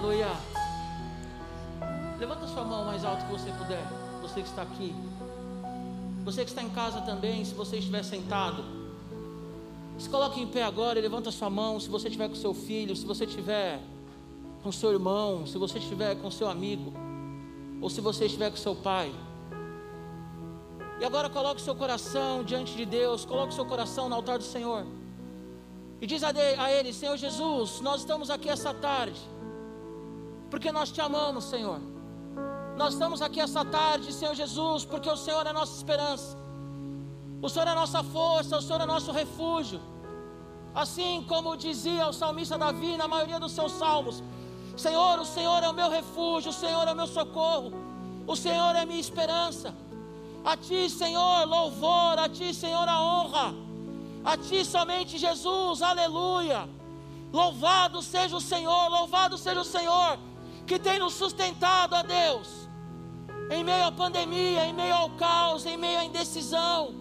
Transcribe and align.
Aleluia. 0.00 0.28
Levanta 2.18 2.46
sua 2.46 2.64
mão 2.64 2.86
mais 2.86 3.04
alto 3.04 3.26
que 3.26 3.32
você 3.32 3.50
puder. 3.52 3.86
Você 4.22 4.40
que 4.40 4.48
está 4.48 4.62
aqui. 4.62 4.94
Você 6.24 6.42
que 6.42 6.48
está 6.48 6.62
em 6.62 6.70
casa 6.70 7.02
também, 7.02 7.44
se 7.44 7.52
você 7.52 7.76
estiver 7.76 8.02
sentado. 8.02 8.64
Se 9.98 10.08
coloque 10.08 10.40
em 10.40 10.46
pé 10.46 10.62
agora 10.62 10.98
e 10.98 11.02
levanta 11.02 11.30
sua 11.30 11.50
mão. 11.50 11.78
Se 11.78 11.90
você 11.90 12.08
estiver 12.08 12.30
com 12.30 12.34
seu 12.34 12.54
filho, 12.54 12.96
se 12.96 13.04
você 13.04 13.26
estiver 13.26 13.78
com 14.62 14.72
seu 14.72 14.90
irmão, 14.90 15.46
se 15.46 15.58
você 15.58 15.76
estiver 15.76 16.14
com 16.14 16.30
seu 16.30 16.48
amigo, 16.48 16.94
ou 17.78 17.90
se 17.90 18.00
você 18.00 18.24
estiver 18.24 18.48
com 18.48 18.56
seu 18.56 18.74
pai. 18.74 19.12
E 20.98 21.04
agora 21.04 21.28
coloque 21.28 21.60
seu 21.60 21.74
coração 21.74 22.42
diante 22.42 22.74
de 22.74 22.86
Deus, 22.86 23.26
coloque 23.26 23.52
seu 23.52 23.66
coração 23.66 24.08
no 24.08 24.14
altar 24.14 24.38
do 24.38 24.44
Senhor. 24.44 24.86
E 26.00 26.06
diz 26.06 26.22
a 26.24 26.72
Ele: 26.72 26.90
Senhor 26.94 27.18
Jesus, 27.18 27.82
nós 27.82 28.00
estamos 28.00 28.30
aqui 28.30 28.48
essa 28.48 28.72
tarde, 28.72 29.20
porque 30.50 30.72
nós 30.72 30.90
te 30.90 31.00
amamos, 31.00 31.44
Senhor. 31.44 31.80
Nós 32.76 32.94
estamos 32.94 33.22
aqui 33.22 33.40
essa 33.40 33.64
tarde, 33.64 34.12
Senhor 34.12 34.34
Jesus, 34.34 34.84
porque 34.84 35.08
o 35.08 35.16
Senhor 35.16 35.46
é 35.46 35.50
a 35.50 35.52
nossa 35.52 35.76
esperança, 35.76 36.36
o 37.42 37.48
Senhor 37.48 37.68
é 37.68 37.70
a 37.70 37.74
nossa 37.74 38.02
força, 38.02 38.56
o 38.56 38.62
Senhor 38.62 38.80
é 38.80 38.86
nosso 38.86 39.12
refúgio. 39.12 39.80
Assim 40.74 41.24
como 41.28 41.56
dizia 41.56 42.06
o 42.08 42.12
salmista 42.12 42.56
Davi 42.56 42.96
na 42.96 43.08
maioria 43.08 43.38
dos 43.38 43.52
seus 43.52 43.72
salmos: 43.72 44.22
Senhor, 44.76 45.18
o 45.18 45.24
Senhor 45.24 45.62
é 45.62 45.68
o 45.68 45.74
meu 45.74 45.90
refúgio, 45.90 46.50
o 46.50 46.54
Senhor 46.54 46.86
é 46.88 46.92
o 46.92 46.96
meu 46.96 47.06
socorro, 47.06 47.72
o 48.26 48.36
Senhor 48.36 48.74
é 48.76 48.80
a 48.80 48.86
minha 48.86 49.00
esperança. 49.00 49.74
A 50.44 50.56
Ti, 50.56 50.88
Senhor, 50.88 51.46
louvor, 51.46 52.18
a 52.18 52.28
Ti, 52.28 52.54
Senhor, 52.54 52.88
a 52.88 52.98
honra, 53.02 53.54
a 54.24 54.36
Ti 54.36 54.64
somente, 54.64 55.18
Jesus, 55.18 55.82
aleluia. 55.82 56.68
Louvado 57.32 58.00
seja 58.00 58.36
o 58.36 58.40
Senhor, 58.40 58.88
louvado 58.88 59.36
seja 59.36 59.60
o 59.60 59.64
Senhor, 59.64 60.18
que 60.70 60.78
tem 60.78 61.00
nos 61.00 61.14
sustentado, 61.14 61.96
a 61.96 62.02
Deus, 62.02 62.48
em 63.50 63.64
meio 63.64 63.86
à 63.86 63.90
pandemia, 63.90 64.66
em 64.66 64.72
meio 64.72 64.94
ao 64.94 65.10
caos, 65.22 65.66
em 65.66 65.76
meio 65.76 65.98
à 65.98 66.04
indecisão, 66.04 66.94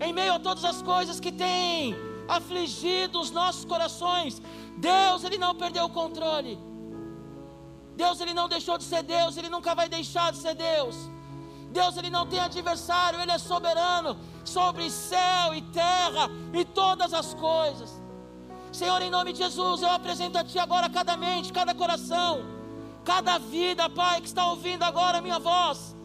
em 0.00 0.12
meio 0.12 0.34
a 0.34 0.38
todas 0.38 0.64
as 0.64 0.80
coisas 0.80 1.18
que 1.18 1.32
têm 1.32 1.96
afligido 2.28 3.18
os 3.20 3.32
nossos 3.32 3.64
corações. 3.64 4.40
Deus, 4.76 5.24
Ele 5.24 5.38
não 5.38 5.56
perdeu 5.56 5.86
o 5.86 5.90
controle. 5.90 6.56
Deus, 7.96 8.20
Ele 8.20 8.32
não 8.32 8.48
deixou 8.48 8.78
de 8.78 8.84
ser 8.84 9.02
Deus, 9.02 9.36
Ele 9.36 9.48
nunca 9.48 9.74
vai 9.74 9.88
deixar 9.88 10.30
de 10.30 10.38
ser 10.38 10.54
Deus. 10.54 10.94
Deus 11.72 11.96
ele 11.96 12.08
não 12.08 12.26
tem 12.26 12.40
adversário, 12.40 13.20
ele 13.20 13.32
é 13.32 13.38
soberano 13.38 14.16
sobre 14.42 14.88
céu 14.88 15.52
e 15.54 15.60
terra 15.62 16.30
e 16.54 16.64
todas 16.64 17.12
as 17.12 17.34
coisas. 17.34 17.90
Senhor, 18.72 19.02
em 19.02 19.10
nome 19.10 19.32
de 19.32 19.40
Jesus, 19.40 19.82
eu 19.82 19.90
apresento 19.90 20.38
a 20.38 20.44
Ti 20.44 20.60
agora 20.60 20.88
cada 20.88 21.14
mente, 21.16 21.52
cada 21.52 21.74
coração, 21.74 22.57
cada 23.08 23.38
vida, 23.38 23.88
Pai, 23.88 24.20
que 24.20 24.26
está 24.26 24.44
ouvindo 24.50 24.82
agora 24.82 25.16
a 25.16 25.22
minha 25.22 25.38
voz, 25.38 25.96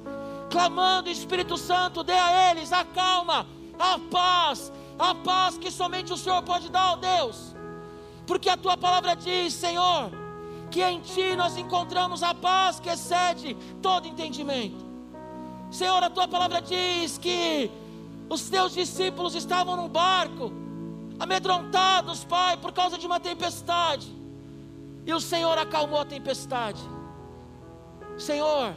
clamando, 0.49 1.09
Espírito 1.09 1.57
Santo, 1.57 2.01
dê 2.01 2.13
a 2.13 2.49
eles 2.49 2.71
a 2.71 2.85
calma, 2.85 3.45
a 3.77 3.99
paz, 3.99 4.71
a 4.97 5.13
paz 5.13 5.57
que 5.57 5.69
somente 5.69 6.13
o 6.13 6.17
Senhor 6.17 6.41
pode 6.43 6.69
dar, 6.69 6.93
ó 6.93 6.95
Deus, 6.95 7.53
porque 8.25 8.49
a 8.49 8.55
Tua 8.55 8.77
palavra 8.77 9.17
diz, 9.17 9.53
Senhor, 9.53 10.11
que 10.71 10.81
em 10.81 11.01
Ti 11.01 11.35
nós 11.35 11.57
encontramos 11.57 12.23
a 12.23 12.33
paz 12.33 12.79
que 12.79 12.87
excede 12.87 13.53
todo 13.81 14.07
entendimento. 14.07 14.85
Senhor, 15.69 16.01
a 16.01 16.09
tua 16.09 16.27
palavra 16.27 16.61
diz 16.61 17.17
que 17.17 17.69
os 18.29 18.49
teus 18.49 18.73
discípulos 18.73 19.35
estavam 19.35 19.75
num 19.75 19.89
barco, 19.89 20.53
amedrontados, 21.19 22.23
Pai, 22.23 22.55
por 22.55 22.71
causa 22.71 22.97
de 22.97 23.05
uma 23.05 23.19
tempestade, 23.19 24.22
e 25.05 25.13
o 25.13 25.19
Senhor 25.19 25.57
acalmou 25.57 25.99
a 25.99 26.05
tempestade. 26.05 26.81
Senhor, 28.17 28.73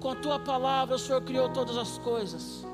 com 0.00 0.10
a 0.10 0.16
tua 0.16 0.38
palavra 0.38 0.96
o 0.96 0.98
Senhor 0.98 1.22
criou 1.22 1.48
todas 1.50 1.76
as 1.76 1.98
coisas. 1.98 2.66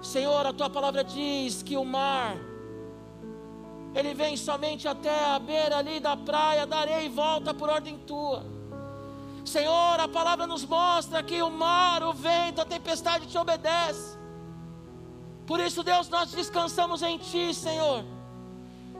Senhor, 0.00 0.44
a 0.46 0.52
tua 0.52 0.68
palavra 0.68 1.04
diz 1.04 1.62
que 1.62 1.76
o 1.76 1.84
mar, 1.84 2.36
ele 3.94 4.14
vem 4.14 4.36
somente 4.36 4.88
até 4.88 5.26
a 5.26 5.38
beira 5.38 5.76
ali 5.78 6.00
da 6.00 6.16
praia, 6.16 6.66
da 6.66 6.78
areia 6.78 7.02
e 7.02 7.08
volta 7.08 7.54
por 7.54 7.68
ordem 7.68 7.98
tua. 7.98 8.44
Senhor, 9.44 10.00
a 10.00 10.08
palavra 10.08 10.46
nos 10.46 10.64
mostra 10.64 11.22
que 11.22 11.42
o 11.42 11.50
mar, 11.50 12.02
o 12.02 12.12
vento, 12.12 12.60
a 12.60 12.64
tempestade 12.64 13.26
te 13.26 13.36
obedece. 13.36 14.18
Por 15.46 15.60
isso, 15.60 15.82
Deus, 15.82 16.08
nós 16.08 16.30
descansamos 16.30 17.02
em 17.02 17.18
Ti, 17.18 17.52
Senhor. 17.52 18.04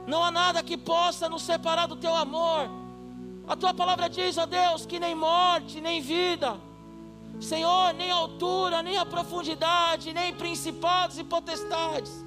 Não 0.05 0.23
há 0.23 0.31
nada 0.31 0.63
que 0.63 0.77
possa 0.77 1.29
nos 1.29 1.43
separar 1.43 1.87
do 1.87 1.95
Teu 1.95 2.15
amor. 2.15 2.69
A 3.47 3.55
Tua 3.55 3.73
palavra 3.73 4.09
diz, 4.09 4.37
ó 4.37 4.45
Deus, 4.45 4.85
que 4.85 4.99
nem 4.99 5.15
morte, 5.15 5.81
nem 5.81 6.01
vida, 6.01 6.57
Senhor, 7.39 7.93
nem 7.93 8.11
altura, 8.11 8.81
nem 8.81 8.97
a 8.97 9.05
profundidade, 9.05 10.13
nem 10.13 10.33
principados 10.33 11.17
e 11.17 11.23
potestades, 11.23 12.23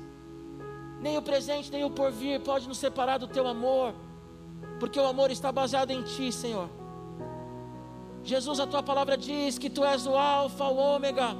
nem 1.00 1.16
o 1.16 1.22
presente, 1.22 1.70
nem 1.70 1.84
o 1.84 1.90
porvir 1.90 2.40
pode 2.40 2.68
nos 2.68 2.78
separar 2.78 3.18
do 3.18 3.28
Teu 3.28 3.46
amor, 3.46 3.94
porque 4.78 4.98
o 4.98 5.06
amor 5.06 5.30
está 5.30 5.50
baseado 5.50 5.90
em 5.90 6.02
Ti, 6.02 6.30
Senhor. 6.32 6.68
Jesus, 8.24 8.58
a 8.58 8.66
tua 8.66 8.82
palavra 8.82 9.16
diz 9.16 9.56
que 9.56 9.70
tu 9.70 9.84
és 9.84 10.04
o 10.04 10.16
Alfa, 10.16 10.64
o 10.64 10.76
Ômega, 10.76 11.36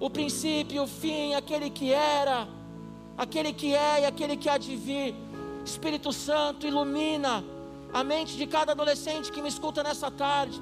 o 0.00 0.08
princípio, 0.08 0.84
o 0.84 0.86
fim, 0.86 1.34
aquele 1.34 1.68
que 1.68 1.92
era, 1.92 2.48
aquele 3.18 3.52
que 3.52 3.74
é 3.74 4.00
e 4.00 4.06
aquele 4.06 4.34
que 4.34 4.48
há 4.48 4.56
de 4.56 4.74
vir. 4.74 5.14
Espírito 5.64 6.12
Santo, 6.12 6.66
ilumina 6.66 7.44
a 7.92 8.04
mente 8.04 8.36
de 8.36 8.46
cada 8.46 8.72
adolescente 8.72 9.32
que 9.32 9.42
me 9.42 9.48
escuta 9.48 9.82
nessa 9.82 10.10
tarde. 10.10 10.60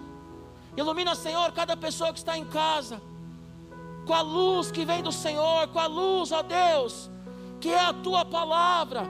Ilumina, 0.77 1.15
Senhor, 1.15 1.53
cada 1.53 1.77
pessoa 1.77 2.13
que 2.13 2.19
está 2.19 2.37
em 2.37 2.45
casa, 2.45 3.01
com 4.07 4.15
a 4.15 4.21
luz 4.21 4.71
que 4.71 4.85
vem 4.85 5.03
do 5.03 5.13
Senhor, 5.13 5.69
com 5.69 5.79
a 5.79 5.87
luz, 5.87 6.33
ó 6.33 6.43
Deus, 6.43 7.11
que 7.61 7.69
é 7.69 7.81
a 7.81 7.93
tua 7.93 8.25
palavra. 8.25 9.03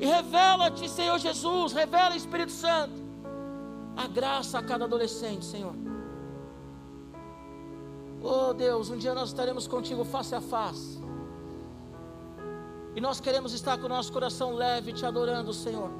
E 0.00 0.06
revela-te, 0.06 0.88
Senhor 0.88 1.18
Jesus, 1.18 1.72
revela, 1.72 2.16
Espírito 2.16 2.52
Santo 2.52 3.02
a 3.96 4.06
graça 4.06 4.58
a 4.58 4.62
cada 4.62 4.84
adolescente, 4.84 5.44
Senhor. 5.44 5.74
Oh 8.22 8.54
Deus, 8.54 8.88
um 8.88 8.96
dia 8.96 9.14
nós 9.14 9.28
estaremos 9.28 9.66
contigo 9.66 10.04
face 10.04 10.34
a 10.34 10.40
face. 10.40 11.01
E 12.94 13.00
nós 13.00 13.20
queremos 13.20 13.52
estar 13.52 13.78
com 13.78 13.86
o 13.86 13.88
nosso 13.88 14.12
coração 14.12 14.52
leve, 14.54 14.92
te 14.92 15.04
adorando, 15.06 15.52
Senhor. 15.52 15.90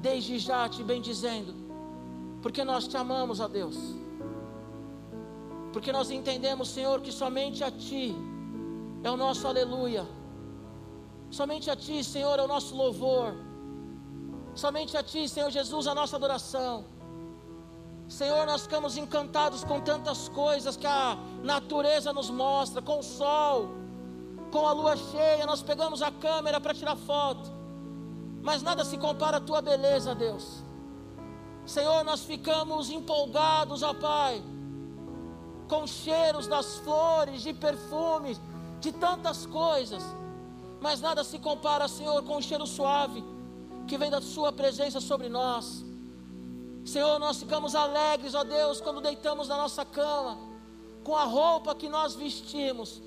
Desde 0.00 0.38
já 0.38 0.68
te 0.68 0.82
bendizendo. 0.82 1.52
Porque 2.42 2.62
nós 2.64 2.86
te 2.86 2.96
amamos, 2.96 3.40
ó 3.40 3.48
Deus. 3.48 3.76
Porque 5.72 5.92
nós 5.92 6.10
entendemos, 6.10 6.68
Senhor, 6.68 7.00
que 7.00 7.12
somente 7.12 7.62
a 7.64 7.70
Ti 7.70 8.14
é 9.02 9.10
o 9.10 9.16
nosso 9.16 9.46
aleluia. 9.46 10.06
Somente 11.30 11.70
a 11.70 11.76
Ti, 11.76 12.02
Senhor, 12.02 12.38
é 12.38 12.42
o 12.42 12.48
nosso 12.48 12.74
louvor. 12.74 13.34
Somente 14.54 14.96
a 14.96 15.02
Ti, 15.02 15.28
Senhor 15.28 15.50
Jesus, 15.50 15.86
a 15.86 15.94
nossa 15.94 16.16
adoração. 16.16 16.84
Senhor, 18.08 18.44
nós 18.44 18.62
ficamos 18.62 18.96
encantados 18.96 19.62
com 19.62 19.80
tantas 19.80 20.28
coisas 20.28 20.76
que 20.76 20.86
a 20.86 21.16
natureza 21.44 22.12
nos 22.12 22.28
mostra, 22.28 22.82
com 22.82 22.98
o 22.98 23.02
sol, 23.02 23.68
com 24.50 24.66
a 24.66 24.72
lua 24.72 24.96
cheia, 24.96 25.46
nós 25.46 25.62
pegamos 25.62 26.02
a 26.02 26.10
câmera 26.10 26.60
para 26.60 26.74
tirar 26.74 26.96
foto, 26.96 27.50
mas 28.42 28.62
nada 28.62 28.84
se 28.84 28.96
compara 28.98 29.36
à 29.36 29.40
tua 29.40 29.60
beleza, 29.60 30.14
Deus. 30.14 30.62
Senhor, 31.66 32.02
nós 32.04 32.24
ficamos 32.24 32.90
empolgados, 32.90 33.82
ó 33.82 33.94
Pai, 33.94 34.42
com 35.68 35.86
cheiros 35.86 36.46
das 36.46 36.78
flores, 36.78 37.42
de 37.42 37.52
perfumes, 37.52 38.40
de 38.80 38.92
tantas 38.92 39.46
coisas, 39.46 40.02
mas 40.80 41.00
nada 41.00 41.22
se 41.22 41.38
compara, 41.38 41.86
Senhor, 41.86 42.22
com 42.24 42.38
o 42.38 42.42
cheiro 42.42 42.66
suave 42.66 43.22
que 43.86 43.98
vem 43.98 44.10
da 44.10 44.20
Sua 44.20 44.52
presença 44.52 45.00
sobre 45.00 45.28
nós. 45.28 45.84
Senhor, 46.84 47.18
nós 47.18 47.38
ficamos 47.38 47.74
alegres, 47.74 48.34
ó 48.34 48.42
Deus, 48.42 48.80
quando 48.80 49.00
deitamos 49.00 49.48
na 49.48 49.56
nossa 49.56 49.84
cama, 49.84 50.38
com 51.04 51.16
a 51.16 51.24
roupa 51.24 51.74
que 51.74 51.88
nós 51.88 52.14
vestimos, 52.14 53.02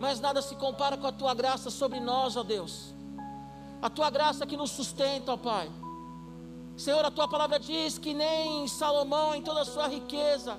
mas 0.00 0.18
nada 0.18 0.42
se 0.42 0.56
compara 0.56 0.96
com 0.96 1.06
a 1.06 1.12
Tua 1.12 1.34
graça 1.34 1.70
sobre 1.70 2.00
nós, 2.00 2.36
ó 2.36 2.42
Deus, 2.42 2.94
a 3.80 3.88
Tua 3.88 4.10
graça 4.10 4.46
que 4.46 4.56
nos 4.56 4.70
sustenta, 4.70 5.32
ó 5.32 5.36
Pai. 5.36 5.70
Senhor, 6.76 7.04
a 7.04 7.10
Tua 7.10 7.28
palavra 7.28 7.60
diz 7.60 7.98
que 7.98 8.14
nem 8.14 8.66
Salomão, 8.66 9.34
em 9.34 9.42
toda 9.42 9.60
a 9.60 9.64
sua 9.64 9.86
riqueza, 9.86 10.58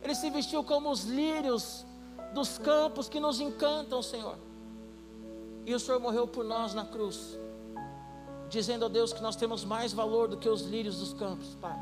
ele 0.00 0.14
se 0.14 0.30
vestiu 0.30 0.62
como 0.64 0.90
os 0.90 1.02
lírios 1.04 1.84
dos 2.32 2.56
campos 2.56 3.08
que 3.08 3.20
nos 3.20 3.40
encantam, 3.40 4.00
Senhor. 4.02 4.38
E 5.66 5.74
o 5.74 5.80
Senhor 5.80 6.00
morreu 6.00 6.26
por 6.26 6.44
nós 6.44 6.72
na 6.72 6.84
cruz 6.84 7.36
dizendo 8.52 8.84
a 8.84 8.88
Deus 8.88 9.14
que 9.14 9.22
nós 9.22 9.34
temos 9.34 9.64
mais 9.64 9.94
valor 9.94 10.28
do 10.28 10.36
que 10.36 10.46
os 10.48 10.60
lírios 10.60 10.98
dos 10.98 11.14
campos, 11.14 11.56
Pai. 11.58 11.76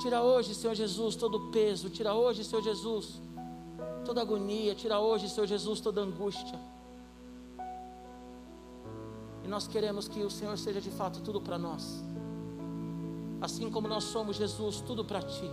Tira 0.00 0.22
hoje, 0.22 0.54
Senhor 0.54 0.74
Jesus, 0.74 1.16
todo 1.16 1.36
o 1.36 1.50
peso, 1.50 1.90
tira 1.90 2.14
hoje, 2.14 2.44
Senhor 2.44 2.62
Jesus, 2.62 3.20
toda 4.04 4.20
agonia, 4.20 4.74
tira 4.74 4.98
hoje, 4.98 5.28
Senhor 5.28 5.46
Jesus, 5.46 5.80
toda 5.80 6.00
angústia. 6.00 6.58
E 9.44 9.48
nós 9.48 9.66
queremos 9.66 10.08
que 10.08 10.22
o 10.22 10.30
Senhor 10.30 10.56
seja 10.58 10.80
de 10.80 10.90
fato 10.90 11.20
tudo 11.20 11.40
para 11.40 11.58
nós. 11.58 12.02
Assim 13.40 13.70
como 13.70 13.88
nós 13.88 14.04
somos 14.04 14.36
Jesus, 14.36 14.80
tudo 14.80 15.04
para 15.04 15.22
ti. 15.22 15.50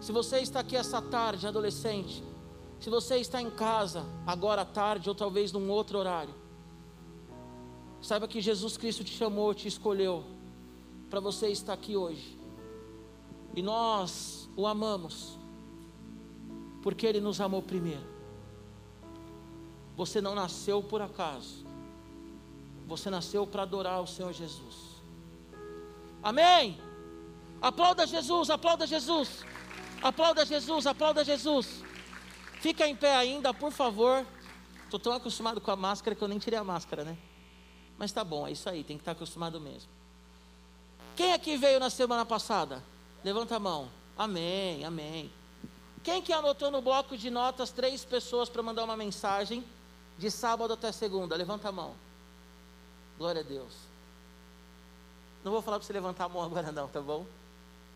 Se 0.00 0.12
você 0.12 0.40
está 0.40 0.60
aqui 0.60 0.76
essa 0.76 1.00
tarde, 1.00 1.46
adolescente, 1.46 2.22
se 2.80 2.90
você 2.90 3.16
está 3.16 3.40
em 3.40 3.50
casa 3.50 4.04
agora 4.26 4.62
à 4.62 4.64
tarde 4.64 5.08
ou 5.08 5.14
talvez 5.14 5.52
num 5.52 5.70
outro 5.70 5.98
horário, 5.98 6.34
saiba 8.02 8.28
que 8.28 8.40
Jesus 8.40 8.76
Cristo 8.76 9.02
te 9.02 9.12
chamou, 9.12 9.54
te 9.54 9.66
escolheu 9.66 10.24
para 11.08 11.20
você 11.20 11.48
estar 11.48 11.72
aqui 11.72 11.96
hoje. 11.96 12.38
E 13.56 13.62
nós 13.62 14.50
o 14.56 14.66
amamos, 14.66 15.38
porque 16.84 17.06
Ele 17.06 17.18
nos 17.18 17.40
amou 17.40 17.62
primeiro. 17.62 18.04
Você 19.96 20.20
não 20.20 20.34
nasceu 20.34 20.82
por 20.82 21.00
acaso, 21.00 21.64
você 22.86 23.08
nasceu 23.08 23.46
para 23.46 23.62
adorar 23.62 24.02
o 24.02 24.06
Senhor 24.06 24.34
Jesus. 24.34 24.74
Amém? 26.22 26.78
Aplauda 27.62 28.06
Jesus, 28.06 28.50
aplauda 28.50 28.86
Jesus. 28.86 29.46
Aplauda 30.02 30.44
Jesus, 30.44 30.86
aplauda 30.86 31.24
Jesus. 31.24 31.82
Fica 32.60 32.86
em 32.86 32.94
pé 32.94 33.16
ainda, 33.16 33.54
por 33.54 33.72
favor. 33.72 34.26
Estou 34.84 35.00
tão 35.00 35.14
acostumado 35.14 35.62
com 35.62 35.70
a 35.70 35.76
máscara 35.76 36.14
que 36.14 36.22
eu 36.22 36.28
nem 36.28 36.38
tirei 36.38 36.58
a 36.58 36.64
máscara, 36.64 37.02
né? 37.02 37.16
Mas 37.96 38.12
tá 38.12 38.22
bom, 38.22 38.46
é 38.46 38.52
isso 38.52 38.68
aí, 38.68 38.84
tem 38.84 38.98
que 38.98 39.00
estar 39.00 39.12
acostumado 39.12 39.58
mesmo. 39.58 39.88
Quem 41.16 41.32
aqui 41.32 41.56
veio 41.56 41.80
na 41.80 41.88
semana 41.88 42.26
passada? 42.26 42.84
Levanta 43.24 43.56
a 43.56 43.58
mão. 43.58 43.88
Amém, 44.18 44.84
amém. 44.84 45.32
Quem 46.04 46.20
que 46.20 46.34
anotou 46.34 46.70
no 46.70 46.82
bloco 46.82 47.16
de 47.16 47.30
notas 47.30 47.70
três 47.70 48.04
pessoas 48.04 48.50
para 48.50 48.62
mandar 48.62 48.84
uma 48.84 48.96
mensagem 48.96 49.64
de 50.18 50.30
sábado 50.30 50.74
até 50.74 50.92
segunda? 50.92 51.34
Levanta 51.34 51.70
a 51.70 51.72
mão. 51.72 51.94
Glória 53.16 53.40
a 53.40 53.44
Deus. 53.44 53.72
Não 55.42 55.50
vou 55.50 55.62
falar 55.62 55.78
para 55.78 55.86
você 55.86 55.94
levantar 55.94 56.26
a 56.26 56.28
mão 56.28 56.42
agora 56.42 56.70
não, 56.70 56.88
tá 56.88 57.00
bom? 57.00 57.24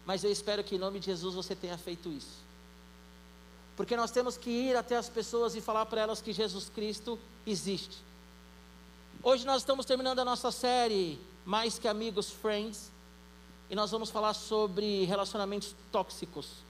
Mas 0.07 0.25
eu 0.25 0.33
espero 0.33 0.65
que 0.65 0.77
em 0.77 0.79
nome 0.79 0.99
de 0.99 1.07
Jesus 1.07 1.35
você 1.35 1.55
tenha 1.55 1.77
feito 1.77 2.09
isso. 2.09 2.39
Porque 3.77 3.95
nós 3.95 4.11
temos 4.11 4.39
que 4.39 4.49
ir 4.49 4.75
até 4.75 4.97
as 4.97 5.11
pessoas 5.11 5.55
e 5.55 5.61
falar 5.61 5.85
para 5.85 6.01
elas 6.01 6.23
que 6.23 6.33
Jesus 6.33 6.71
Cristo 6.71 7.19
existe. 7.47 7.99
Hoje 9.23 9.45
nós 9.45 9.59
estamos 9.61 9.85
terminando 9.85 10.21
a 10.21 10.25
nossa 10.25 10.51
série 10.51 11.21
Mais 11.45 11.79
que 11.79 11.87
Amigos 11.87 12.31
Friends. 12.31 12.91
E 13.69 13.75
nós 13.75 13.91
vamos 13.91 14.09
falar 14.09 14.33
sobre 14.33 15.05
relacionamentos 15.05 15.75
tóxicos. 15.93 16.68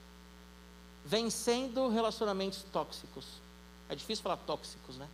Vencendo 1.08 1.88
relacionamentos 1.88 2.62
tóxicos. 2.70 3.25
É 3.88 3.94
difícil 3.94 4.22
falar 4.22 4.37
tóxicos, 4.37 4.99
né? 4.99 5.08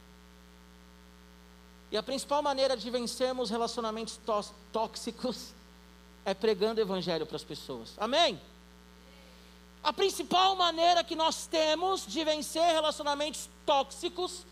E 1.92 1.96
a 1.96 2.02
principal 2.02 2.42
maneira 2.42 2.76
de 2.76 2.90
vencermos 2.90 3.48
relacionamentos 3.48 4.18
tóxicos 4.72 5.54
é 6.24 6.34
pregando 6.34 6.80
o 6.80 6.82
evangelho 6.82 7.24
para 7.24 7.36
as 7.36 7.44
pessoas. 7.44 7.92
Amém? 7.96 8.40
A 9.84 9.92
principal 9.92 10.56
maneira 10.56 11.04
que 11.04 11.14
nós 11.14 11.46
temos 11.46 12.04
de 12.04 12.24
vencer 12.24 12.64
relacionamentos 12.72 13.48
tóxicos 13.64 14.44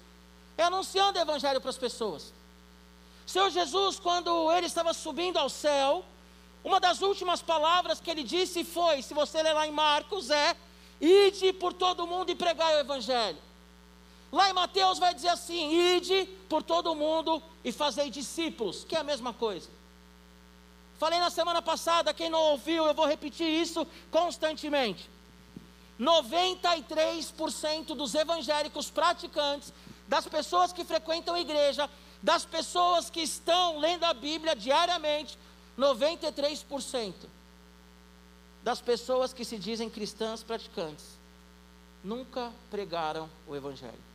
é 0.57 0.63
anunciando 0.63 1.19
o 1.19 1.23
evangelho 1.23 1.61
para 1.61 1.71
as 1.71 1.79
pessoas. 1.79 2.33
Senhor 3.27 3.51
Jesus, 3.51 3.99
quando 3.99 4.53
ele 4.53 4.67
estava 4.67 4.95
subindo 4.95 5.39
ao 5.39 5.49
céu, 5.49 6.05
uma 6.63 6.79
das 6.79 7.03
últimas 7.03 7.43
palavras 7.43 8.01
que 8.01 8.11
ele 8.11 8.23
disse 8.23 8.63
foi: 8.63 9.03
se 9.03 9.13
você 9.13 9.43
ler 9.43 9.55
lá 9.55 9.67
em 9.67 9.73
Marcos, 9.73 10.31
é: 10.31 10.57
ide 11.03 11.53
por 11.53 11.73
todo 11.73 12.07
mundo 12.07 12.31
e 12.31 12.35
pregai 12.35 12.77
o 12.77 12.79
evangelho. 12.79 13.39
Lá 14.31 14.49
em 14.49 14.53
Mateus 14.53 15.01
vai 15.01 15.13
dizer 15.13 15.29
assim: 15.29 15.97
ide 15.97 16.27
por 16.49 16.63
todo 16.63 16.95
mundo 16.95 17.43
e 17.65 17.73
fazei 17.73 18.09
discípulos, 18.09 18.85
que 18.85 18.95
é 18.95 19.01
a 19.01 19.05
mesma 19.05 19.35
coisa. 19.35 19.69
Falei 20.99 21.19
na 21.19 21.31
semana 21.31 21.61
passada, 21.61 22.15
quem 22.15 22.31
não 22.31 22.41
ouviu, 22.41 22.87
eu 22.87 22.95
vou 22.95 23.07
repetir 23.07 23.49
isso 23.49 23.85
constantemente. 24.11 25.11
93% 26.01 27.87
dos 27.95 28.15
evangélicos 28.15 28.89
praticantes, 28.89 29.73
das 30.07 30.27
pessoas 30.27 30.73
que 30.73 30.85
frequentam 30.85 31.35
a 31.35 31.41
igreja, 31.41 31.91
das 32.23 32.45
pessoas 32.45 33.11
que 33.11 33.21
estão 33.21 33.79
lendo 33.79 34.05
a 34.05 34.15
Bíblia 34.15 34.55
diariamente, 34.55 35.37
93% 35.77 37.15
das 38.63 38.81
pessoas 38.81 39.33
que 39.33 39.45
se 39.45 39.59
dizem 39.59 39.91
cristãs 39.91 40.43
praticantes 40.43 41.23
nunca 42.03 42.53
pregaram 42.71 43.29
o 43.47 43.55
Evangelho. 43.55 44.13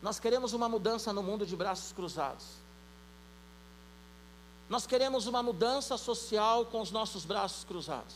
Nós 0.00 0.20
queremos 0.20 0.52
uma 0.52 0.68
mudança 0.68 1.12
no 1.12 1.22
mundo 1.22 1.44
de 1.44 1.56
braços 1.56 1.92
cruzados. 1.92 2.44
Nós 4.68 4.86
queremos 4.86 5.26
uma 5.26 5.42
mudança 5.42 5.96
social 5.96 6.66
com 6.66 6.80
os 6.80 6.90
nossos 6.90 7.24
braços 7.24 7.64
cruzados. 7.64 8.14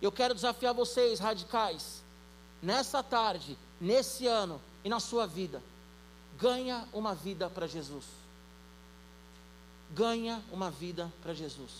Eu 0.00 0.12
quero 0.12 0.34
desafiar 0.34 0.74
vocês, 0.74 1.18
radicais, 1.18 2.02
nessa 2.62 3.02
tarde, 3.02 3.58
nesse 3.80 4.26
ano 4.26 4.60
e 4.84 4.88
na 4.88 5.00
sua 5.00 5.26
vida. 5.26 5.62
Ganha 6.38 6.86
uma 6.92 7.14
vida 7.14 7.48
para 7.48 7.66
Jesus. 7.66 8.04
Ganha 9.94 10.42
uma 10.50 10.70
vida 10.70 11.12
para 11.22 11.32
Jesus. 11.32 11.70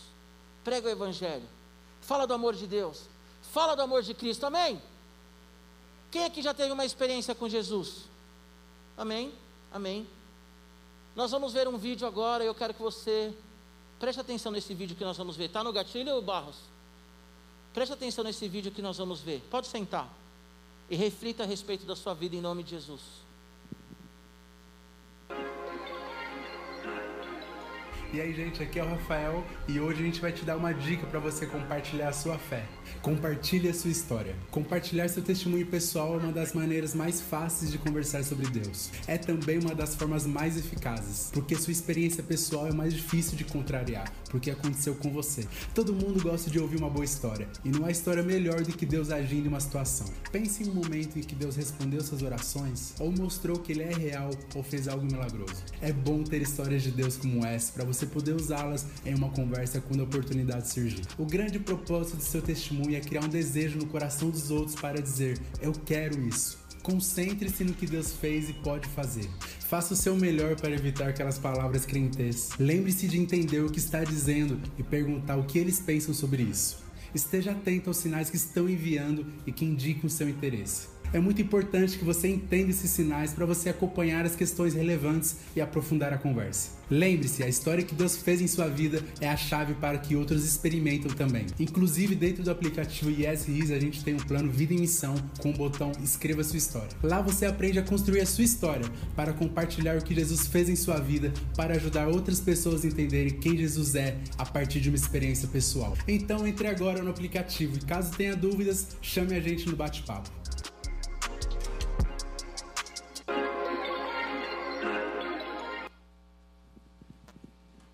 Prega 0.63 0.89
o 0.89 0.91
Evangelho. 0.91 1.47
Fala 2.01 2.27
do 2.27 2.35
amor 2.35 2.55
de 2.55 2.67
Deus. 2.67 3.03
Fala 3.43 3.75
do 3.75 3.83
amor 3.83 4.03
de 4.03 4.15
Cristo. 4.15 4.47
Amém? 4.47 4.81
Quem 6.11 6.25
aqui 6.25 6.41
já 6.41 6.55
teve 6.55 6.73
uma 6.73 6.85
experiência 6.85 7.35
com 7.35 7.49
Jesus? 7.49 8.05
Amém? 8.97 9.33
Amém. 9.73 10.07
Nós 11.17 11.31
vamos 11.31 11.53
ver 11.53 11.67
um 11.67 11.77
vídeo 11.77 12.07
agora 12.07 12.45
e 12.45 12.47
eu 12.47 12.55
quero 12.55 12.73
que 12.73 12.83
você 12.83 13.35
preste 13.99 14.21
atenção 14.21 14.53
nesse 14.53 14.75
vídeo 14.75 14.97
que 14.97 15.05
nós 15.05 15.17
vamos 15.17 15.35
ver. 15.37 15.47
Está 15.47 15.65
no 15.65 15.73
gatilho, 15.73 16.21
Barros? 16.23 16.57
Preste 17.73 17.93
atenção 17.93 18.23
nesse 18.23 18.47
vídeo 18.49 18.71
que 18.71 18.81
nós 18.81 18.97
vamos 18.97 19.21
ver. 19.21 19.43
Pode 19.51 19.67
sentar 19.67 20.09
e 20.89 20.95
reflita 20.95 21.43
a 21.43 21.47
respeito 21.47 21.85
da 21.85 21.97
sua 21.97 22.15
vida 22.15 22.37
em 22.37 22.41
nome 22.41 22.63
de 22.63 22.71
Jesus. 22.71 23.24
E 28.15 28.21
aí, 28.21 28.33
gente, 28.33 28.63
aqui 28.63 28.79
é 28.79 28.85
o 28.85 28.89
Rafael 28.89 29.45
e 29.67 29.81
hoje 29.81 30.01
a 30.01 30.05
gente 30.05 30.21
vai 30.21 30.31
te 30.31 30.45
dar 30.45 30.57
uma 30.57 30.73
dica 30.73 31.05
para 31.05 31.19
você 31.19 31.47
compartilhar 31.47 32.11
a 32.11 32.13
sua 32.13 32.39
fé. 32.39 32.65
Compartilhe 33.03 33.69
a 33.69 33.75
sua 33.75 33.91
história. 33.91 34.37
Compartilhar 34.53 35.09
seu 35.09 35.21
testemunho 35.21 35.67
pessoal 35.67 36.15
é 36.15 36.23
uma 36.23 36.31
das 36.31 36.53
maneiras 36.53 36.95
mais 36.95 37.21
fáceis 37.21 37.73
de 37.73 37.77
conversar 37.77 38.23
sobre 38.23 38.47
Deus. 38.47 38.93
É 39.09 39.19
também 39.19 39.59
uma 39.59 39.75
das 39.75 39.97
formas 39.97 40.27
mais 40.27 40.57
eficazes, 40.57 41.31
porque 41.35 41.57
sua 41.57 41.73
experiência 41.73 42.23
pessoal 42.23 42.69
é 42.69 42.73
mais 42.73 42.95
difícil 42.95 43.37
de 43.37 43.43
contrariar, 43.43 44.09
porque 44.31 44.49
aconteceu 44.49 44.95
com 44.95 45.11
você. 45.11 45.45
Todo 45.75 45.93
mundo 45.93 46.23
gosta 46.23 46.49
de 46.49 46.61
ouvir 46.61 46.77
uma 46.77 46.89
boa 46.89 47.05
história, 47.05 47.49
e 47.65 47.69
não 47.69 47.85
há 47.85 47.91
história 47.91 48.23
melhor 48.23 48.63
do 48.63 48.77
que 48.77 48.87
Deus 48.87 49.11
agindo 49.11 49.47
em 49.47 49.49
uma 49.49 49.61
situação. 49.61 50.07
Pense 50.31 50.63
em 50.63 50.71
um 50.71 50.75
momento 50.75 51.19
em 51.19 51.23
que 51.23 51.35
Deus 51.35 51.57
respondeu 51.57 52.01
suas 52.01 52.23
orações, 52.23 52.95
ou 53.01 53.11
mostrou 53.11 53.59
que 53.59 53.73
Ele 53.73 53.83
é 53.83 53.93
real, 53.93 54.31
ou 54.55 54.63
fez 54.63 54.87
algo 54.87 55.05
milagroso. 55.05 55.65
É 55.83 55.93
bom 55.93 56.23
ter 56.23 56.41
histórias 56.43 56.83
de 56.83 56.93
Deus 56.93 57.17
como 57.17 57.45
essa 57.45 57.73
para 57.73 57.85
você 57.85 58.04
você 58.05 58.07
poder 58.07 58.35
usá-las 58.35 58.87
em 59.05 59.15
uma 59.15 59.31
conversa 59.31 59.81
quando 59.81 60.01
a 60.01 60.05
oportunidade 60.05 60.69
surgir. 60.69 61.03
O 61.19 61.25
grande 61.25 61.59
propósito 61.59 62.17
do 62.17 62.23
seu 62.23 62.43
testemunho 62.43 62.97
é 62.97 63.01
criar 63.01 63.25
um 63.25 63.29
desejo 63.29 63.79
no 63.79 63.87
coração 63.87 64.31
dos 64.31 64.51
outros 64.51 64.77
para 64.77 65.01
dizer: 65.01 65.39
Eu 65.61 65.73
quero 65.73 66.21
isso. 66.27 66.63
Concentre-se 66.83 67.65
no 67.65 67.73
que 67.73 67.87
Deus 67.87 68.13
fez 68.13 68.51
e 68.51 68.53
pode 68.53 68.87
fazer. 68.89 69.29
Faça 69.61 69.95
o 69.95 69.97
seu 69.97 70.15
melhor 70.15 70.55
para 70.57 70.75
evitar 70.75 71.09
aquelas 71.09 71.39
palavras 71.39 71.87
crentes. 71.87 72.51
Lembre-se 72.59 73.09
de 73.09 73.19
entender 73.19 73.61
o 73.61 73.71
que 73.71 73.79
está 73.79 74.05
dizendo 74.05 74.61
e 74.79 74.83
perguntar 74.83 75.37
o 75.37 75.45
que 75.45 75.59
eles 75.59 75.81
pensam 75.81 76.13
sobre 76.13 76.43
isso. 76.43 76.85
Esteja 77.15 77.53
atento 77.53 77.89
aos 77.89 77.97
sinais 77.97 78.29
que 78.29 78.37
estão 78.37 78.69
enviando 78.69 79.25
e 79.47 79.53
que 79.53 79.65
indicam 79.65 80.07
o 80.07 80.11
seu 80.11 80.29
interesse. 80.29 80.94
É 81.15 81.21
muito 81.21 81.41
importante 81.41 81.97
que 81.97 82.05
você 82.05 82.27
entenda 82.27 82.71
esses 82.71 82.91
sinais 82.91 83.33
para 83.33 83.47
você 83.47 83.69
acompanhar 83.69 84.27
as 84.27 84.35
questões 84.35 84.75
relevantes 84.75 85.37
e 85.55 85.61
aprofundar 85.61 86.13
a 86.13 86.19
conversa. 86.19 86.73
Lembre-se, 86.91 87.45
a 87.45 87.49
história 87.49 87.85
que 87.85 87.95
Deus 87.95 88.17
fez 88.17 88.41
em 88.41 88.49
sua 88.49 88.67
vida 88.67 89.01
é 89.21 89.29
a 89.29 89.37
chave 89.37 89.75
para 89.75 89.97
que 89.97 90.17
outros 90.17 90.45
experimentem 90.45 91.09
também. 91.13 91.47
Inclusive, 91.61 92.17
dentro 92.17 92.43
do 92.43 92.51
aplicativo 92.51 93.13
YesRis, 93.13 93.71
a 93.71 93.79
gente 93.79 94.03
tem 94.03 94.15
um 94.15 94.19
plano 94.19 94.51
Vida 94.51 94.75
em 94.75 94.81
Missão 94.81 95.15
com 95.39 95.51
o 95.51 95.53
botão 95.53 95.93
Escreva 96.03 96.43
Sua 96.43 96.59
História. 96.59 96.91
Lá 97.01 97.23
você 97.23 97.47
aprende 97.47 97.79
a 97.79 97.83
construir 97.85 98.21
a 98.21 98.27
sua 98.27 98.43
história 98.43 98.85
para 99.15 99.33
compartilhar 99.33 99.97
o 99.97 100.03
que 100.03 100.17
Jesus 100.17 100.49
fez 100.49 100.69
em 100.69 100.75
sua 100.75 100.99
vida, 100.99 101.33
para 101.55 101.77
ajudar 101.77 102.09
outras 102.09 102.41
pessoas 102.41 102.85
a 102.85 102.89
entenderem 102.89 103.39
quem 103.39 103.57
Jesus 103.57 103.95
é 103.95 104.19
a 104.37 104.45
partir 104.45 104.81
de 104.81 104.89
uma 104.89 104.97
experiência 104.97 105.47
pessoal. 105.47 105.97
Então, 106.09 106.45
entre 106.45 106.67
agora 106.67 107.05
no 107.05 107.11
aplicativo 107.11 107.77
e 107.77 107.81
caso 107.85 108.11
tenha 108.17 108.35
dúvidas, 108.35 108.89
chame 109.01 109.37
a 109.37 109.41
gente 109.41 109.69
no 109.69 109.77
bate-papo. 109.77 110.29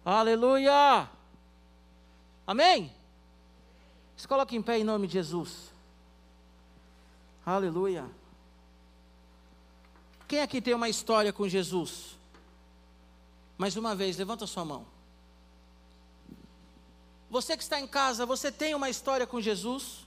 Aleluia! 0.05 1.09
Amém? 2.47 2.93
Se 4.17 4.27
coloque 4.27 4.57
em 4.57 4.63
pé 4.63 4.79
em 4.79 4.85
nome 4.85 5.07
de 5.07 5.15
Jesus. 5.15 5.71
Aleluia. 7.45 8.05
Quem 10.27 10.41
aqui 10.41 10.61
tem 10.61 10.75
uma 10.75 10.89
história 10.89 11.33
com 11.33 11.49
Jesus? 11.49 12.17
Mais 13.59 13.77
uma 13.77 13.95
vez, 13.95 14.17
levanta 14.17 14.47
sua 14.47 14.65
mão. 14.65 14.87
Você 17.31 17.57
que 17.57 17.63
está 17.63 17.81
em 17.81 17.87
casa, 17.87 18.27
você 18.27 18.51
tem 18.51 18.75
uma 18.75 18.91
história 18.91 19.27
com 19.27 19.41
Jesus? 19.41 20.07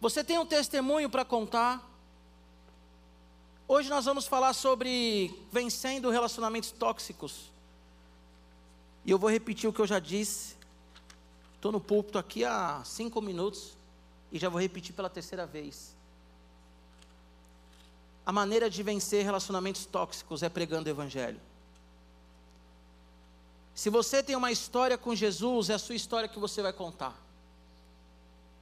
Você 0.00 0.24
tem 0.24 0.38
um 0.38 0.46
testemunho 0.46 1.08
para 1.08 1.24
contar? 1.24 1.82
Hoje 3.68 3.88
nós 3.88 4.04
vamos 4.04 4.26
falar 4.26 4.52
sobre 4.52 5.34
vencendo 5.50 6.10
relacionamentos 6.10 6.70
tóxicos. 6.70 7.50
E 9.06 9.10
eu 9.12 9.18
vou 9.18 9.30
repetir 9.30 9.70
o 9.70 9.72
que 9.72 9.80
eu 9.80 9.86
já 9.86 10.00
disse. 10.00 10.56
Estou 11.54 11.70
no 11.70 11.80
púlpito 11.80 12.18
aqui 12.18 12.44
há 12.44 12.82
cinco 12.84 13.22
minutos 13.22 13.76
e 14.32 14.38
já 14.38 14.48
vou 14.48 14.60
repetir 14.60 14.92
pela 14.92 15.08
terceira 15.08 15.46
vez. 15.46 15.94
A 18.26 18.32
maneira 18.32 18.68
de 18.68 18.82
vencer 18.82 19.24
relacionamentos 19.24 19.86
tóxicos 19.86 20.42
é 20.42 20.48
pregando 20.48 20.88
o 20.88 20.92
Evangelho. 20.92 21.40
Se 23.76 23.88
você 23.88 24.24
tem 24.24 24.34
uma 24.34 24.50
história 24.50 24.98
com 24.98 25.14
Jesus, 25.14 25.70
é 25.70 25.74
a 25.74 25.78
sua 25.78 25.94
história 25.94 26.28
que 26.28 26.40
você 26.40 26.60
vai 26.60 26.72
contar. 26.72 27.16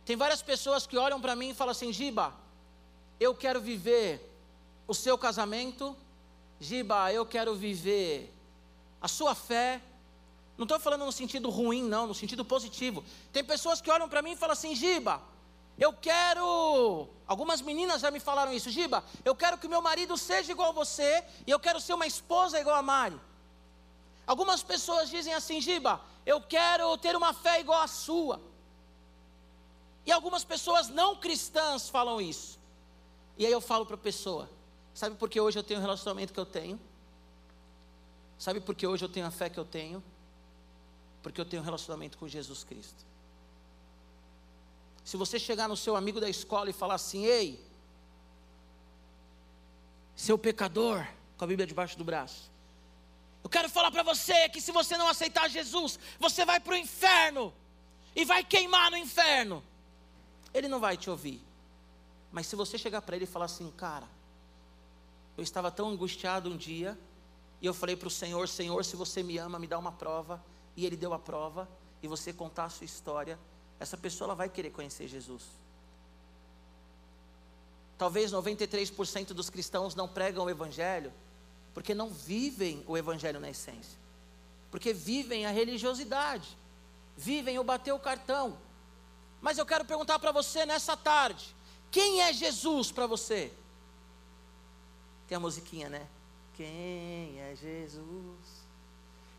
Tem 0.04 0.14
várias 0.14 0.42
pessoas 0.42 0.86
que 0.86 0.98
olham 0.98 1.20
para 1.20 1.34
mim 1.34 1.50
e 1.50 1.54
falam 1.54 1.70
assim: 1.70 1.90
Giba, 1.90 2.34
eu 3.18 3.34
quero 3.34 3.62
viver 3.62 4.30
o 4.86 4.92
seu 4.92 5.16
casamento. 5.16 5.96
Giba, 6.60 7.10
eu 7.12 7.24
quero 7.24 7.54
viver 7.54 8.30
a 9.00 9.08
sua 9.08 9.34
fé. 9.34 9.80
Não 10.56 10.64
estou 10.64 10.78
falando 10.78 11.04
no 11.04 11.12
sentido 11.12 11.50
ruim, 11.50 11.82
não, 11.82 12.06
no 12.06 12.14
sentido 12.14 12.44
positivo. 12.44 13.04
Tem 13.32 13.42
pessoas 13.44 13.80
que 13.80 13.90
olham 13.90 14.08
para 14.08 14.22
mim 14.22 14.32
e 14.32 14.36
falam 14.36 14.52
assim: 14.52 14.74
Giba, 14.74 15.20
eu 15.76 15.92
quero. 15.92 17.08
Algumas 17.26 17.60
meninas 17.60 18.00
já 18.00 18.10
me 18.10 18.20
falaram 18.20 18.52
isso, 18.52 18.70
Giba. 18.70 19.02
Eu 19.24 19.34
quero 19.34 19.58
que 19.58 19.66
meu 19.66 19.82
marido 19.82 20.16
seja 20.16 20.52
igual 20.52 20.68
a 20.70 20.72
você 20.72 21.24
e 21.46 21.50
eu 21.50 21.58
quero 21.58 21.80
ser 21.80 21.94
uma 21.94 22.06
esposa 22.06 22.60
igual 22.60 22.76
a 22.76 22.82
Mari. 22.82 23.20
Algumas 24.26 24.62
pessoas 24.62 25.10
dizem 25.10 25.34
assim, 25.34 25.60
Giba, 25.60 26.00
eu 26.24 26.40
quero 26.40 26.96
ter 26.98 27.16
uma 27.16 27.34
fé 27.34 27.60
igual 27.60 27.80
a 27.80 27.88
sua. 27.88 28.40
E 30.06 30.12
algumas 30.12 30.44
pessoas 30.44 30.88
não 30.88 31.16
cristãs 31.16 31.88
falam 31.88 32.20
isso. 32.20 32.58
E 33.36 33.44
aí 33.44 33.52
eu 33.52 33.60
falo 33.60 33.84
para 33.84 33.96
a 33.96 33.98
pessoa: 33.98 34.48
sabe 34.94 35.16
por 35.16 35.28
que 35.28 35.40
hoje 35.40 35.58
eu 35.58 35.64
tenho 35.64 35.80
o 35.80 35.82
relacionamento 35.82 36.32
que 36.32 36.40
eu 36.40 36.46
tenho? 36.46 36.78
Sabe 38.38 38.60
por 38.60 38.74
que 38.74 38.86
hoje 38.86 39.04
eu 39.04 39.08
tenho 39.08 39.26
a 39.26 39.30
fé 39.30 39.48
que 39.50 39.58
eu 39.58 39.64
tenho? 39.64 40.02
Porque 41.24 41.40
eu 41.40 41.44
tenho 41.46 41.62
um 41.62 41.64
relacionamento 41.64 42.18
com 42.18 42.28
Jesus 42.28 42.62
Cristo. 42.64 43.02
Se 45.02 45.16
você 45.16 45.38
chegar 45.38 45.66
no 45.66 45.76
seu 45.76 45.96
amigo 45.96 46.20
da 46.20 46.28
escola 46.28 46.68
e 46.68 46.72
falar 46.72 46.96
assim: 46.96 47.24
ei, 47.24 47.58
seu 50.14 50.36
pecador, 50.36 51.06
com 51.38 51.44
a 51.44 51.48
Bíblia 51.48 51.66
debaixo 51.66 51.96
do 51.96 52.04
braço, 52.04 52.50
eu 53.42 53.48
quero 53.48 53.70
falar 53.70 53.90
para 53.90 54.02
você 54.02 54.50
que 54.50 54.60
se 54.60 54.70
você 54.70 54.98
não 54.98 55.08
aceitar 55.08 55.48
Jesus, 55.48 55.98
você 56.20 56.44
vai 56.44 56.60
para 56.60 56.74
o 56.74 56.76
inferno 56.76 57.54
e 58.14 58.22
vai 58.26 58.44
queimar 58.44 58.90
no 58.90 58.96
inferno. 58.98 59.64
Ele 60.52 60.68
não 60.68 60.78
vai 60.78 60.94
te 60.94 61.08
ouvir. 61.08 61.42
Mas 62.30 62.46
se 62.46 62.54
você 62.54 62.76
chegar 62.76 63.00
para 63.00 63.16
ele 63.16 63.24
e 63.24 63.28
falar 63.28 63.46
assim, 63.46 63.70
cara, 63.70 64.06
eu 65.38 65.42
estava 65.42 65.70
tão 65.70 65.88
angustiado 65.88 66.50
um 66.50 66.56
dia, 66.56 66.98
e 67.62 67.66
eu 67.66 67.72
falei 67.72 67.96
para 67.96 68.08
o 68.08 68.10
Senhor: 68.10 68.46
Senhor, 68.46 68.84
se 68.84 68.94
você 68.94 69.22
me 69.22 69.38
ama, 69.38 69.58
me 69.58 69.66
dá 69.66 69.78
uma 69.78 69.92
prova. 69.92 70.52
E 70.76 70.84
ele 70.84 70.96
deu 70.96 71.12
a 71.12 71.18
prova, 71.18 71.68
e 72.02 72.08
você 72.08 72.32
contar 72.32 72.64
a 72.64 72.70
sua 72.70 72.84
história, 72.84 73.38
essa 73.80 73.96
pessoa 73.96 74.26
ela 74.26 74.34
vai 74.34 74.48
querer 74.48 74.70
conhecer 74.70 75.08
Jesus. 75.08 75.42
Talvez 77.96 78.32
93% 78.32 79.28
dos 79.28 79.48
cristãos 79.48 79.94
não 79.94 80.08
pregam 80.08 80.44
o 80.44 80.50
Evangelho, 80.50 81.12
porque 81.72 81.94
não 81.94 82.10
vivem 82.10 82.84
o 82.86 82.96
Evangelho 82.96 83.40
na 83.40 83.50
essência, 83.50 83.98
porque 84.70 84.92
vivem 84.92 85.46
a 85.46 85.50
religiosidade, 85.50 86.56
vivem 87.16 87.58
o 87.58 87.64
bater 87.64 87.92
o 87.92 87.98
cartão. 87.98 88.58
Mas 89.40 89.58
eu 89.58 89.66
quero 89.66 89.84
perguntar 89.84 90.18
para 90.18 90.32
você 90.32 90.66
nessa 90.66 90.96
tarde: 90.96 91.54
quem 91.90 92.22
é 92.22 92.32
Jesus 92.32 92.90
para 92.90 93.06
você? 93.06 93.52
Tem 95.26 95.36
a 95.36 95.40
musiquinha, 95.40 95.88
né? 95.88 96.06
Quem 96.54 97.40
é 97.40 97.54
Jesus? 97.56 98.63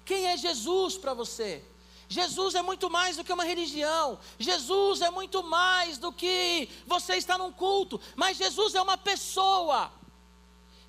Quem 0.05 0.27
é 0.27 0.37
Jesus 0.37 0.97
para 0.97 1.13
você? 1.13 1.63
Jesus 2.07 2.53
é 2.53 2.61
muito 2.61 2.89
mais 2.89 3.17
do 3.17 3.23
que 3.23 3.33
uma 3.33 3.43
religião. 3.43 4.19
Jesus 4.37 5.01
é 5.01 5.09
muito 5.09 5.43
mais 5.43 5.97
do 5.97 6.13
que 6.13 6.69
você 6.85 7.15
estar 7.15 7.37
num 7.37 7.51
culto. 7.51 7.99
Mas 8.15 8.37
Jesus 8.37 8.75
é 8.75 8.81
uma 8.81 8.97
pessoa 8.97 9.91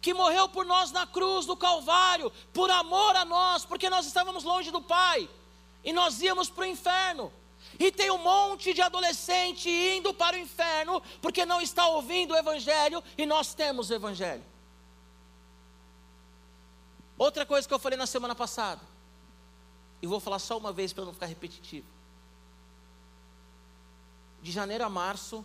que 0.00 0.12
morreu 0.12 0.48
por 0.48 0.64
nós 0.64 0.92
na 0.92 1.06
cruz 1.06 1.46
do 1.46 1.56
Calvário, 1.56 2.30
por 2.52 2.70
amor 2.70 3.16
a 3.16 3.24
nós, 3.24 3.64
porque 3.64 3.88
nós 3.88 4.06
estávamos 4.06 4.44
longe 4.44 4.70
do 4.70 4.82
Pai 4.82 5.28
e 5.82 5.92
nós 5.92 6.20
íamos 6.20 6.50
para 6.50 6.62
o 6.62 6.66
inferno. 6.66 7.32
E 7.78 7.90
tem 7.90 8.10
um 8.10 8.18
monte 8.18 8.72
de 8.72 8.82
adolescente 8.82 9.68
indo 9.68 10.12
para 10.12 10.36
o 10.36 10.38
inferno 10.38 11.02
porque 11.20 11.44
não 11.44 11.60
está 11.60 11.88
ouvindo 11.88 12.34
o 12.34 12.36
Evangelho 12.36 13.02
e 13.16 13.24
nós 13.24 13.54
temos 13.54 13.88
o 13.90 13.94
Evangelho. 13.94 14.44
Outra 17.18 17.46
coisa 17.46 17.66
que 17.66 17.72
eu 17.72 17.78
falei 17.78 17.98
na 17.98 18.06
semana 18.06 18.34
passada, 18.34 18.80
e 20.06 20.08
vou 20.08 20.20
falar 20.20 20.38
só 20.38 20.56
uma 20.56 20.72
vez 20.72 20.92
para 20.92 21.04
não 21.04 21.12
ficar 21.12 21.26
repetitivo. 21.26 21.86
De 24.40 24.52
janeiro 24.52 24.84
a 24.84 24.88
março, 24.88 25.44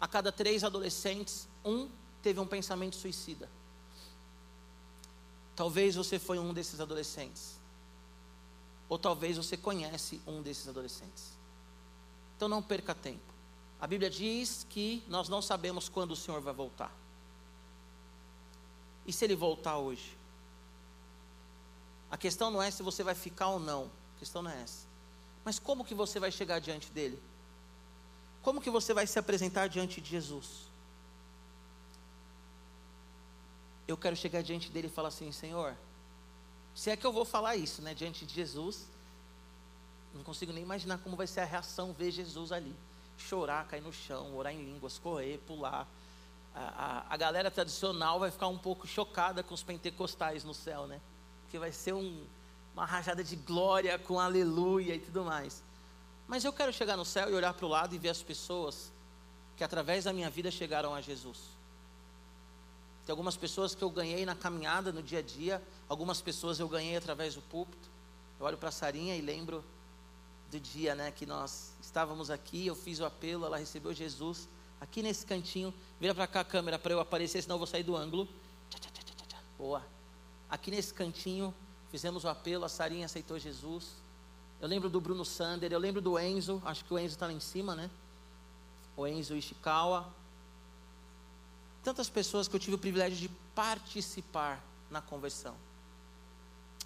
a 0.00 0.08
cada 0.08 0.32
três 0.32 0.64
adolescentes, 0.64 1.46
um 1.62 1.90
teve 2.22 2.40
um 2.40 2.46
pensamento 2.46 2.96
suicida. 2.96 3.50
Talvez 5.54 5.96
você 5.96 6.18
foi 6.18 6.38
um 6.38 6.54
desses 6.54 6.80
adolescentes. 6.80 7.60
Ou 8.88 8.98
talvez 8.98 9.36
você 9.36 9.54
conhece 9.54 10.18
um 10.26 10.40
desses 10.40 10.66
adolescentes. 10.66 11.38
Então 12.36 12.48
não 12.48 12.62
perca 12.62 12.94
tempo. 12.94 13.34
A 13.78 13.86
Bíblia 13.86 14.08
diz 14.08 14.66
que 14.70 15.04
nós 15.08 15.28
não 15.28 15.42
sabemos 15.42 15.90
quando 15.90 16.12
o 16.12 16.16
Senhor 16.16 16.40
vai 16.40 16.54
voltar. 16.54 16.90
E 19.06 19.12
se 19.12 19.26
ele 19.26 19.36
voltar 19.36 19.76
hoje? 19.76 20.19
A 22.10 22.16
questão 22.16 22.50
não 22.50 22.62
é 22.62 22.70
se 22.70 22.82
você 22.82 23.02
vai 23.02 23.14
ficar 23.14 23.48
ou 23.48 23.60
não. 23.60 23.90
A 24.16 24.18
questão 24.18 24.42
não 24.42 24.50
é 24.50 24.62
essa. 24.62 24.86
Mas 25.44 25.58
como 25.58 25.84
que 25.84 25.94
você 25.94 26.18
vai 26.18 26.30
chegar 26.30 26.58
diante 26.58 26.90
dele? 26.90 27.20
Como 28.42 28.60
que 28.60 28.70
você 28.70 28.92
vai 28.92 29.06
se 29.06 29.18
apresentar 29.18 29.68
diante 29.68 30.00
de 30.00 30.10
Jesus? 30.10 30.68
Eu 33.86 33.96
quero 33.96 34.16
chegar 34.16 34.42
diante 34.42 34.70
dele 34.70 34.86
e 34.86 34.90
falar 34.90 35.08
assim, 35.08 35.30
Senhor, 35.32 35.76
se 36.74 36.90
é 36.90 36.96
que 36.96 37.06
eu 37.06 37.12
vou 37.12 37.24
falar 37.24 37.56
isso, 37.56 37.82
né, 37.82 37.92
diante 37.92 38.24
de 38.24 38.34
Jesus, 38.34 38.86
não 40.14 40.22
consigo 40.22 40.52
nem 40.52 40.62
imaginar 40.62 40.98
como 40.98 41.16
vai 41.16 41.26
ser 41.26 41.40
a 41.40 41.44
reação 41.44 41.92
ver 41.92 42.10
Jesus 42.10 42.52
ali, 42.52 42.74
chorar, 43.18 43.66
cair 43.66 43.82
no 43.82 43.92
chão, 43.92 44.36
orar 44.36 44.52
em 44.52 44.64
línguas, 44.64 44.98
correr, 44.98 45.38
pular. 45.46 45.86
A, 46.54 46.60
a, 46.60 47.14
a 47.14 47.16
galera 47.16 47.50
tradicional 47.50 48.18
vai 48.18 48.30
ficar 48.30 48.48
um 48.48 48.58
pouco 48.58 48.86
chocada 48.86 49.42
com 49.42 49.54
os 49.54 49.62
pentecostais 49.62 50.44
no 50.44 50.54
céu, 50.54 50.86
né? 50.86 51.00
Porque 51.50 51.58
vai 51.58 51.72
ser 51.72 51.92
um, 51.92 52.24
uma 52.72 52.86
rajada 52.86 53.24
de 53.24 53.34
glória 53.34 53.98
com 53.98 54.20
aleluia 54.20 54.94
e 54.94 55.00
tudo 55.00 55.24
mais. 55.24 55.64
Mas 56.28 56.44
eu 56.44 56.52
quero 56.52 56.72
chegar 56.72 56.96
no 56.96 57.04
céu 57.04 57.28
e 57.28 57.34
olhar 57.34 57.52
para 57.52 57.66
o 57.66 57.68
lado 57.68 57.92
e 57.92 57.98
ver 57.98 58.10
as 58.10 58.22
pessoas 58.22 58.92
que 59.56 59.64
através 59.64 60.04
da 60.04 60.12
minha 60.12 60.30
vida 60.30 60.48
chegaram 60.48 60.94
a 60.94 61.00
Jesus. 61.00 61.38
Tem 63.04 63.12
algumas 63.12 63.36
pessoas 63.36 63.74
que 63.74 63.82
eu 63.82 63.90
ganhei 63.90 64.24
na 64.24 64.36
caminhada, 64.36 64.92
no 64.92 65.02
dia 65.02 65.18
a 65.18 65.22
dia, 65.22 65.60
algumas 65.88 66.22
pessoas 66.22 66.60
eu 66.60 66.68
ganhei 66.68 66.96
através 66.96 67.34
do 67.34 67.42
púlpito. 67.42 67.90
Eu 68.38 68.46
olho 68.46 68.56
para 68.56 68.68
a 68.68 68.72
Sarinha 68.72 69.16
e 69.16 69.20
lembro 69.20 69.64
do 70.52 70.60
dia 70.60 70.94
né, 70.94 71.10
que 71.10 71.26
nós 71.26 71.72
estávamos 71.82 72.30
aqui, 72.30 72.68
eu 72.68 72.76
fiz 72.76 73.00
o 73.00 73.04
apelo, 73.04 73.44
ela 73.44 73.58
recebeu 73.58 73.92
Jesus 73.92 74.48
aqui 74.80 75.02
nesse 75.02 75.26
cantinho. 75.26 75.74
Vira 75.98 76.14
para 76.14 76.28
cá 76.28 76.40
a 76.42 76.44
câmera 76.44 76.78
para 76.78 76.92
eu 76.92 77.00
aparecer, 77.00 77.42
senão 77.42 77.56
eu 77.56 77.58
vou 77.58 77.66
sair 77.66 77.82
do 77.82 77.96
ângulo. 77.96 78.28
Boa 79.58 79.82
aqui 80.50 80.70
nesse 80.70 80.92
cantinho, 80.92 81.54
fizemos 81.90 82.24
o 82.24 82.28
apelo, 82.28 82.64
a 82.64 82.68
Sarinha 82.68 83.06
aceitou 83.06 83.38
Jesus. 83.38 83.92
Eu 84.60 84.68
lembro 84.68 84.90
do 84.90 85.00
Bruno 85.00 85.24
Sander, 85.24 85.72
eu 85.72 85.78
lembro 85.78 86.00
do 86.00 86.18
Enzo, 86.18 86.60
acho 86.64 86.84
que 86.84 86.92
o 86.92 86.98
Enzo 86.98 87.14
está 87.14 87.26
lá 87.26 87.32
em 87.32 87.40
cima, 87.40 87.74
né? 87.74 87.88
O 88.96 89.06
Enzo 89.06 89.36
Ishikawa. 89.36 90.12
Tantas 91.82 92.10
pessoas 92.10 92.48
que 92.48 92.56
eu 92.56 92.60
tive 92.60 92.74
o 92.74 92.78
privilégio 92.78 93.16
de 93.16 93.28
participar 93.54 94.62
na 94.90 95.00
conversão. 95.00 95.54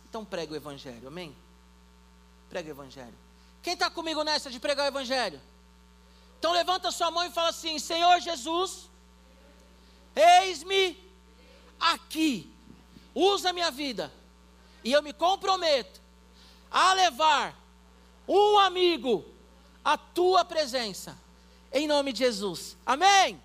Então 0.08 0.24
prega 0.24 0.52
o 0.52 0.56
Evangelho, 0.56 1.08
amém? 1.08 1.34
Prega 2.48 2.68
o 2.68 2.72
Evangelho. 2.72 3.14
Quem 3.62 3.72
está 3.72 3.90
comigo 3.90 4.22
nessa 4.22 4.50
de 4.50 4.60
pregar 4.60 4.84
o 4.84 4.88
Evangelho? 4.88 5.40
Então 6.38 6.52
levanta 6.52 6.92
sua 6.92 7.10
mão 7.10 7.24
e 7.24 7.30
fala 7.30 7.48
assim: 7.48 7.78
Senhor 7.78 8.20
Jesus, 8.20 8.88
eis-me 10.14 11.02
aqui 11.80 12.53
usa 13.14 13.52
minha 13.52 13.70
vida 13.70 14.12
e 14.82 14.92
eu 14.92 15.02
me 15.02 15.12
comprometo 15.12 16.00
a 16.70 16.92
levar 16.92 17.56
um 18.26 18.58
amigo 18.58 19.24
à 19.84 19.96
tua 19.96 20.44
presença, 20.44 21.16
em 21.72 21.86
nome 21.86 22.12
de 22.12 22.20
Jesus. 22.20 22.76
Amém? 22.84 23.40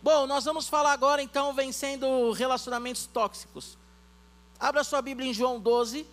Bom, 0.00 0.26
nós 0.26 0.44
vamos 0.44 0.68
falar 0.68 0.92
agora 0.92 1.20
então 1.20 1.52
vencendo 1.52 2.30
relacionamentos 2.32 3.06
tóxicos. 3.06 3.76
Abra 4.58 4.84
sua 4.84 5.02
Bíblia 5.02 5.28
em 5.28 5.34
João 5.34 5.58
12. 5.58 6.06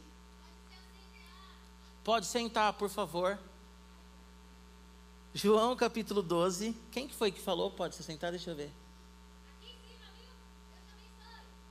Pode 2.04 2.26
sentar, 2.26 2.74
por 2.74 2.90
favor. 2.90 3.38
João 5.34 5.76
capítulo 5.76 6.22
12. 6.22 6.76
Quem 6.92 7.08
que 7.08 7.14
foi 7.14 7.32
que 7.32 7.42
falou? 7.42 7.70
Pode 7.70 7.96
se 7.96 8.04
sentar, 8.04 8.32
deixa 8.32 8.52
eu 8.52 8.56
ver. 8.56 8.72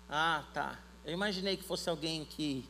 Ah, 0.09 0.45
tá. 0.53 0.79
Eu 1.05 1.13
imaginei 1.13 1.57
que 1.57 1.65
fosse 1.65 1.89
alguém 1.89 2.25
que 2.25 2.69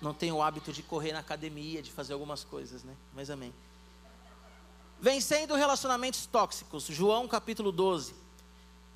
não 0.00 0.12
tem 0.12 0.32
o 0.32 0.42
hábito 0.42 0.72
de 0.72 0.82
correr 0.82 1.12
na 1.12 1.20
academia, 1.20 1.82
de 1.82 1.92
fazer 1.92 2.12
algumas 2.12 2.42
coisas, 2.42 2.82
né? 2.82 2.94
Mas 3.14 3.30
amém. 3.30 3.54
Vencendo 5.00 5.54
relacionamentos 5.54 6.26
tóxicos, 6.26 6.84
João 6.84 7.26
capítulo 7.28 7.72
12. 7.72 8.14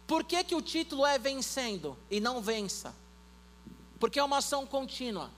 Por 0.06 0.22
que, 0.22 0.42
que 0.44 0.54
o 0.54 0.62
título 0.62 1.04
é 1.04 1.18
Vencendo 1.18 1.96
e 2.10 2.20
não 2.20 2.40
Vença? 2.40 2.94
Porque 3.98 4.18
é 4.18 4.24
uma 4.24 4.38
ação 4.38 4.66
contínua. 4.66 5.30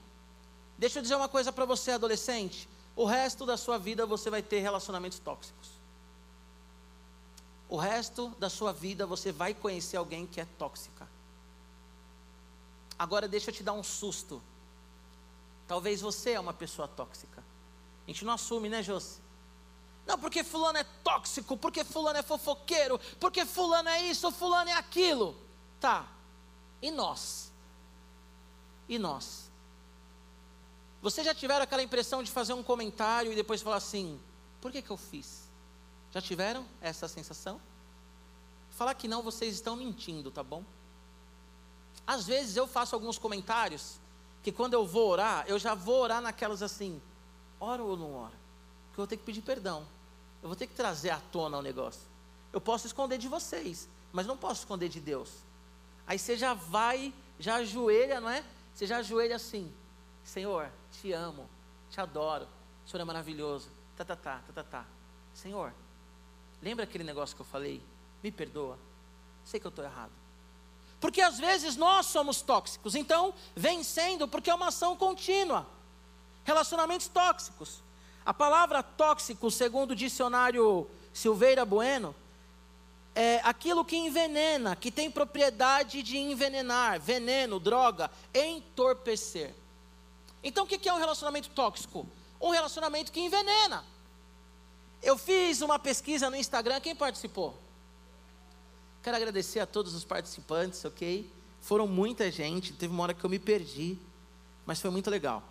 Deixa 0.77 0.99
eu 0.99 1.03
dizer 1.03 1.15
uma 1.15 1.29
coisa 1.29 1.51
para 1.51 1.65
você, 1.65 1.91
adolescente. 1.91 2.67
O 2.95 3.05
resto 3.05 3.45
da 3.45 3.57
sua 3.57 3.77
vida 3.77 4.05
você 4.05 4.29
vai 4.29 4.41
ter 4.41 4.59
relacionamentos 4.59 5.19
tóxicos. 5.19 5.78
O 7.69 7.77
resto 7.77 8.29
da 8.39 8.49
sua 8.49 8.73
vida 8.73 9.05
você 9.05 9.31
vai 9.31 9.53
conhecer 9.53 9.95
alguém 9.95 10.25
que 10.25 10.41
é 10.41 10.45
tóxica. 10.57 11.07
Agora 12.97 13.27
deixa 13.27 13.51
eu 13.51 13.53
te 13.53 13.61
dar 13.61 13.73
um 13.73 13.83
susto. 13.83 14.41
Talvez 15.67 16.01
você 16.01 16.31
é 16.31 16.39
uma 16.39 16.53
pessoa 16.53 16.87
tóxica. 16.87 17.43
A 18.05 18.11
gente 18.11 18.25
não 18.25 18.33
assume, 18.33 18.67
né, 18.69 18.81
Josi? 18.81 19.21
Não, 20.07 20.17
porque 20.17 20.43
fulano 20.43 20.79
é 20.79 20.83
tóxico, 21.03 21.55
porque 21.55 21.83
fulano 21.83 22.17
é 22.17 22.23
fofoqueiro, 22.23 22.99
porque 23.19 23.45
fulano 23.45 23.87
é 23.87 24.01
isso, 24.07 24.31
fulano 24.31 24.71
é 24.71 24.73
aquilo. 24.73 25.37
Tá. 25.79 26.07
E 26.81 26.89
nós? 26.89 27.51
E 28.87 28.97
nós? 28.97 29.51
Vocês 31.03 31.23
já 31.25 31.35
tiveram 31.35 31.63
aquela 31.63 31.83
impressão 31.83 32.23
de 32.23 32.31
fazer 32.31 32.53
um 32.53 32.63
comentário 32.63 33.31
e 33.31 33.35
depois 33.35 33.61
falar 33.61 33.75
assim: 33.75 34.19
por 34.59 34.71
que, 34.71 34.81
que 34.81 34.89
eu 34.89 34.97
fiz? 34.97 35.48
Já 36.11 36.21
tiveram 36.21 36.65
essa 36.81 37.07
sensação? 37.07 37.59
Falar 38.71 38.93
que 38.93 39.07
não, 39.07 39.21
vocês 39.21 39.55
estão 39.55 39.75
mentindo, 39.75 40.31
tá 40.31 40.43
bom? 40.43 40.63
Às 42.05 42.25
vezes 42.25 42.55
eu 42.55 42.67
faço 42.67 42.95
alguns 42.95 43.17
comentários 43.17 43.99
que 44.41 44.51
quando 44.51 44.73
eu 44.73 44.85
vou 44.85 45.09
orar, 45.09 45.45
eu 45.47 45.59
já 45.59 45.75
vou 45.75 46.01
orar 46.01 46.21
naquelas 46.21 46.63
assim: 46.63 47.01
ora 47.59 47.83
ou 47.83 47.97
não 47.97 48.15
ora? 48.15 48.33
Porque 48.87 48.99
eu 48.99 49.03
vou 49.03 49.07
ter 49.07 49.17
que 49.17 49.23
pedir 49.23 49.41
perdão. 49.41 49.85
Eu 50.41 50.47
vou 50.47 50.55
ter 50.55 50.67
que 50.67 50.73
trazer 50.73 51.09
à 51.09 51.19
tona 51.31 51.57
o 51.57 51.61
negócio. 51.61 52.01
Eu 52.51 52.61
posso 52.61 52.87
esconder 52.87 53.17
de 53.17 53.27
vocês, 53.27 53.87
mas 54.11 54.25
não 54.25 54.37
posso 54.37 54.61
esconder 54.61 54.89
de 54.89 54.99
Deus. 54.99 55.29
Aí 56.07 56.17
você 56.17 56.35
já 56.35 56.53
vai, 56.53 57.13
já 57.37 57.55
ajoelha, 57.55 58.19
não 58.19 58.29
é? 58.29 58.43
Você 58.73 58.87
já 58.87 58.97
ajoelha 58.97 59.35
assim: 59.35 59.71
Senhor, 60.23 60.71
te 60.91 61.11
amo, 61.11 61.47
te 61.89 61.99
adoro, 61.99 62.47
o 62.85 62.89
Senhor 62.89 63.01
é 63.01 63.05
maravilhoso. 63.05 63.69
Tá, 63.95 64.05
tá, 64.05 64.15
tá, 64.15 64.41
tá, 64.47 64.53
tá, 64.53 64.63
tá. 64.63 64.85
Senhor, 65.33 65.73
lembra 66.61 66.83
aquele 66.83 67.03
negócio 67.03 67.35
que 67.35 67.41
eu 67.41 67.45
falei? 67.45 67.81
Me 68.23 68.31
perdoa. 68.31 68.77
Sei 69.45 69.59
que 69.59 69.67
eu 69.67 69.69
estou 69.69 69.83
errado. 69.83 70.11
Porque 70.99 71.21
às 71.21 71.37
vezes 71.37 71.75
nós 71.75 72.07
somos 72.07 72.41
tóxicos, 72.41 72.93
então 72.93 73.33
vencendo, 73.55 74.27
porque 74.27 74.49
é 74.49 74.55
uma 74.55 74.67
ação 74.67 74.95
contínua. 74.95 75.65
Relacionamentos 76.43 77.07
tóxicos. 77.07 77.81
A 78.25 78.33
palavra 78.33 78.83
tóxico, 78.83 79.49
segundo 79.49 79.91
o 79.91 79.95
dicionário 79.95 80.89
Silveira 81.13 81.63
Bueno, 81.65 82.13
é 83.15 83.41
aquilo 83.43 83.83
que 83.83 83.95
envenena, 83.95 84.75
que 84.75 84.91
tem 84.91 85.09
propriedade 85.09 86.03
de 86.03 86.17
envenenar, 86.17 86.99
veneno, 86.99 87.59
droga, 87.59 88.11
entorpecer. 88.33 89.53
Então 90.43 90.65
o 90.65 90.67
que 90.67 90.87
é 90.87 90.93
um 90.93 90.97
relacionamento 90.97 91.49
tóxico? 91.49 92.07
Um 92.39 92.49
relacionamento 92.49 93.11
que 93.11 93.19
envenena. 93.19 93.83
Eu 95.01 95.17
fiz 95.17 95.61
uma 95.61 95.79
pesquisa 95.79 96.29
no 96.29 96.35
Instagram, 96.35 96.79
quem 96.81 96.95
participou? 96.95 97.57
Quero 99.01 99.15
agradecer 99.15 99.59
a 99.59 99.65
todos 99.65 99.93
os 99.93 100.03
participantes, 100.03 100.83
ok? 100.83 101.29
Foram 101.61 101.87
muita 101.87 102.29
gente, 102.29 102.73
teve 102.73 102.93
uma 102.93 103.03
hora 103.03 103.13
que 103.13 103.23
eu 103.23 103.29
me 103.29 103.39
perdi, 103.39 103.97
mas 104.65 104.81
foi 104.81 104.89
muito 104.89 105.09
legal. 105.09 105.43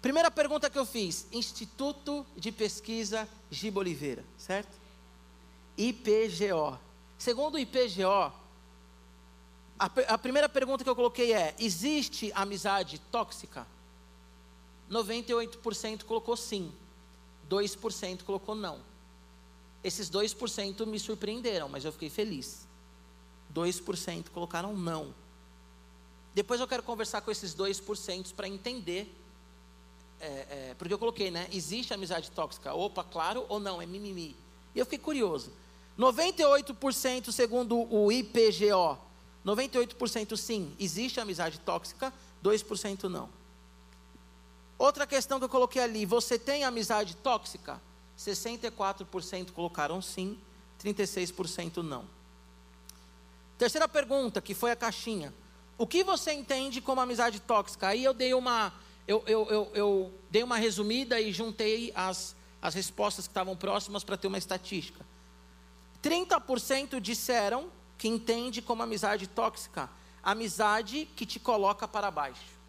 Primeira 0.00 0.30
pergunta 0.30 0.70
que 0.70 0.78
eu 0.78 0.86
fiz: 0.86 1.26
Instituto 1.30 2.26
de 2.36 2.50
Pesquisa 2.50 3.28
Giba 3.50 3.80
Oliveira, 3.80 4.24
certo? 4.38 4.78
IPGO. 5.76 6.78
Segundo 7.18 7.54
o 7.54 7.58
IPGO, 7.58 8.32
a, 9.78 9.86
a 10.08 10.18
primeira 10.18 10.48
pergunta 10.48 10.82
que 10.82 10.88
eu 10.88 10.96
coloquei 10.96 11.34
é: 11.34 11.54
existe 11.58 12.32
amizade 12.34 12.98
tóxica? 13.10 13.66
98% 14.90 16.04
colocou 16.04 16.36
sim, 16.36 16.72
2% 17.50 18.22
colocou 18.22 18.54
não. 18.54 18.78
Esses 19.82 20.08
2% 20.08 20.86
me 20.86 20.98
surpreenderam, 20.98 21.68
mas 21.68 21.84
eu 21.84 21.92
fiquei 21.92 22.08
feliz. 22.08 22.66
2% 23.52 24.28
colocaram 24.30 24.74
não. 24.76 25.12
Depois 26.32 26.60
eu 26.60 26.68
quero 26.68 26.82
conversar 26.82 27.20
com 27.22 27.30
esses 27.30 27.54
2% 27.54 28.34
para 28.34 28.46
entender 28.46 29.12
é, 30.20 30.26
é, 30.70 30.74
porque 30.78 30.92
eu 30.92 30.98
coloquei, 30.98 31.30
né? 31.30 31.48
Existe 31.50 31.94
amizade 31.94 32.30
tóxica? 32.30 32.74
Opa, 32.74 33.02
claro 33.02 33.46
ou 33.48 33.58
não? 33.58 33.80
É 33.80 33.86
mimimi. 33.86 34.36
E 34.74 34.78
eu 34.78 34.84
fiquei 34.84 34.98
curioso. 34.98 35.50
98% 35.98 37.32
segundo 37.32 37.76
o 37.92 38.12
IPGO. 38.12 38.98
98% 39.44 40.36
sim, 40.36 40.74
existe 40.78 41.18
amizade 41.18 41.58
tóxica, 41.60 42.12
2% 42.44 43.04
não. 43.04 43.30
Outra 44.80 45.06
questão 45.06 45.38
que 45.38 45.44
eu 45.44 45.48
coloquei 45.50 45.82
ali, 45.82 46.06
você 46.06 46.38
tem 46.38 46.64
amizade 46.64 47.14
tóxica? 47.16 47.78
64% 48.18 49.52
colocaram 49.52 50.00
sim, 50.00 50.38
36% 50.82 51.82
não. 51.82 52.06
Terceira 53.58 53.86
pergunta, 53.86 54.40
que 54.40 54.54
foi 54.54 54.70
a 54.70 54.76
caixinha. 54.76 55.34
O 55.76 55.86
que 55.86 56.02
você 56.02 56.32
entende 56.32 56.80
como 56.80 56.98
amizade 56.98 57.40
tóxica? 57.40 57.88
Aí 57.88 58.02
eu 58.02 58.14
dei 58.14 58.32
uma 58.32 58.72
eu, 59.06 59.22
eu, 59.26 59.46
eu, 59.50 59.70
eu 59.74 60.14
dei 60.30 60.42
uma 60.42 60.56
resumida 60.56 61.20
e 61.20 61.30
juntei 61.30 61.92
as, 61.94 62.34
as 62.62 62.72
respostas 62.72 63.26
que 63.26 63.32
estavam 63.32 63.54
próximas 63.54 64.02
para 64.02 64.16
ter 64.16 64.28
uma 64.28 64.38
estatística. 64.38 65.04
30% 66.02 66.98
disseram 67.00 67.70
que 67.98 68.08
entende 68.08 68.62
como 68.62 68.82
amizade 68.82 69.26
tóxica 69.26 69.90
amizade 70.22 71.06
que 71.14 71.26
te 71.26 71.38
coloca 71.38 71.86
para 71.86 72.10
baixo. 72.10 72.59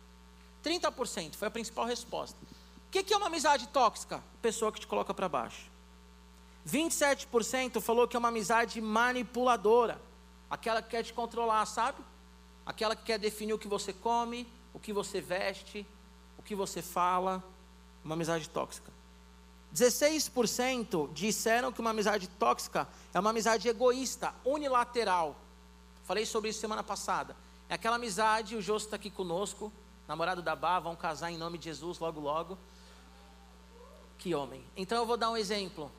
30% 0.63 1.35
foi 1.35 1.47
a 1.47 1.51
principal 1.51 1.85
resposta. 1.85 2.37
O 2.87 2.91
que, 2.91 3.03
que 3.03 3.13
é 3.13 3.17
uma 3.17 3.27
amizade 3.27 3.67
tóxica? 3.67 4.23
Pessoa 4.41 4.71
que 4.71 4.79
te 4.79 4.87
coloca 4.87 5.13
para 5.13 5.29
baixo. 5.29 5.71
27% 6.67 7.81
falou 7.81 8.07
que 8.07 8.15
é 8.15 8.19
uma 8.19 8.29
amizade 8.29 8.79
manipuladora. 8.81 9.99
Aquela 10.49 10.81
que 10.81 10.89
quer 10.89 11.03
te 11.03 11.13
controlar, 11.13 11.65
sabe? 11.65 12.03
Aquela 12.65 12.95
que 12.95 13.03
quer 13.03 13.17
definir 13.17 13.53
o 13.53 13.59
que 13.59 13.67
você 13.67 13.93
come, 13.93 14.47
o 14.73 14.79
que 14.79 14.93
você 14.93 15.21
veste, 15.21 15.85
o 16.37 16.43
que 16.43 16.53
você 16.53 16.81
fala, 16.81 17.43
uma 18.03 18.13
amizade 18.13 18.49
tóxica. 18.49 18.91
16% 19.73 21.13
disseram 21.13 21.71
que 21.71 21.79
uma 21.79 21.91
amizade 21.91 22.27
tóxica 22.27 22.87
é 23.13 23.19
uma 23.19 23.29
amizade 23.29 23.67
egoísta, 23.69 24.33
unilateral. 24.43 25.35
Falei 26.03 26.25
sobre 26.25 26.49
isso 26.49 26.59
semana 26.59 26.83
passada. 26.83 27.35
É 27.69 27.75
aquela 27.75 27.95
amizade, 27.95 28.55
o 28.55 28.61
Jô 28.61 28.75
está 28.75 28.97
aqui 28.97 29.09
conosco, 29.09 29.71
namorado 30.11 30.41
da 30.41 30.57
Bá, 30.57 30.77
vão 30.77 30.93
casar 30.93 31.31
em 31.31 31.37
nome 31.37 31.57
de 31.57 31.63
Jesus 31.63 31.97
logo 31.97 32.19
logo. 32.19 32.57
Que 34.17 34.35
homem. 34.35 34.61
Então 34.75 34.97
eu 34.97 35.05
vou 35.05 35.15
dar 35.15 35.29
um 35.29 35.37
exemplo. 35.37 35.89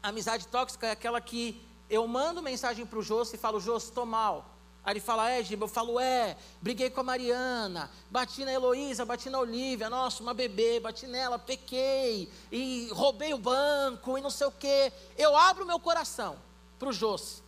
A 0.00 0.10
amizade 0.10 0.46
tóxica 0.46 0.86
é 0.86 0.92
aquela 0.92 1.20
que 1.20 1.60
eu 1.90 2.06
mando 2.06 2.40
mensagem 2.40 2.86
para 2.86 2.96
o 2.96 3.02
Jô 3.02 3.22
e 3.22 3.36
falo, 3.36 3.58
Jô, 3.58 3.76
estou 3.76 4.06
mal. 4.06 4.46
Aí 4.84 4.92
ele 4.92 5.00
fala, 5.00 5.28
é, 5.28 5.42
Giba, 5.42 5.64
eu 5.64 5.68
falo, 5.68 5.98
é, 5.98 6.36
briguei 6.62 6.90
com 6.90 7.00
a 7.00 7.02
Mariana, 7.02 7.90
bati 8.08 8.44
na 8.44 8.52
Heloísa, 8.52 9.04
bati 9.04 9.28
na 9.28 9.40
Olivia, 9.40 9.90
nossa, 9.90 10.22
uma 10.22 10.32
bebê, 10.32 10.78
bati 10.78 11.08
nela, 11.08 11.36
pequei, 11.36 12.30
e 12.52 12.88
roubei 12.92 13.34
o 13.34 13.38
banco, 13.38 14.16
e 14.16 14.20
não 14.20 14.30
sei 14.30 14.46
o 14.46 14.52
quê. 14.52 14.92
Eu 15.18 15.36
abro 15.36 15.66
meu 15.66 15.80
coração 15.80 16.36
para 16.78 16.88
o 16.88 16.92
Jôs. 16.92 17.42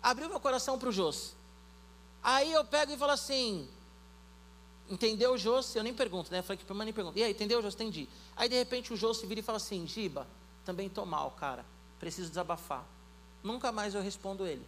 Abri 0.00 0.26
o 0.26 0.28
meu 0.28 0.38
coração 0.38 0.78
para 0.78 0.90
o 0.90 0.92
Jôs. 0.92 1.34
Aí 2.22 2.52
eu 2.52 2.64
pego 2.64 2.92
e 2.92 2.96
falo 2.96 3.12
assim, 3.12 3.68
entendeu 4.88 5.36
Jôs? 5.38 5.74
Eu 5.74 5.82
nem 5.82 5.94
pergunto, 5.94 6.30
né? 6.30 6.38
Eu 6.38 6.42
falei 6.42 6.58
que 6.58 6.64
para 6.64 6.76
nem 6.84 6.92
pergunto. 6.92 7.18
E 7.18 7.22
aí, 7.22 7.30
entendeu, 7.30 7.60
Jôs? 7.62 7.74
Entendi. 7.74 8.08
Aí 8.36 8.48
de 8.48 8.56
repente 8.56 8.92
o 8.92 8.96
Jôs 8.96 9.20
vira 9.22 9.40
e 9.40 9.42
fala 9.42 9.56
assim, 9.56 9.86
Giba, 9.86 10.26
também 10.64 10.86
estou 10.86 11.04
mal, 11.04 11.30
cara, 11.32 11.64
preciso 11.98 12.28
desabafar. 12.28 12.84
Nunca 13.42 13.70
mais 13.70 13.94
eu 13.94 14.00
respondo 14.00 14.46
ele. 14.46 14.64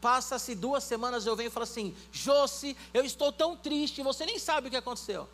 Passa-se 0.00 0.54
duas 0.54 0.84
semanas, 0.84 1.26
eu 1.26 1.36
venho 1.36 1.48
e 1.48 1.50
falo 1.50 1.64
assim: 1.64 1.94
Josi, 2.12 2.76
eu 2.92 3.04
estou 3.04 3.32
tão 3.32 3.56
triste, 3.56 4.02
você 4.02 4.24
nem 4.24 4.38
sabe 4.38 4.68
o 4.68 4.70
que 4.70 4.76
aconteceu. 4.76 5.28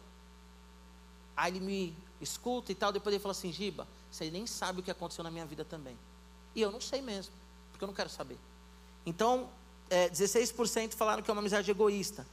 Aí 1.36 1.52
ele 1.52 1.60
me 1.60 1.96
escuta 2.20 2.72
e 2.72 2.74
tal, 2.74 2.92
depois 2.92 3.14
ele 3.14 3.22
fala 3.22 3.32
assim: 3.32 3.52
Giba, 3.52 3.86
você 4.10 4.30
nem 4.30 4.46
sabe 4.46 4.80
o 4.80 4.82
que 4.82 4.90
aconteceu 4.90 5.22
na 5.22 5.30
minha 5.30 5.46
vida 5.46 5.64
também. 5.64 5.96
E 6.54 6.60
eu 6.60 6.70
não 6.70 6.80
sei 6.80 7.00
mesmo, 7.00 7.32
porque 7.70 7.84
eu 7.84 7.86
não 7.86 7.94
quero 7.94 8.08
saber. 8.08 8.38
Então, 9.04 9.48
é, 9.90 10.08
16% 10.08 10.94
falaram 10.94 11.22
que 11.22 11.30
é 11.30 11.32
uma 11.32 11.40
amizade 11.40 11.70
egoísta. 11.70 12.26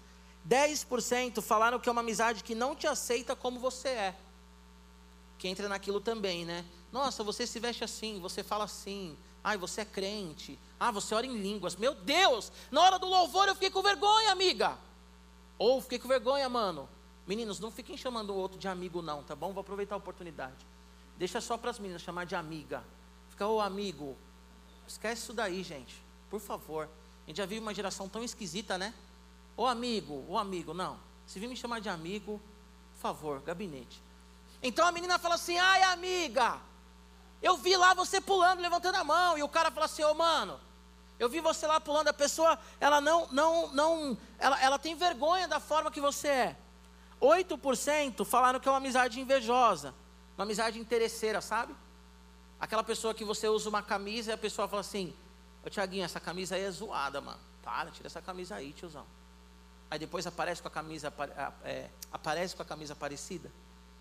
10% 0.47 1.41
falaram 1.41 1.79
que 1.79 1.89
é 1.89 1.91
uma 1.91 2.01
amizade 2.01 2.43
que 2.43 2.55
não 2.55 2.75
te 2.75 2.87
aceita 2.87 3.35
como 3.35 3.59
você 3.59 3.89
é. 3.89 4.15
Que 5.37 5.47
entra 5.47 5.69
naquilo 5.69 5.99
também, 5.99 6.45
né? 6.45 6.65
Nossa, 6.91 7.23
você 7.23 7.45
se 7.45 7.59
veste 7.59 7.83
assim, 7.83 8.19
você 8.19 8.43
fala 8.43 8.63
assim. 8.63 9.17
Ai, 9.43 9.57
você 9.57 9.81
é 9.81 9.85
crente. 9.85 10.59
Ah, 10.79 10.91
você 10.91 11.15
ora 11.15 11.25
em 11.25 11.37
línguas. 11.37 11.75
Meu 11.75 11.95
Deus, 11.95 12.51
na 12.71 12.81
hora 12.81 12.99
do 12.99 13.07
louvor 13.07 13.47
eu 13.47 13.53
fiquei 13.53 13.69
com 13.69 13.81
vergonha, 13.81 14.31
amiga. 14.31 14.77
Ou 15.57 15.81
fiquei 15.81 15.99
com 15.99 16.07
vergonha, 16.07 16.47
mano. 16.49 16.89
Meninos, 17.27 17.59
não 17.59 17.71
fiquem 17.71 17.95
chamando 17.95 18.31
o 18.31 18.35
outro 18.35 18.57
de 18.57 18.67
amigo, 18.67 19.01
não, 19.01 19.23
tá 19.23 19.35
bom? 19.35 19.53
Vou 19.53 19.61
aproveitar 19.61 19.95
a 19.95 19.97
oportunidade. 19.97 20.65
Deixa 21.17 21.39
só 21.39 21.57
para 21.57 21.69
as 21.69 21.77
meninas 21.77 22.01
chamar 22.01 22.25
de 22.25 22.35
amiga. 22.35 22.83
Fica, 23.29 23.47
ô 23.47 23.61
amigo. 23.61 24.17
Esquece 24.87 25.21
isso 25.21 25.33
daí, 25.33 25.61
gente. 25.63 26.01
Por 26.29 26.39
favor. 26.39 26.89
A 27.25 27.29
gente 27.29 27.37
já 27.37 27.45
viu 27.45 27.61
uma 27.61 27.73
geração 27.73 28.09
tão 28.09 28.23
esquisita, 28.23 28.77
né? 28.77 28.93
Ô 29.59 29.67
amigo, 29.67 30.23
ô 30.29 30.37
amigo, 30.37 30.73
não. 30.73 30.97
Se 31.25 31.37
vir 31.37 31.49
me 31.49 31.57
chamar 31.57 31.81
de 31.81 31.89
amigo, 31.89 32.39
por 32.93 33.01
favor, 33.01 33.41
gabinete. 33.41 34.01
Então 34.63 34.87
a 34.87 34.91
menina 34.93 35.19
fala 35.19 35.35
assim: 35.35 35.59
ai, 35.59 35.83
amiga, 35.83 36.57
eu 37.41 37.57
vi 37.57 37.75
lá 37.75 37.93
você 37.93 38.21
pulando, 38.21 38.61
levantando 38.61 38.95
a 38.95 39.03
mão. 39.03 39.37
E 39.37 39.43
o 39.43 39.49
cara 39.49 39.69
fala 39.69 39.85
assim: 39.85 40.01
ô 40.01 40.13
mano, 40.13 40.57
eu 41.19 41.27
vi 41.27 41.41
você 41.41 41.67
lá 41.67 41.77
pulando. 41.77 42.07
A 42.07 42.13
pessoa, 42.13 42.57
ela 42.79 43.01
não, 43.01 43.27
não, 43.33 43.67
não, 43.73 44.17
ela, 44.37 44.61
ela 44.61 44.79
tem 44.79 44.95
vergonha 44.95 45.45
da 45.45 45.59
forma 45.59 45.91
que 45.91 45.99
você 45.99 46.29
é. 46.29 46.57
8% 47.21 48.23
falaram 48.23 48.61
que 48.61 48.67
é 48.69 48.71
uma 48.71 48.77
amizade 48.77 49.19
invejosa, 49.19 49.93
uma 50.37 50.45
amizade 50.45 50.79
interesseira, 50.79 51.41
sabe? 51.41 51.75
Aquela 52.61 52.81
pessoa 52.81 53.13
que 53.13 53.25
você 53.25 53.49
usa 53.49 53.67
uma 53.67 53.83
camisa 53.83 54.31
e 54.31 54.33
a 54.33 54.37
pessoa 54.37 54.69
fala 54.69 54.79
assim: 54.79 55.13
Ô 55.65 55.69
Tiaguinho, 55.69 56.05
essa 56.05 56.21
camisa 56.21 56.55
aí 56.55 56.63
é 56.63 56.71
zoada, 56.71 57.19
mano. 57.19 57.41
Para, 57.61 57.91
tira 57.91 58.07
essa 58.07 58.21
camisa 58.21 58.55
aí, 58.55 58.71
tiozão. 58.71 59.18
Aí 59.91 59.97
depois 59.97 60.27
aparece 60.27 60.61
com 60.61 60.67
a 60.67 60.71
camisa, 60.71 61.11
é, 61.63 61.89
aparece 62.11 62.55
com 62.55 62.61
a 62.61 62.65
camisa 62.65 62.95
parecida. 62.95 63.51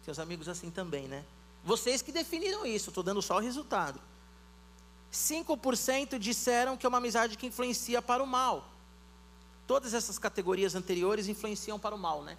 Seus 0.04 0.18
amigos 0.18 0.48
assim 0.48 0.70
também, 0.70 1.08
né? 1.08 1.24
Vocês 1.64 2.02
que 2.02 2.12
definiram 2.12 2.66
isso, 2.66 2.90
estou 2.90 3.02
dando 3.02 3.22
só 3.22 3.36
o 3.36 3.40
resultado. 3.40 4.00
5% 5.12 6.18
disseram 6.18 6.76
que 6.76 6.84
é 6.84 6.88
uma 6.88 6.98
amizade 6.98 7.36
que 7.36 7.46
influencia 7.46 8.02
para 8.02 8.22
o 8.22 8.26
mal. 8.26 8.68
Todas 9.66 9.94
essas 9.94 10.18
categorias 10.18 10.74
anteriores 10.74 11.28
influenciam 11.28 11.78
para 11.78 11.94
o 11.94 11.98
mal, 11.98 12.22
né? 12.22 12.36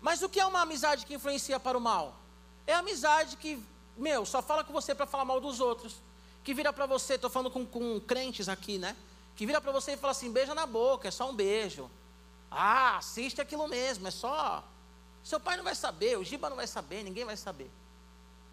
Mas 0.00 0.22
o 0.22 0.28
que 0.28 0.40
é 0.40 0.46
uma 0.46 0.62
amizade 0.62 1.04
que 1.04 1.14
influencia 1.14 1.58
para 1.60 1.76
o 1.76 1.80
mal? 1.80 2.16
É 2.66 2.74
a 2.74 2.78
amizade 2.78 3.36
que, 3.36 3.62
meu, 3.96 4.24
só 4.24 4.42
fala 4.42 4.64
com 4.64 4.72
você 4.72 4.94
para 4.94 5.06
falar 5.06 5.24
mal 5.24 5.40
dos 5.40 5.60
outros. 5.60 5.96
Que 6.42 6.54
vira 6.54 6.72
para 6.72 6.86
você, 6.86 7.14
estou 7.14 7.30
falando 7.30 7.50
com, 7.50 7.66
com 7.66 8.00
crentes 8.00 8.48
aqui, 8.48 8.78
né? 8.78 8.96
Que 9.34 9.44
vira 9.44 9.60
para 9.60 9.72
você 9.72 9.92
e 9.92 9.96
fala 9.96 10.12
assim: 10.12 10.30
beija 10.30 10.54
na 10.54 10.66
boca, 10.66 11.08
é 11.08 11.10
só 11.10 11.28
um 11.28 11.34
beijo. 11.34 11.90
Ah, 12.50 12.96
assiste 12.96 13.40
aquilo 13.40 13.66
mesmo, 13.68 14.06
é 14.06 14.10
só. 14.10 14.64
Seu 15.22 15.40
pai 15.40 15.56
não 15.56 15.64
vai 15.64 15.74
saber, 15.74 16.18
o 16.18 16.24
Giba 16.24 16.48
não 16.48 16.56
vai 16.56 16.66
saber, 16.66 17.02
ninguém 17.02 17.24
vai 17.24 17.36
saber. 17.36 17.70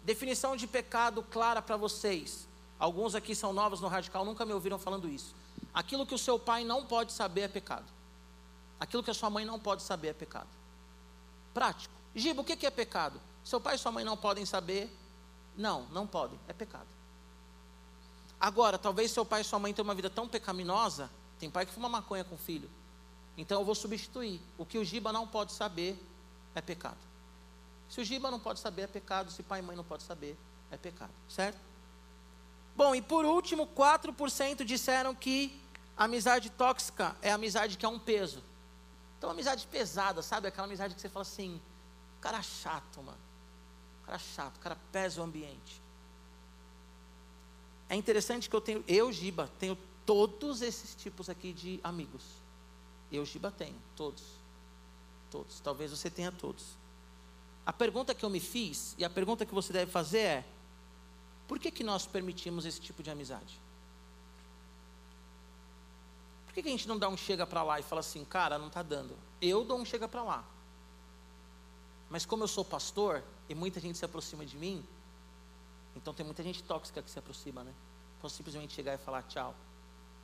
Definição 0.04 0.56
de 0.56 0.66
pecado 0.66 1.22
clara 1.22 1.62
para 1.62 1.76
vocês. 1.76 2.48
Alguns 2.78 3.14
aqui 3.14 3.34
são 3.34 3.52
novos 3.52 3.80
no 3.80 3.88
radical, 3.88 4.24
nunca 4.24 4.44
me 4.44 4.52
ouviram 4.52 4.78
falando 4.78 5.08
isso. 5.08 5.34
Aquilo 5.72 6.06
que 6.06 6.14
o 6.14 6.18
seu 6.18 6.38
pai 6.38 6.64
não 6.64 6.84
pode 6.84 7.12
saber 7.12 7.42
é 7.42 7.48
pecado. 7.48 7.86
Aquilo 8.78 9.02
que 9.02 9.10
a 9.10 9.14
sua 9.14 9.30
mãe 9.30 9.44
não 9.44 9.58
pode 9.58 9.82
saber 9.82 10.08
é 10.08 10.12
pecado. 10.12 10.48
Prático. 11.54 11.94
Giba, 12.14 12.42
o 12.42 12.44
que 12.44 12.66
é 12.66 12.70
pecado? 12.70 13.20
Seu 13.44 13.60
pai 13.60 13.76
e 13.76 13.78
sua 13.78 13.92
mãe 13.92 14.04
não 14.04 14.16
podem 14.16 14.44
saber? 14.44 14.94
Não, 15.56 15.82
não 15.92 16.06
podem. 16.06 16.38
É 16.48 16.52
pecado. 16.52 16.88
Agora, 18.40 18.76
talvez 18.76 19.10
seu 19.10 19.24
pai 19.24 19.40
e 19.40 19.44
sua 19.44 19.58
mãe 19.58 19.72
tenham 19.72 19.86
uma 19.86 19.94
vida 19.94 20.10
tão 20.10 20.28
pecaminosa. 20.28 21.10
Tem 21.38 21.50
pai 21.50 21.64
que 21.64 21.72
fuma 21.72 21.88
maconha 21.88 22.24
com 22.24 22.34
o 22.34 22.38
filho. 22.38 22.70
Então 23.36 23.60
eu 23.60 23.64
vou 23.64 23.74
substituir. 23.74 24.40
O 24.56 24.64
que 24.64 24.78
o 24.78 24.84
Giba 24.84 25.12
não 25.12 25.26
pode 25.26 25.52
saber 25.52 25.98
é 26.54 26.60
pecado. 26.60 26.98
Se 27.88 28.00
o 28.00 28.04
Giba 28.04 28.30
não 28.30 28.40
pode 28.40 28.60
saber, 28.60 28.82
é 28.82 28.86
pecado. 28.86 29.30
Se 29.30 29.42
pai 29.42 29.60
e 29.60 29.62
mãe 29.62 29.76
não 29.76 29.84
pode 29.84 30.02
saber, 30.02 30.36
é 30.70 30.76
pecado. 30.76 31.12
Certo? 31.28 31.58
Bom, 32.76 32.94
e 32.94 33.02
por 33.02 33.24
último, 33.24 33.66
4% 33.68 34.64
disseram 34.64 35.14
que 35.14 35.60
amizade 35.96 36.50
tóxica 36.50 37.16
é 37.22 37.30
amizade 37.30 37.76
que 37.76 37.86
é 37.86 37.88
um 37.88 37.98
peso. 37.98 38.42
Então, 39.16 39.30
amizade 39.30 39.66
pesada, 39.66 40.22
sabe? 40.22 40.48
Aquela 40.48 40.66
amizade 40.66 40.94
que 40.94 41.00
você 41.00 41.08
fala 41.08 41.22
assim, 41.22 41.60
cara 42.20 42.42
chato, 42.42 43.02
mano. 43.02 43.18
Cara 44.04 44.18
chato, 44.18 44.58
cara 44.60 44.76
pesa 44.92 45.20
o 45.20 45.24
ambiente. 45.24 45.80
É 47.88 47.94
interessante 47.94 48.50
que 48.50 48.56
eu 48.56 48.60
tenho, 48.60 48.84
eu, 48.88 49.12
Giba, 49.12 49.50
tenho 49.58 49.78
todos 50.04 50.62
esses 50.62 50.94
tipos 50.94 51.30
aqui 51.30 51.52
de 51.52 51.80
amigos. 51.82 52.43
Eu, 53.14 53.24
Giba, 53.24 53.50
tenho, 53.50 53.76
todos. 53.96 54.22
Todos. 55.30 55.60
Talvez 55.60 55.90
você 55.90 56.10
tenha 56.10 56.32
todos. 56.32 56.64
A 57.66 57.72
pergunta 57.72 58.14
que 58.14 58.24
eu 58.24 58.30
me 58.30 58.40
fiz, 58.40 58.94
e 58.98 59.04
a 59.04 59.10
pergunta 59.10 59.46
que 59.46 59.54
você 59.54 59.72
deve 59.72 59.90
fazer 59.90 60.18
é: 60.18 60.44
por 61.48 61.58
que, 61.58 61.70
que 61.70 61.84
nós 61.84 62.06
permitimos 62.06 62.64
esse 62.64 62.80
tipo 62.80 63.02
de 63.02 63.10
amizade? 63.10 63.60
Por 66.46 66.54
que, 66.54 66.62
que 66.62 66.68
a 66.68 66.70
gente 66.70 66.86
não 66.86 66.98
dá 66.98 67.08
um 67.08 67.16
chega 67.16 67.46
para 67.46 67.62
lá 67.62 67.80
e 67.80 67.82
fala 67.82 68.00
assim, 68.00 68.24
cara, 68.24 68.58
não 68.58 68.68
está 68.68 68.82
dando? 68.82 69.16
Eu 69.40 69.64
dou 69.64 69.78
um 69.78 69.84
chega 69.84 70.06
para 70.06 70.22
lá. 70.22 70.44
Mas 72.08 72.24
como 72.24 72.44
eu 72.44 72.48
sou 72.48 72.64
pastor 72.64 73.24
e 73.48 73.54
muita 73.54 73.80
gente 73.80 73.98
se 73.98 74.04
aproxima 74.04 74.46
de 74.46 74.56
mim, 74.56 74.84
então 75.96 76.14
tem 76.14 76.24
muita 76.24 76.42
gente 76.42 76.62
tóxica 76.62 77.02
que 77.02 77.10
se 77.10 77.18
aproxima, 77.18 77.64
né? 77.64 77.72
Posso 78.20 78.36
simplesmente 78.36 78.72
chegar 78.72 78.94
e 78.94 78.98
falar 78.98 79.22
tchau. 79.24 79.54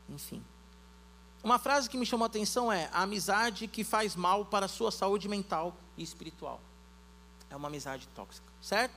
Enfim. 0.08 0.44
Uma 1.42 1.58
frase 1.58 1.88
que 1.88 1.96
me 1.96 2.04
chamou 2.04 2.24
a 2.24 2.26
atenção 2.26 2.70
é: 2.70 2.88
a 2.92 3.02
amizade 3.02 3.66
que 3.66 3.82
faz 3.82 4.14
mal 4.14 4.44
para 4.44 4.66
a 4.66 4.68
sua 4.68 4.90
saúde 4.90 5.28
mental 5.28 5.74
e 5.96 6.02
espiritual. 6.02 6.60
É 7.48 7.56
uma 7.56 7.68
amizade 7.68 8.06
tóxica, 8.08 8.46
certo? 8.60 8.94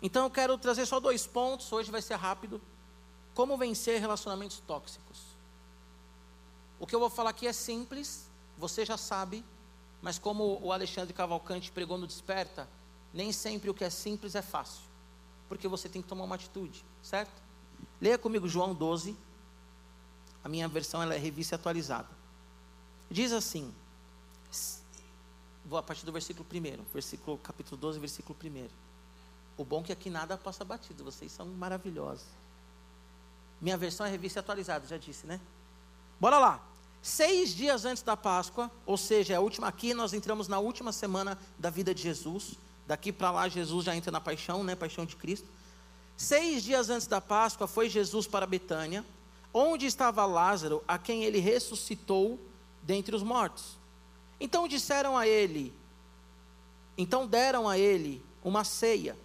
Então 0.00 0.24
eu 0.24 0.30
quero 0.30 0.56
trazer 0.56 0.86
só 0.86 0.98
dois 0.98 1.26
pontos, 1.26 1.70
hoje 1.72 1.90
vai 1.90 2.02
ser 2.02 2.14
rápido. 2.14 2.60
Como 3.34 3.56
vencer 3.56 4.00
relacionamentos 4.00 4.60
tóxicos? 4.60 5.20
O 6.80 6.86
que 6.86 6.94
eu 6.94 7.00
vou 7.00 7.10
falar 7.10 7.30
aqui 7.30 7.46
é 7.46 7.52
simples, 7.52 8.28
você 8.56 8.84
já 8.84 8.96
sabe, 8.96 9.44
mas 10.00 10.18
como 10.18 10.60
o 10.62 10.72
Alexandre 10.72 11.12
Cavalcante 11.12 11.70
pregou 11.70 11.98
no 11.98 12.06
Desperta, 12.06 12.68
nem 13.12 13.32
sempre 13.32 13.68
o 13.70 13.74
que 13.74 13.84
é 13.84 13.90
simples 13.90 14.34
é 14.34 14.42
fácil, 14.42 14.82
porque 15.48 15.66
você 15.66 15.88
tem 15.88 16.00
que 16.00 16.08
tomar 16.08 16.24
uma 16.24 16.36
atitude, 16.36 16.84
certo? 17.02 17.42
Leia 18.00 18.18
comigo 18.18 18.48
João 18.48 18.74
12, 18.74 19.16
a 20.42 20.48
minha 20.48 20.68
versão 20.68 21.02
ela 21.02 21.14
é 21.14 21.18
revista 21.18 21.56
atualizada. 21.56 22.08
Diz 23.10 23.32
assim, 23.32 23.74
vou 25.64 25.78
a 25.78 25.82
partir 25.82 26.04
do 26.04 26.12
versículo 26.12 26.46
1, 26.52 26.84
versículo, 26.92 27.38
capítulo 27.38 27.76
12, 27.76 27.98
versículo 27.98 28.38
1. 28.42 28.68
O 29.56 29.64
bom 29.64 29.80
é 29.80 29.84
que 29.84 29.92
aqui 29.92 30.10
nada 30.10 30.36
passa 30.38 30.64
batido, 30.64 31.04
vocês 31.04 31.32
são 31.32 31.46
maravilhosos. 31.46 32.26
Minha 33.60 33.76
versão 33.76 34.06
é 34.06 34.10
revista 34.10 34.40
atualizada, 34.40 34.86
já 34.86 34.96
disse, 34.96 35.26
né? 35.26 35.40
Bora 36.20 36.38
lá. 36.38 36.64
Seis 37.02 37.54
dias 37.54 37.84
antes 37.84 38.02
da 38.02 38.16
Páscoa, 38.16 38.70
ou 38.84 38.96
seja, 38.96 39.34
é 39.34 39.36
a 39.36 39.40
última 39.40 39.68
aqui, 39.68 39.94
nós 39.94 40.12
entramos 40.12 40.48
na 40.48 40.58
última 40.58 40.92
semana 40.92 41.38
da 41.58 41.70
vida 41.70 41.94
de 41.94 42.02
Jesus. 42.02 42.54
Daqui 42.86 43.12
para 43.12 43.30
lá, 43.30 43.48
Jesus 43.48 43.84
já 43.84 43.94
entra 43.94 44.10
na 44.10 44.20
paixão, 44.20 44.64
né? 44.64 44.74
Paixão 44.74 45.04
de 45.04 45.16
Cristo. 45.16 45.48
Seis 46.16 46.62
dias 46.62 46.90
antes 46.90 47.06
da 47.06 47.20
Páscoa, 47.20 47.66
foi 47.66 47.88
Jesus 47.88 48.26
para 48.26 48.46
Betânia, 48.46 49.04
onde 49.52 49.86
estava 49.86 50.24
Lázaro, 50.26 50.82
a 50.86 50.98
quem 50.98 51.24
ele 51.24 51.38
ressuscitou 51.38 52.38
dentre 52.82 53.14
os 53.14 53.22
mortos. 53.22 53.78
Então 54.40 54.68
disseram 54.68 55.16
a 55.16 55.26
ele, 55.26 55.72
então 56.96 57.26
deram 57.26 57.68
a 57.68 57.78
ele 57.78 58.22
uma 58.44 58.64
ceia. 58.64 59.16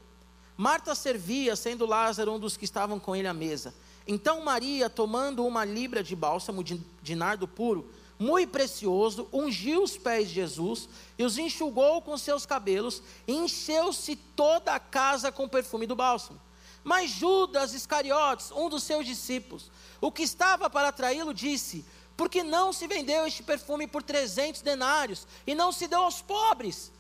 Marta 0.58 0.94
servia, 0.96 1.56
sendo 1.56 1.86
Lázaro 1.86 2.34
um 2.34 2.40
dos 2.40 2.58
que 2.58 2.66
estavam 2.66 3.00
com 3.00 3.16
ele 3.16 3.28
à 3.28 3.34
mesa. 3.34 3.74
Então 4.08 4.44
Maria, 4.44 4.90
tomando 4.90 5.46
uma 5.46 5.64
libra 5.66 6.04
de 6.04 6.16
bálsamo 6.16 6.64
de, 6.64 6.82
de 7.02 7.16
nardo 7.16 7.48
puro, 7.48 7.90
muito 8.20 8.50
precioso, 8.52 9.28
ungiu 9.34 9.84
os 9.84 9.98
pés 9.98 10.28
de 10.28 10.36
Jesus 10.36 10.88
e 11.18 11.24
os 11.24 11.38
enxugou 11.38 12.02
com 12.02 12.18
seus 12.18 12.46
cabelos, 12.46 13.02
e 13.28 13.34
encheu-se 13.34 14.16
toda 14.16 14.74
a 14.74 14.80
casa 14.80 15.32
com 15.32 15.46
o 15.46 15.50
perfume 15.50 15.86
do 15.86 15.96
bálsamo. 15.96 16.40
Mas 16.84 17.12
Judas 17.12 17.74
Iscariotes, 17.74 18.52
um 18.52 18.70
dos 18.70 18.84
seus 18.84 19.06
discípulos, 19.06 19.72
o 20.02 20.12
que 20.12 20.24
estava 20.24 20.70
para 20.70 20.90
atraí-lo, 20.90 21.34
disse: 21.34 21.86
Por 22.18 22.30
que 22.30 22.44
não 22.44 22.74
se 22.74 22.88
vendeu 22.88 23.26
este 23.26 23.42
perfume 23.42 23.88
por 23.88 24.04
trezentos 24.04 24.62
denários 24.62 25.26
e 25.48 25.56
não 25.56 25.72
se 25.72 25.88
deu 25.88 26.02
aos 26.02 26.22
pobres? 26.22 26.92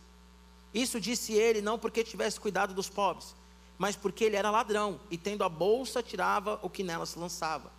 Isso 0.73 0.99
disse 0.99 1.33
ele, 1.33 1.61
não 1.61 1.77
porque 1.77 2.03
tivesse 2.03 2.39
cuidado 2.39 2.73
dos 2.73 2.89
pobres, 2.89 3.35
mas 3.77 3.95
porque 3.95 4.23
ele 4.23 4.35
era 4.35 4.49
ladrão 4.49 4.99
e, 5.11 5.17
tendo 5.17 5.43
a 5.43 5.49
bolsa, 5.49 6.01
tirava 6.01 6.59
o 6.63 6.69
que 6.69 6.83
nela 6.83 7.05
se 7.05 7.19
lançava. 7.19 7.71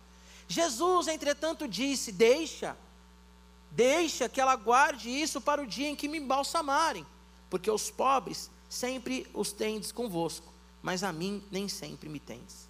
Jesus, 0.47 1.07
entretanto, 1.07 1.67
disse: 1.67 2.11
Deixa, 2.11 2.77
deixa 3.71 4.29
que 4.29 4.39
ela 4.39 4.55
guarde 4.55 5.09
isso 5.09 5.41
para 5.41 5.61
o 5.61 5.67
dia 5.67 5.89
em 5.89 5.95
que 5.95 6.07
me 6.07 6.19
embalsamarem, 6.19 7.05
porque 7.49 7.69
os 7.69 7.89
pobres 7.89 8.49
sempre 8.69 9.27
os 9.33 9.51
tendes 9.51 9.91
convosco, 9.91 10.51
mas 10.85 11.03
a 11.03 11.11
mim 11.11 11.43
nem 11.49 11.67
sempre 11.67 12.07
me 12.07 12.19
tendes. 12.19 12.69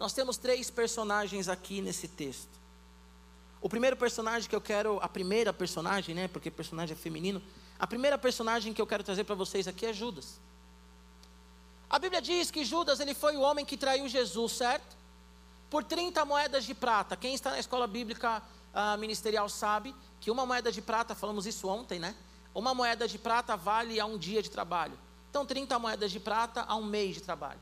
nós 0.00 0.12
temos 0.12 0.36
três 0.36 0.68
personagens 0.68 1.48
aqui 1.48 1.80
nesse 1.80 2.08
texto. 2.08 2.50
O 3.60 3.68
primeiro 3.68 3.96
personagem 3.96 4.50
que 4.50 4.56
eu 4.56 4.60
quero, 4.60 4.98
a 5.00 5.08
primeira 5.08 5.52
personagem, 5.52 6.12
né, 6.12 6.26
porque 6.26 6.50
personagem 6.50 6.94
é 6.94 6.98
feminino, 6.98 7.40
a 7.78 7.86
primeira 7.86 8.18
personagem 8.18 8.74
que 8.74 8.82
eu 8.82 8.86
quero 8.86 9.04
trazer 9.04 9.22
para 9.22 9.36
vocês 9.36 9.68
aqui 9.68 9.86
é 9.86 9.92
Judas. 9.92 10.40
A 11.88 12.00
Bíblia 12.00 12.20
diz 12.20 12.50
que 12.50 12.64
Judas 12.64 12.98
ele 12.98 13.14
foi 13.14 13.36
o 13.36 13.42
homem 13.42 13.64
que 13.64 13.76
traiu 13.76 14.08
Jesus, 14.08 14.50
certo? 14.50 14.96
Por 15.70 15.84
30 15.84 16.24
moedas 16.24 16.64
de 16.64 16.74
prata. 16.74 17.16
Quem 17.16 17.32
está 17.32 17.50
na 17.50 17.60
escola 17.60 17.86
bíblica 17.86 18.42
uh, 18.74 18.98
ministerial 18.98 19.48
sabe 19.48 19.94
que 20.20 20.32
uma 20.32 20.44
moeda 20.44 20.72
de 20.72 20.82
prata, 20.82 21.14
falamos 21.14 21.46
isso 21.46 21.68
ontem, 21.68 22.00
né? 22.00 22.12
Uma 22.52 22.74
moeda 22.74 23.06
de 23.06 23.18
prata 23.18 23.56
vale 23.56 24.00
a 24.00 24.04
um 24.04 24.18
dia 24.18 24.42
de 24.42 24.50
trabalho. 24.50 24.98
Então, 25.36 25.44
30 25.44 25.78
moedas 25.78 26.10
de 26.10 26.18
prata 26.18 26.64
a 26.66 26.76
um 26.76 26.84
mês 26.86 27.14
de 27.14 27.20
trabalho. 27.20 27.60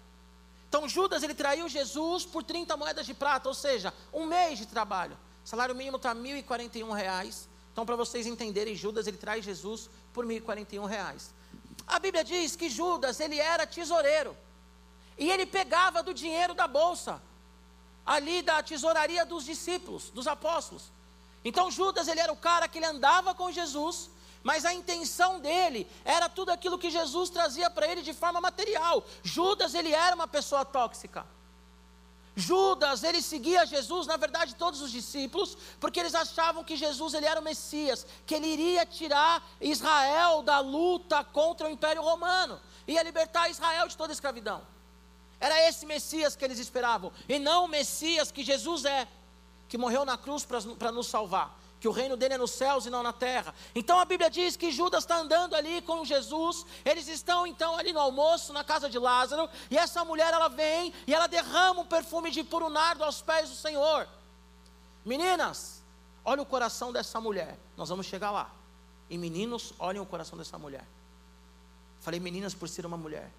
Então, 0.69 0.89
Judas 0.89 1.25
ele 1.25 1.35
traiu 1.35 1.69
Jesus 1.69 2.25
por 2.25 2.45
30 2.45 2.77
moedas 2.77 3.05
de 3.05 3.13
prata, 3.13 3.49
ou 3.49 3.55
seja, 3.55 3.93
um 4.13 4.27
mês 4.27 4.61
de 4.61 4.67
trabalho. 4.67 5.19
O 5.45 5.49
salário 5.49 5.75
mínimo 5.75 5.97
está 5.97 6.15
1.041 6.15 6.93
reais. 6.93 7.49
Então, 7.73 7.85
para 7.85 7.97
vocês 7.97 8.29
entenderem, 8.29 8.77
Judas 8.77 9.09
ele 9.09 9.17
traz 9.17 9.45
Jesus 9.45 9.91
por 10.13 10.25
1.041 10.25 10.87
reais. 10.87 11.35
A 11.85 11.99
Bíblia 11.99 12.23
diz 12.23 12.55
que 12.55 12.71
Judas 12.71 13.19
ele 13.19 13.41
era 13.41 13.67
tesoureiro. 13.67 14.37
E 15.19 15.29
ele 15.29 15.45
pegava 15.45 16.01
do 16.01 16.15
dinheiro 16.15 16.55
da 16.55 16.69
bolsa, 16.69 17.21
ali 18.07 18.41
da 18.41 18.63
tesouraria 18.63 19.27
dos 19.27 19.45
discípulos, 19.45 20.11
dos 20.11 20.29
apóstolos. 20.29 20.93
Então 21.45 21.73
Judas 21.73 22.07
ele 22.07 22.21
era 22.21 22.33
o 22.33 22.37
cara 22.37 22.69
que 22.69 22.79
ele 22.79 22.87
andava 22.87 23.35
com 23.35 23.51
Jesus, 23.51 24.11
mas 24.45 24.67
a 24.67 24.75
intenção 24.75 25.41
dele 25.41 25.91
era 26.05 26.29
tudo 26.29 26.53
aquilo 26.53 26.79
que 26.79 26.91
Jesus 26.91 27.31
trazia 27.31 27.71
para 27.71 27.89
ele 27.89 28.03
de 28.03 28.13
forma 28.13 28.43
material. 28.43 29.03
Judas 29.23 29.75
ele 29.75 29.91
era 29.91 30.15
uma 30.15 30.29
pessoa 30.29 30.67
tóxica. 30.67 31.27
Judas, 32.37 33.03
ele 33.05 33.23
seguia 33.23 33.65
Jesus, 33.65 34.07
na 34.07 34.17
verdade 34.17 34.55
todos 34.57 34.83
os 34.83 34.91
discípulos, 34.91 35.57
porque 35.81 35.99
eles 35.99 36.15
achavam 36.15 36.63
que 36.63 36.77
Jesus 36.77 37.15
ele 37.15 37.25
era 37.25 37.41
o 37.41 37.45
Messias, 37.45 38.07
que 38.27 38.35
ele 38.35 38.49
iria 38.49 38.85
tirar 38.85 39.43
Israel 39.61 40.43
da 40.43 40.59
luta 40.59 41.25
contra 41.25 41.67
o 41.67 41.71
Império 41.71 42.03
Romano, 42.03 42.61
ia 42.87 43.03
libertar 43.03 43.49
Israel 43.49 43.89
de 43.89 43.97
toda 43.97 44.13
a 44.13 44.15
escravidão. 44.15 44.61
Era 45.41 45.69
esse 45.69 45.87
Messias 45.87 46.37
que 46.37 46.45
eles 46.45 46.59
esperavam, 46.59 47.13
e 47.29 47.39
não 47.39 47.65
o 47.65 47.69
Messias 47.69 48.31
que 48.31 48.43
Jesus 48.43 48.85
é, 48.85 49.09
que 49.69 49.79
morreu 49.79 50.05
na 50.05 50.19
cruz 50.19 50.45
para 50.45 50.93
nos 50.93 51.07
salvar 51.07 51.64
que 51.81 51.89
o 51.89 51.93
reino 51.93 52.17
dele 52.17 52.35
é 52.35 52.39
nos 52.39 52.53
céus 52.53 52.87
e 52.87 52.91
não 52.91 53.03
na 53.03 53.13
terra. 53.13 53.55
Então 53.75 53.99
a 53.99 54.05
Bíblia 54.05 54.31
diz 54.31 54.57
que 54.57 54.71
Judas 54.71 55.05
está 55.05 55.17
andando 55.17 55.55
ali 55.55 55.83
com 55.83 56.05
Jesus, 56.05 56.65
eles 56.85 57.09
estão 57.09 57.47
então 57.47 57.77
ali 57.77 57.93
no 57.93 58.01
almoço, 58.01 58.53
na 58.53 58.65
casa 58.65 58.89
de 58.89 58.99
Lázaro, 58.99 59.49
e 59.71 59.77
essa 59.77 60.05
mulher 60.05 60.33
ela 60.33 60.49
vem 60.49 60.93
e 61.07 61.15
ela 61.15 61.27
derrama 61.27 61.83
um 61.83 61.87
perfume 61.87 62.31
de 62.31 62.43
puro 62.43 62.69
nardo 62.69 63.05
aos 63.05 63.21
pés 63.21 63.51
do 63.51 63.57
Senhor. 63.57 64.09
Meninas, 65.05 65.83
olha 66.25 66.41
o 66.41 66.47
coração 66.47 66.93
dessa 66.93 67.21
mulher, 67.21 67.59
nós 67.77 67.89
vamos 67.89 68.07
chegar 68.07 68.31
lá. 68.31 68.51
E 69.11 69.19
meninos, 69.19 69.75
olhem 69.79 70.01
o 70.01 70.07
coração 70.07 70.39
dessa 70.39 70.59
mulher. 70.59 70.87
Falei 72.01 72.19
meninas 72.19 72.55
por 72.55 72.69
ser 72.69 72.87
uma 72.87 72.97
mulher. 72.97 73.31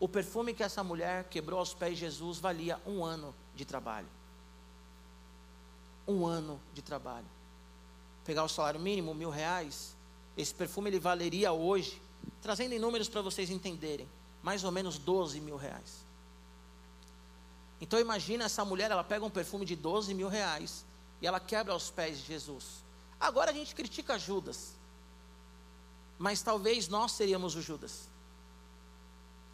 O 0.00 0.08
perfume 0.08 0.54
que 0.54 0.62
essa 0.62 0.82
mulher 0.82 1.24
quebrou 1.24 1.58
aos 1.58 1.74
pés 1.74 1.94
de 1.94 2.00
Jesus 2.00 2.38
valia 2.38 2.80
um 2.86 3.04
ano 3.04 3.34
de 3.54 3.64
trabalho 3.64 4.08
um 6.06 6.26
ano 6.26 6.60
de 6.72 6.82
trabalho. 6.82 7.26
Pegar 8.24 8.44
o 8.44 8.48
salário 8.48 8.80
mínimo, 8.80 9.14
mil 9.14 9.30
reais, 9.30 9.96
esse 10.36 10.54
perfume 10.54 10.90
ele 10.90 10.98
valeria 10.98 11.52
hoje, 11.52 12.00
trazendo 12.40 12.72
em 12.72 12.78
números 12.78 13.08
para 13.08 13.22
vocês 13.22 13.50
entenderem, 13.50 14.08
mais 14.42 14.64
ou 14.64 14.70
menos 14.70 14.98
12 14.98 15.40
mil 15.40 15.56
reais. 15.56 16.04
Então 17.80 17.98
imagina 17.98 18.44
essa 18.44 18.64
mulher, 18.64 18.90
ela 18.90 19.04
pega 19.04 19.24
um 19.24 19.30
perfume 19.30 19.64
de 19.64 19.76
12 19.76 20.14
mil 20.14 20.28
reais 20.28 20.84
e 21.20 21.26
ela 21.26 21.40
quebra 21.40 21.72
aos 21.72 21.90
pés 21.90 22.18
de 22.18 22.24
Jesus. 22.24 22.84
Agora 23.20 23.50
a 23.50 23.54
gente 23.54 23.74
critica 23.74 24.18
Judas, 24.18 24.74
mas 26.18 26.42
talvez 26.42 26.88
nós 26.88 27.12
seríamos 27.12 27.54
o 27.56 27.62
Judas. 27.62 28.08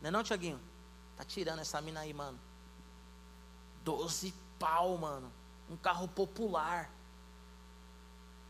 Não 0.01 0.09
é 0.09 0.11
não, 0.11 0.23
Tiaguinho? 0.23 0.61
Tá 1.17 1.25
tirando 1.25 1.59
essa 1.59 1.81
mina 1.81 2.01
aí, 2.01 2.15
mano. 2.15 2.39
12 3.85 4.33
pau, 4.59 4.97
mano 4.97 5.40
um 5.71 5.77
carro 5.77 6.09
popular. 6.09 6.91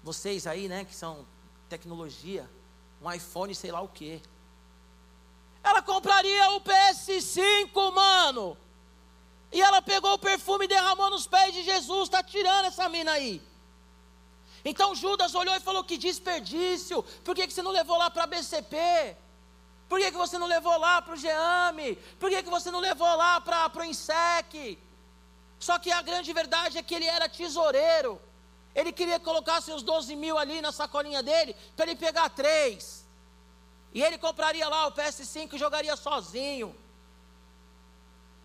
Vocês 0.02 0.46
aí, 0.46 0.68
né, 0.68 0.84
que 0.84 0.94
são 0.94 1.26
tecnologia, 1.68 2.48
um 3.02 3.12
iPhone, 3.12 3.54
sei 3.54 3.70
lá 3.70 3.82
o 3.82 3.88
quê. 3.88 4.22
Ela 5.62 5.82
compraria 5.82 6.50
o 6.52 6.60
PS5, 6.62 7.94
mano. 7.94 8.56
E 9.52 9.60
ela 9.60 9.82
pegou 9.82 10.14
o 10.14 10.18
perfume 10.18 10.64
e 10.64 10.68
derramou 10.68 11.10
nos 11.10 11.26
pés 11.26 11.52
de 11.52 11.62
Jesus, 11.62 12.04
está 12.04 12.22
tirando 12.22 12.66
essa 12.66 12.88
mina 12.88 13.12
aí. 13.12 13.42
Então 14.64 14.94
Judas 14.94 15.34
olhou 15.34 15.54
e 15.54 15.60
falou: 15.60 15.84
Que 15.84 15.98
desperdício, 15.98 17.02
por 17.24 17.34
que, 17.34 17.46
que 17.46 17.52
você 17.52 17.62
não 17.62 17.70
levou 17.70 17.98
lá 17.98 18.10
para 18.10 18.24
a 18.24 18.26
BCP? 18.26 19.16
Por 19.88 19.98
que, 19.98 20.12
que 20.12 20.16
você 20.16 20.38
não 20.38 20.46
levou 20.46 20.78
lá 20.78 21.02
para 21.02 21.14
o 21.14 21.16
GEAME? 21.16 21.96
Por 22.18 22.30
que, 22.30 22.42
que 22.44 22.48
você 22.48 22.70
não 22.70 22.78
levou 22.78 23.12
lá 23.16 23.40
para 23.40 23.70
o 23.76 23.84
INSEC? 23.84 24.78
Só 25.60 25.78
que 25.78 25.92
a 25.92 26.00
grande 26.00 26.32
verdade 26.32 26.78
é 26.78 26.82
que 26.82 26.94
ele 26.94 27.04
era 27.04 27.28
tesoureiro. 27.28 28.20
Ele 28.74 28.92
queria 28.92 29.20
colocar 29.20 29.60
seus 29.60 29.82
12 29.82 30.16
mil 30.16 30.38
ali 30.38 30.60
na 30.62 30.72
sacolinha 30.72 31.22
dele, 31.22 31.54
para 31.76 31.84
ele 31.86 31.96
pegar 31.96 32.30
três. 32.30 33.06
E 33.92 34.02
ele 34.02 34.16
compraria 34.16 34.66
lá 34.68 34.86
o 34.86 34.92
PS5 34.92 35.52
e 35.52 35.58
jogaria 35.58 35.96
sozinho. 35.96 36.74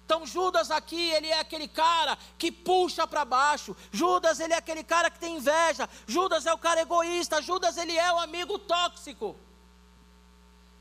Então 0.05 0.25
Judas 0.25 0.69
aqui, 0.69 1.09
ele 1.11 1.29
é 1.29 1.39
aquele 1.39 1.67
cara 1.67 2.17
que 2.37 2.51
puxa 2.51 3.07
para 3.07 3.23
baixo. 3.23 3.75
Judas, 3.91 4.39
ele 4.39 4.53
é 4.53 4.57
aquele 4.57 4.83
cara 4.83 5.09
que 5.09 5.19
tem 5.19 5.37
inveja. 5.37 5.89
Judas 6.05 6.45
é 6.45 6.53
o 6.53 6.57
cara 6.57 6.81
egoísta. 6.81 7.41
Judas, 7.41 7.77
ele 7.77 7.97
é 7.97 8.11
o 8.11 8.19
amigo 8.19 8.59
tóxico. 8.59 9.35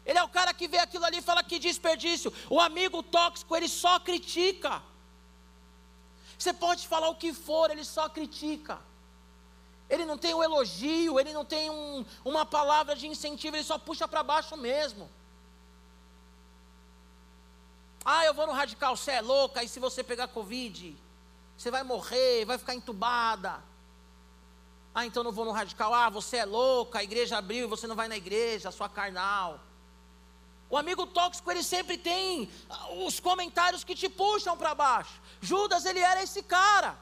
Ele 0.04 0.18
é 0.18 0.22
o 0.22 0.28
cara 0.28 0.52
que 0.52 0.68
vê 0.68 0.78
aquilo 0.78 1.04
ali 1.04 1.18
e 1.18 1.22
fala 1.22 1.42
que 1.44 1.58
desperdício. 1.58 2.32
O 2.50 2.60
amigo 2.60 3.02
tóxico, 3.02 3.54
ele 3.56 3.68
só 3.68 4.00
critica. 4.00 4.82
Você 6.38 6.52
pode 6.52 6.86
falar 6.86 7.08
o 7.08 7.14
que 7.14 7.32
for, 7.32 7.70
ele 7.70 7.84
só 7.84 8.08
critica. 8.08 8.78
Ele 9.88 10.04
não 10.04 10.16
tem 10.16 10.34
um 10.34 10.42
elogio, 10.42 11.20
ele 11.20 11.32
não 11.32 11.44
tem 11.44 11.70
um, 11.70 12.04
uma 12.24 12.44
palavra 12.46 12.96
de 12.96 13.06
incentivo, 13.06 13.56
ele 13.56 13.64
só 13.64 13.78
puxa 13.78 14.08
para 14.08 14.22
baixo 14.22 14.56
mesmo. 14.56 15.10
Ah, 18.04 18.24
eu 18.24 18.34
vou 18.34 18.46
no 18.46 18.52
radical, 18.52 18.96
você 18.96 19.12
é 19.12 19.20
louca, 19.20 19.62
e 19.62 19.68
se 19.68 19.80
você 19.80 20.02
pegar 20.02 20.28
Covid, 20.28 20.96
você 21.56 21.70
vai 21.70 21.82
morrer, 21.82 22.44
vai 22.44 22.58
ficar 22.58 22.74
entubada. 22.74 23.62
Ah, 24.94 25.04
então 25.06 25.24
não 25.24 25.32
vou 25.32 25.44
no 25.44 25.50
radical. 25.50 25.92
Ah, 25.92 26.08
você 26.08 26.38
é 26.38 26.44
louca, 26.44 26.98
a 27.00 27.04
igreja 27.04 27.38
abriu 27.38 27.64
e 27.64 27.68
você 27.68 27.86
não 27.86 27.96
vai 27.96 28.06
na 28.06 28.16
igreja, 28.16 28.70
sua 28.70 28.88
carnal. 28.88 29.60
O 30.70 30.76
amigo 30.76 31.06
tóxico, 31.06 31.50
ele 31.50 31.62
sempre 31.62 31.98
tem 31.98 32.50
ah, 32.70 32.92
os 33.06 33.18
comentários 33.20 33.82
que 33.82 33.94
te 33.94 34.08
puxam 34.08 34.56
para 34.56 34.74
baixo. 34.74 35.20
Judas, 35.44 35.84
ele 35.84 36.00
era 36.00 36.22
esse 36.22 36.42
cara. 36.42 36.96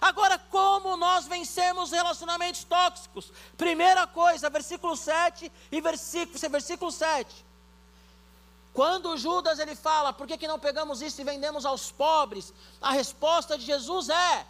Agora, 0.00 0.38
como 0.38 0.96
nós 0.96 1.26
vencemos 1.26 1.90
relacionamentos 1.90 2.64
tóxicos? 2.64 3.32
Primeira 3.56 4.06
coisa, 4.06 4.48
versículo 4.48 4.96
7 4.96 5.50
e 5.70 5.80
versículo, 5.80 6.38
versículo 6.50 6.90
7. 6.90 7.44
Quando 8.72 9.16
Judas 9.16 9.58
ele 9.58 9.74
fala, 9.74 10.12
por 10.12 10.26
que, 10.26 10.38
que 10.38 10.48
não 10.48 10.58
pegamos 10.58 11.02
isso 11.02 11.20
e 11.20 11.24
vendemos 11.24 11.66
aos 11.66 11.90
pobres? 11.90 12.52
A 12.80 12.92
resposta 12.92 13.58
de 13.58 13.64
Jesus 13.64 14.08
é: 14.08 14.46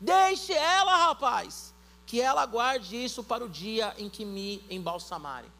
deixe 0.00 0.52
ela, 0.52 0.94
rapaz, 1.08 1.74
que 2.06 2.20
ela 2.20 2.44
guarde 2.46 3.02
isso 3.02 3.24
para 3.24 3.44
o 3.44 3.48
dia 3.48 3.94
em 3.98 4.08
que 4.08 4.24
me 4.24 4.62
embalsamarem. 4.70 5.50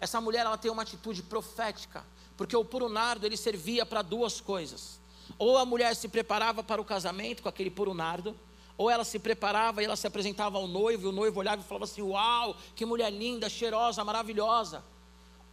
Essa 0.00 0.20
mulher 0.20 0.44
ela 0.44 0.58
tem 0.58 0.70
uma 0.70 0.82
atitude 0.82 1.22
profética, 1.22 2.04
porque 2.36 2.56
o 2.56 2.64
puro 2.64 2.88
nardo 2.88 3.24
ele 3.24 3.36
servia 3.36 3.86
para 3.86 4.02
duas 4.02 4.40
coisas. 4.40 4.97
Ou 5.38 5.56
a 5.56 5.64
mulher 5.64 5.94
se 5.94 6.08
preparava 6.08 6.62
para 6.62 6.80
o 6.80 6.84
casamento 6.84 7.42
com 7.42 7.48
aquele 7.48 7.70
puro 7.70 7.94
nardo, 7.94 8.36
ou 8.76 8.90
ela 8.90 9.04
se 9.04 9.18
preparava 9.18 9.80
e 9.82 9.84
ela 9.84 9.96
se 9.96 10.06
apresentava 10.06 10.58
ao 10.58 10.66
noivo, 10.66 11.04
e 11.04 11.08
o 11.08 11.12
noivo 11.12 11.38
olhava 11.38 11.62
e 11.62 11.64
falava 11.64 11.84
assim: 11.84 12.02
Uau, 12.02 12.56
que 12.74 12.84
mulher 12.84 13.10
linda, 13.10 13.48
cheirosa, 13.48 14.04
maravilhosa. 14.04 14.84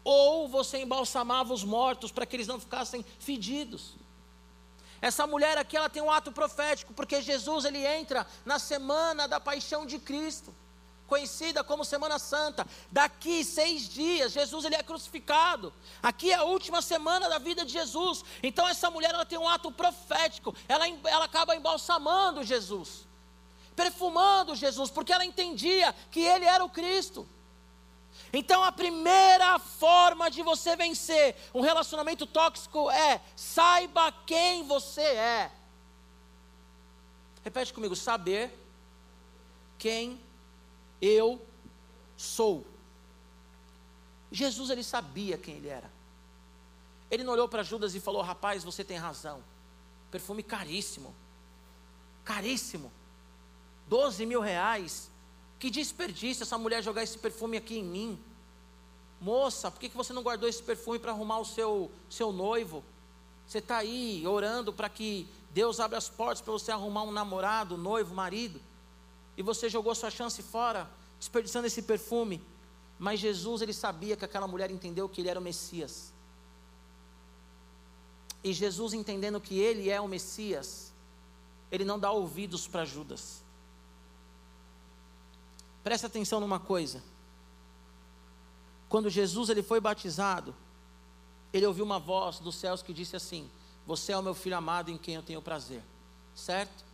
Ou 0.04 0.48
você 0.48 0.80
embalsamava 0.80 1.54
os 1.54 1.63
mortos 1.63 2.12
para 2.12 2.26
que 2.26 2.36
eles 2.36 2.48
não 2.48 2.60
ficassem 2.60 3.04
fedidos. 3.19 3.95
Essa 5.02 5.28
mulher 5.28 5.58
aqui 5.58 5.76
ela 5.76 5.89
tem 5.89 6.02
um 6.02 6.12
ato 6.12 6.32
profético, 6.32 6.93
porque 6.93 7.21
Jesus 7.21 7.65
ele 7.65 7.86
entra 7.86 8.26
na 8.45 8.58
semana 8.58 9.28
da 9.28 9.39
paixão 9.39 9.86
de 9.86 10.00
Cristo 10.00 10.54
conhecida 11.08 11.63
como 11.63 11.86
Semana 11.86 12.20
Santa. 12.20 12.65
Daqui 12.91 13.44
seis 13.44 13.88
dias, 13.88 14.32
Jesus 14.32 14.65
ele 14.65 14.76
é 14.76 14.84
crucificado. 14.84 15.74
Aqui 16.02 16.32
é 16.32 16.36
a 16.36 16.44
última 16.44 16.82
semana 16.82 17.30
da 17.30 17.38
vida 17.38 17.65
de 17.65 17.72
Jesus. 17.72 18.24
Então 18.41 18.68
essa 18.68 18.89
mulher 18.89 19.13
ela 19.13 19.26
tem 19.26 19.38
um 19.38 19.48
ato 19.48 19.72
profético. 19.72 20.56
Ela, 20.68 20.88
ela 20.88 21.26
acaba 21.26 21.56
embalsamando 21.56 22.44
Jesus, 22.44 23.06
perfumando 23.76 24.56
Jesus, 24.56 24.89
porque 24.89 25.13
ela 25.13 25.26
entendia 25.26 25.94
que 26.12 26.20
ele 26.20 26.46
era 26.46 26.63
o 26.63 26.70
Cristo. 26.70 27.28
Então 28.32 28.63
a 28.63 28.72
primeira 28.72 29.60
forma 29.60 30.30
de 30.30 30.41
você 30.41 30.76
vencer 30.76 31.36
um 31.54 31.62
relacionamento 31.62 32.26
tóxico 32.26 32.89
é 32.89 33.22
saiba 33.36 34.12
quem 34.26 34.63
você 34.65 35.02
é. 35.02 35.52
Repete 37.44 37.74
comigo: 37.74 37.96
saber 37.96 38.52
quem 39.78 40.20
eu 41.01 41.41
sou. 42.17 42.65
Jesus 44.31 44.69
ele 44.69 44.84
sabia 44.84 45.38
quem 45.38 45.55
ele 45.55 45.67
era. 45.67 45.91
Ele 47.10 47.23
não 47.23 47.34
olhou 47.34 47.47
para 47.47 47.63
Judas 47.63 47.95
e 47.95 47.99
falou: 47.99 48.21
Rapaz, 48.21 48.63
você 48.63 48.84
tem 48.84 48.97
razão. 48.97 49.43
Perfume 50.12 50.43
caríssimo. 50.43 51.13
Caríssimo. 52.23 52.91
12 53.88 54.25
mil 54.25 54.41
reais. 54.41 55.10
Que 55.60 55.69
desperdício 55.69 56.43
essa 56.43 56.58
mulher 56.58 56.84
jogar 56.84 57.03
esse 57.03 57.17
perfume 57.17 57.58
aqui 57.58 57.77
em 57.79 57.84
mim. 57.84 58.19
Moça, 59.21 59.71
por 59.71 59.79
que, 59.79 59.89
que 59.89 59.95
você 59.95 60.12
não 60.12 60.21
guardou 60.21 60.47
esse 60.49 60.62
perfume 60.62 60.99
para 60.99 61.12
arrumar 61.12 61.39
o 61.39 61.45
seu, 61.45 61.89
seu 62.10 62.31
noivo? 62.31 62.84
Você 63.47 63.60
está 63.60 63.77
aí 63.77 64.25
orando 64.27 64.73
para 64.73 64.89
que 64.89 65.27
Deus 65.51 65.79
abra 65.79 65.97
as 65.97 66.10
portas 66.10 66.41
para 66.41 66.51
você 66.51 66.71
arrumar 66.71 67.03
um 67.03 67.12
namorado, 67.12 67.77
noivo, 67.77 68.13
marido. 68.13 68.60
E 69.38 69.43
você 69.43 69.69
jogou 69.69 69.93
sua 69.93 70.10
chance 70.10 70.41
fora, 70.41 70.89
desperdiçando 71.19 71.67
esse 71.67 71.82
perfume. 71.82 72.41
Mas 72.98 73.19
Jesus, 73.19 73.62
ele 73.62 73.74
sabia 73.74 74.15
que 74.15 74.24
aquela 74.24 74.48
mulher 74.48 74.71
entendeu 74.71 75.10
que 75.10 75.21
ele 75.21 75.30
era 75.30 75.39
o 75.39 75.43
Messias. 75.43 76.13
E 78.43 78.54
Jesus, 78.54 78.93
entendendo 78.93 79.41
que 79.41 79.58
ele 79.60 79.89
é 79.89 80.00
o 80.00 80.08
Messias, 80.08 80.93
ele 81.71 81.84
não 81.84 82.00
dá 82.00 82.12
ouvidos 82.12 82.67
para 82.67 82.86
Judas. 82.86 83.43
Presta 85.84 86.08
atenção 86.08 86.39
numa 86.39 86.60
coisa. 86.60 87.04
Quando 88.88 89.10
Jesus 89.10 89.50
ele 89.50 89.63
foi 89.63 89.80
batizado, 89.80 90.56
ele 91.52 91.65
ouviu 91.65 91.84
uma 91.84 92.00
voz 92.00 92.39
dos 92.39 92.56
céus 92.56 92.82
que 92.82 92.93
disse 92.93 93.15
assim: 93.15 93.50
Você 93.86 94.12
é 94.12 94.17
o 94.17 94.21
meu 94.21 94.34
filho 94.34 94.56
amado 94.56 94.89
em 94.89 94.98
quem 94.98 95.15
eu 95.15 95.24
tenho 95.24 95.41
prazer. 95.41 95.84
Certo? 96.36 96.85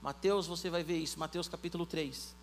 Mateus, 0.00 0.46
você 0.46 0.70
vai 0.70 0.82
ver 0.82 0.98
isso, 0.98 1.18
Mateus 1.18 1.48
capítulo 1.48 1.84
3. 1.84 2.36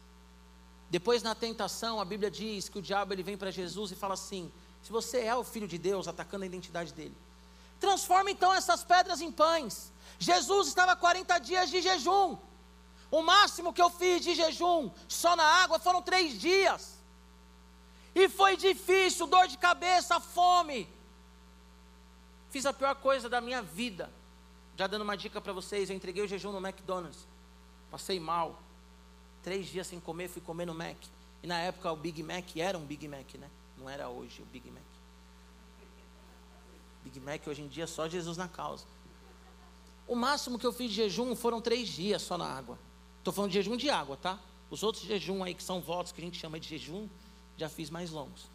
Depois 0.89 1.23
na 1.23 1.33
tentação, 1.33 1.99
a 1.99 2.05
Bíblia 2.05 2.29
diz 2.29 2.69
que 2.69 2.79
o 2.79 2.81
diabo 2.81 3.13
ele 3.13 3.23
vem 3.23 3.37
para 3.37 3.51
Jesus 3.51 3.91
e 3.91 3.95
fala 3.95 4.13
assim: 4.13 4.51
se 4.83 4.91
você 4.91 5.21
é 5.21 5.35
o 5.35 5.43
filho 5.43 5.67
de 5.67 5.77
Deus, 5.77 6.07
atacando 6.07 6.43
a 6.43 6.47
identidade 6.47 6.93
dele, 6.93 7.15
transforma 7.79 8.29
então 8.29 8.53
essas 8.53 8.83
pedras 8.83 9.21
em 9.21 9.31
pães. 9.31 9.91
Jesus 10.19 10.67
estava 10.67 10.95
40 10.95 11.39
dias 11.39 11.69
de 11.69 11.81
jejum. 11.81 12.37
O 13.09 13.21
máximo 13.21 13.73
que 13.73 13.81
eu 13.81 13.89
fiz 13.89 14.23
de 14.23 14.35
jejum, 14.35 14.91
só 15.07 15.35
na 15.35 15.43
água, 15.43 15.79
foram 15.79 16.01
três 16.01 16.39
dias. 16.39 16.95
E 18.13 18.29
foi 18.29 18.55
difícil, 18.55 19.27
dor 19.27 19.47
de 19.47 19.57
cabeça, 19.57 20.19
fome. 20.19 20.87
Fiz 22.49 22.65
a 22.65 22.73
pior 22.73 22.95
coisa 22.95 23.27
da 23.27 23.41
minha 23.41 23.61
vida. 23.61 24.09
Já 24.77 24.87
dando 24.87 25.01
uma 25.01 25.17
dica 25.17 25.41
para 25.41 25.53
vocês, 25.53 25.89
eu 25.89 25.95
entreguei 25.95 26.23
o 26.23 26.27
jejum 26.27 26.51
no 26.51 26.65
McDonald's. 26.65 27.27
Passei 27.91 28.19
mal. 28.19 28.61
Três 29.43 29.67
dias 29.67 29.87
sem 29.87 29.99
comer, 29.99 30.27
fui 30.27 30.41
comer 30.41 30.65
no 30.65 30.73
Mac. 30.73 30.97
E 31.43 31.47
na 31.47 31.59
época 31.59 31.91
o 31.91 31.95
Big 31.95 32.21
Mac 32.23 32.55
era 32.57 32.77
um 32.77 32.85
Big 32.85 33.07
Mac, 33.07 33.35
né? 33.35 33.49
Não 33.77 33.89
era 33.89 34.09
hoje 34.09 34.41
o 34.41 34.45
Big 34.45 34.69
Mac. 34.71 34.83
Big 37.03 37.19
Mac 37.19 37.47
hoje 37.47 37.61
em 37.61 37.67
dia 37.67 37.83
é 37.83 37.87
só 37.87 38.09
Jesus 38.09 38.37
na 38.37 38.47
causa. 38.47 38.85
O 40.07 40.15
máximo 40.15 40.57
que 40.57 40.65
eu 40.65 40.73
fiz 40.73 40.89
de 40.89 40.97
jejum 40.97 41.35
foram 41.35 41.61
três 41.61 41.89
dias 41.89 42.21
só 42.21 42.37
na 42.37 42.45
água. 42.45 42.77
Estou 43.19 43.33
falando 43.33 43.51
de 43.51 43.55
jejum 43.55 43.77
de 43.77 43.89
água, 43.89 44.17
tá? 44.17 44.39
Os 44.69 44.83
outros 44.83 45.03
jejum 45.03 45.43
aí 45.43 45.53
que 45.53 45.63
são 45.63 45.81
votos 45.81 46.11
que 46.11 46.21
a 46.21 46.23
gente 46.23 46.39
chama 46.39 46.59
de 46.59 46.67
jejum, 46.67 47.07
já 47.57 47.69
fiz 47.69 47.89
mais 47.89 48.11
longos. 48.11 48.49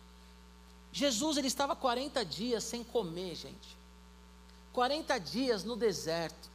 Jesus 0.93 1.37
ele 1.37 1.47
estava 1.47 1.77
40 1.77 2.25
dias 2.25 2.65
sem 2.65 2.83
comer, 2.83 3.35
gente. 3.35 3.77
40 4.73 5.19
dias 5.19 5.65
no 5.65 5.77
deserto. 5.77 6.51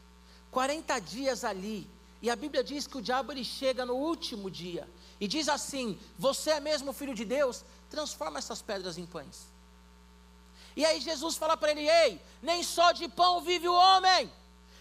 40 0.51 0.99
dias 0.99 1.43
ali. 1.43 1.89
E 2.25 2.29
a 2.31 2.35
Bíblia 2.35 2.63
diz 2.63 2.88
que 2.88 2.97
o 2.97 3.03
diabo 3.07 3.31
ele 3.31 3.43
chega 3.43 3.85
no 3.85 3.93
último 3.93 4.49
dia 4.49 4.89
e 5.19 5.27
diz 5.27 5.47
assim: 5.47 5.88
Você 6.17 6.49
é 6.49 6.59
mesmo 6.59 6.91
filho 6.91 7.13
de 7.13 7.23
Deus? 7.23 7.63
Transforma 7.88 8.39
essas 8.39 8.63
pedras 8.63 8.97
em 8.97 9.05
pães. 9.05 9.45
E 10.75 10.83
aí 10.83 10.99
Jesus 10.99 11.38
fala 11.38 11.55
para 11.55 11.69
ele: 11.69 11.88
Ei, 11.88 12.19
nem 12.41 12.63
só 12.63 12.91
de 12.93 13.07
pão 13.07 13.41
vive 13.41 13.67
o 13.67 13.75
homem, 13.75 14.23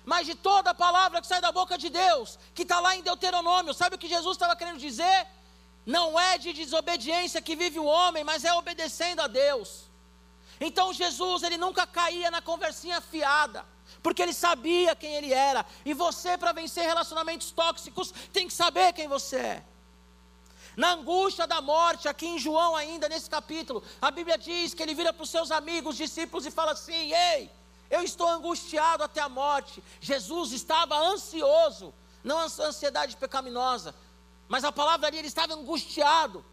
mas 0.07 0.27
de 0.27 0.35
toda 0.35 0.71
a 0.71 0.75
palavra 0.87 1.21
que 1.21 1.27
sai 1.27 1.43
da 1.43 1.53
boca 1.53 1.77
de 1.77 1.91
Deus, 1.91 2.39
que 2.55 2.63
está 2.63 2.81
lá 2.81 2.97
em 2.97 3.03
Deuteronômio. 3.03 3.75
Sabe 3.75 3.97
o 3.97 3.99
que 3.99 4.09
Jesus 4.09 4.37
estava 4.37 4.57
querendo 4.57 4.79
dizer? 4.79 5.27
Não 5.85 6.19
é 6.19 6.39
de 6.39 6.51
desobediência 6.55 7.43
que 7.43 7.55
vive 7.55 7.79
o 7.79 7.85
homem, 7.85 8.25
mas 8.25 8.47
é 8.47 8.55
obedecendo 8.55 9.21
a 9.21 9.27
Deus. 9.27 9.83
Então 10.59 10.95
Jesus, 10.95 11.43
ele 11.43 11.59
nunca 11.59 11.87
caía 11.87 12.31
na 12.31 12.41
conversinha 12.41 13.03
fiada 13.03 13.74
porque 14.05 14.21
ele 14.21 14.35
sabia 14.35 14.95
quem 14.95 15.15
ele 15.15 15.33
era. 15.33 15.65
E 15.83 15.95
você, 15.95 16.37
para 16.37 16.53
vencer 16.53 16.85
relacionamentos 16.85 17.51
tóxicos, 17.51 18.13
tem 18.35 18.47
que 18.47 18.53
saber 18.53 18.93
quem 18.93 19.09
você 19.09 19.37
é. 19.37 19.65
Na 20.77 20.93
angústia 20.93 21.47
da 21.47 21.63
morte, 21.63 22.07
aqui 22.07 22.27
em 22.27 22.39
João, 22.39 22.77
ainda 22.77 23.09
nesse 23.09 23.31
capítulo, 23.31 23.83
a 24.03 24.11
Bíblia 24.11 24.37
diz 24.37 24.75
que 24.75 24.83
ele 24.83 24.95
vira 24.95 25.11
para 25.11 25.23
os 25.23 25.31
seus 25.31 25.51
amigos, 25.51 25.97
discípulos, 25.97 26.45
e 26.45 26.51
fala 26.51 26.73
assim: 26.73 27.15
Ei, 27.15 27.51
eu 27.91 28.03
estou 28.03 28.29
angustiado 28.29 29.03
até 29.03 29.23
a 29.23 29.29
morte. 29.29 29.83
Jesus 30.03 30.53
estava 30.53 30.95
ansioso, 30.99 31.95
não 32.23 32.41
ansiedade 32.41 33.17
pecaminosa, 33.17 33.95
mas 34.49 34.65
a 34.65 34.73
palavra 34.73 35.07
ali, 35.07 35.17
ele 35.17 35.29
estava 35.29 35.55
angustiado. 35.55 36.45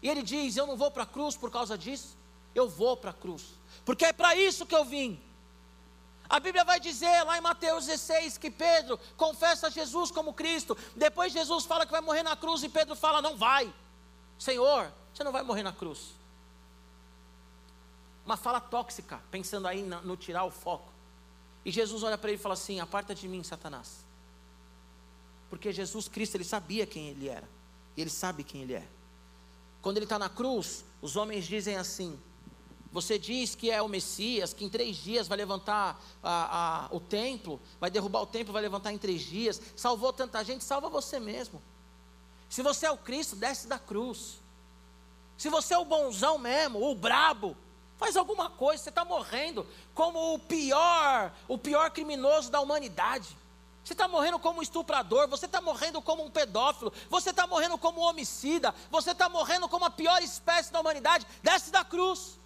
E 0.00 0.08
ele 0.08 0.22
diz: 0.22 0.56
Eu 0.56 0.68
não 0.68 0.76
vou 0.76 0.90
para 0.92 1.02
a 1.02 1.06
cruz 1.06 1.36
por 1.36 1.50
causa 1.50 1.76
disso, 1.76 2.16
eu 2.54 2.68
vou 2.68 2.96
para 2.96 3.10
a 3.10 3.14
cruz, 3.14 3.42
porque 3.84 4.04
é 4.04 4.12
para 4.12 4.36
isso 4.36 4.64
que 4.64 4.76
eu 4.76 4.84
vim. 4.84 5.20
A 6.32 6.40
Bíblia 6.40 6.64
vai 6.64 6.80
dizer 6.80 7.22
lá 7.24 7.36
em 7.36 7.42
Mateus 7.42 7.84
16 7.84 8.38
que 8.38 8.50
Pedro 8.50 8.98
confessa 9.18 9.70
Jesus 9.70 10.10
como 10.10 10.32
Cristo. 10.32 10.74
Depois 10.96 11.30
Jesus 11.30 11.66
fala 11.66 11.84
que 11.84 11.92
vai 11.92 12.00
morrer 12.00 12.22
na 12.22 12.34
cruz 12.34 12.62
e 12.62 12.70
Pedro 12.70 12.96
fala: 12.96 13.20
Não 13.20 13.36
vai, 13.36 13.70
Senhor, 14.38 14.90
você 15.12 15.22
não 15.22 15.30
vai 15.30 15.42
morrer 15.42 15.62
na 15.62 15.74
cruz. 15.74 16.14
Uma 18.24 18.38
fala 18.38 18.62
tóxica, 18.62 19.20
pensando 19.30 19.68
aí 19.68 19.82
no, 19.82 20.16
tirar 20.16 20.44
o 20.44 20.50
foco. 20.50 20.90
E 21.66 21.70
Jesus 21.70 22.02
olha 22.02 22.16
para 22.16 22.30
ele 22.30 22.38
e 22.38 22.42
fala 22.42 22.54
assim: 22.54 22.80
Aparta 22.80 23.14
de 23.14 23.28
mim, 23.28 23.42
Satanás. 23.42 24.02
Porque 25.50 25.70
Jesus 25.70 26.08
Cristo, 26.08 26.36
ele 26.36 26.44
sabia 26.44 26.86
quem 26.86 27.08
ele 27.08 27.28
era. 27.28 27.46
E 27.94 28.00
ele 28.00 28.08
sabe 28.08 28.42
quem 28.42 28.62
ele 28.62 28.72
é. 28.72 28.88
Quando 29.82 29.98
ele 29.98 30.06
está 30.06 30.18
na 30.18 30.30
cruz, 30.30 30.82
os 31.02 31.14
homens 31.14 31.44
dizem 31.44 31.76
assim: 31.76 32.18
você 32.92 33.18
diz 33.18 33.54
que 33.54 33.70
é 33.70 33.80
o 33.80 33.88
Messias, 33.88 34.52
que 34.52 34.64
em 34.64 34.68
três 34.68 34.96
dias 34.96 35.26
vai 35.26 35.38
levantar 35.38 35.98
a, 36.22 36.84
a, 36.84 36.94
o 36.94 37.00
templo, 37.00 37.58
vai 37.80 37.90
derrubar 37.90 38.20
o 38.20 38.26
templo, 38.26 38.52
vai 38.52 38.60
levantar 38.60 38.92
em 38.92 38.98
três 38.98 39.22
dias. 39.22 39.60
Salvou 39.74 40.12
tanta 40.12 40.44
gente, 40.44 40.62
salva 40.62 40.90
você 40.90 41.18
mesmo. 41.18 41.62
Se 42.50 42.62
você 42.62 42.84
é 42.84 42.90
o 42.90 42.98
Cristo, 42.98 43.34
desce 43.34 43.66
da 43.66 43.78
cruz. 43.78 44.36
Se 45.38 45.48
você 45.48 45.72
é 45.72 45.78
o 45.78 45.86
bonzão 45.86 46.36
mesmo, 46.36 46.86
o 46.86 46.94
brabo, 46.94 47.56
faz 47.96 48.14
alguma 48.14 48.50
coisa. 48.50 48.82
Você 48.82 48.90
está 48.90 49.06
morrendo 49.06 49.66
como 49.94 50.34
o 50.34 50.38
pior, 50.38 51.32
o 51.48 51.56
pior 51.56 51.90
criminoso 51.90 52.50
da 52.50 52.60
humanidade. 52.60 53.34
Você 53.82 53.94
está 53.94 54.06
morrendo 54.06 54.38
como 54.38 54.60
um 54.60 54.62
estuprador, 54.62 55.26
você 55.28 55.46
está 55.46 55.62
morrendo 55.62 56.00
como 56.02 56.24
um 56.24 56.30
pedófilo, 56.30 56.92
você 57.08 57.30
está 57.30 57.46
morrendo 57.46 57.78
como 57.78 58.02
um 58.02 58.04
homicida, 58.04 58.72
você 58.90 59.12
está 59.12 59.30
morrendo 59.30 59.66
como 59.66 59.86
a 59.86 59.90
pior 59.90 60.22
espécie 60.22 60.70
da 60.70 60.78
humanidade. 60.78 61.26
Desce 61.42 61.70
da 61.70 61.82
cruz. 61.84 62.41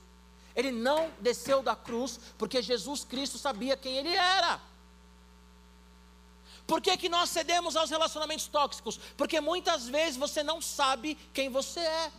Ele 0.57 0.73
não 0.73 1.11
desceu 1.21 1.63
da 1.63 1.77
cruz 1.77 2.19
porque 2.39 2.63
Jesus 2.63 3.05
Cristo 3.05 3.37
sabia 3.37 3.77
quem 3.77 3.99
ele 3.99 4.17
era. 4.17 4.59
Por 6.67 6.81
que, 6.81 6.97
que 6.97 7.11
nós 7.11 7.29
cedemos 7.29 7.77
aos 7.77 7.91
relacionamentos 7.91 8.49
tóxicos? 8.49 8.99
Porque 9.17 9.39
muitas 9.41 9.87
vezes 9.87 10.17
você 10.17 10.43
não 10.43 10.61
sabe 10.63 11.17
quem 11.35 11.51
você 11.51 11.81
é. 11.81 12.11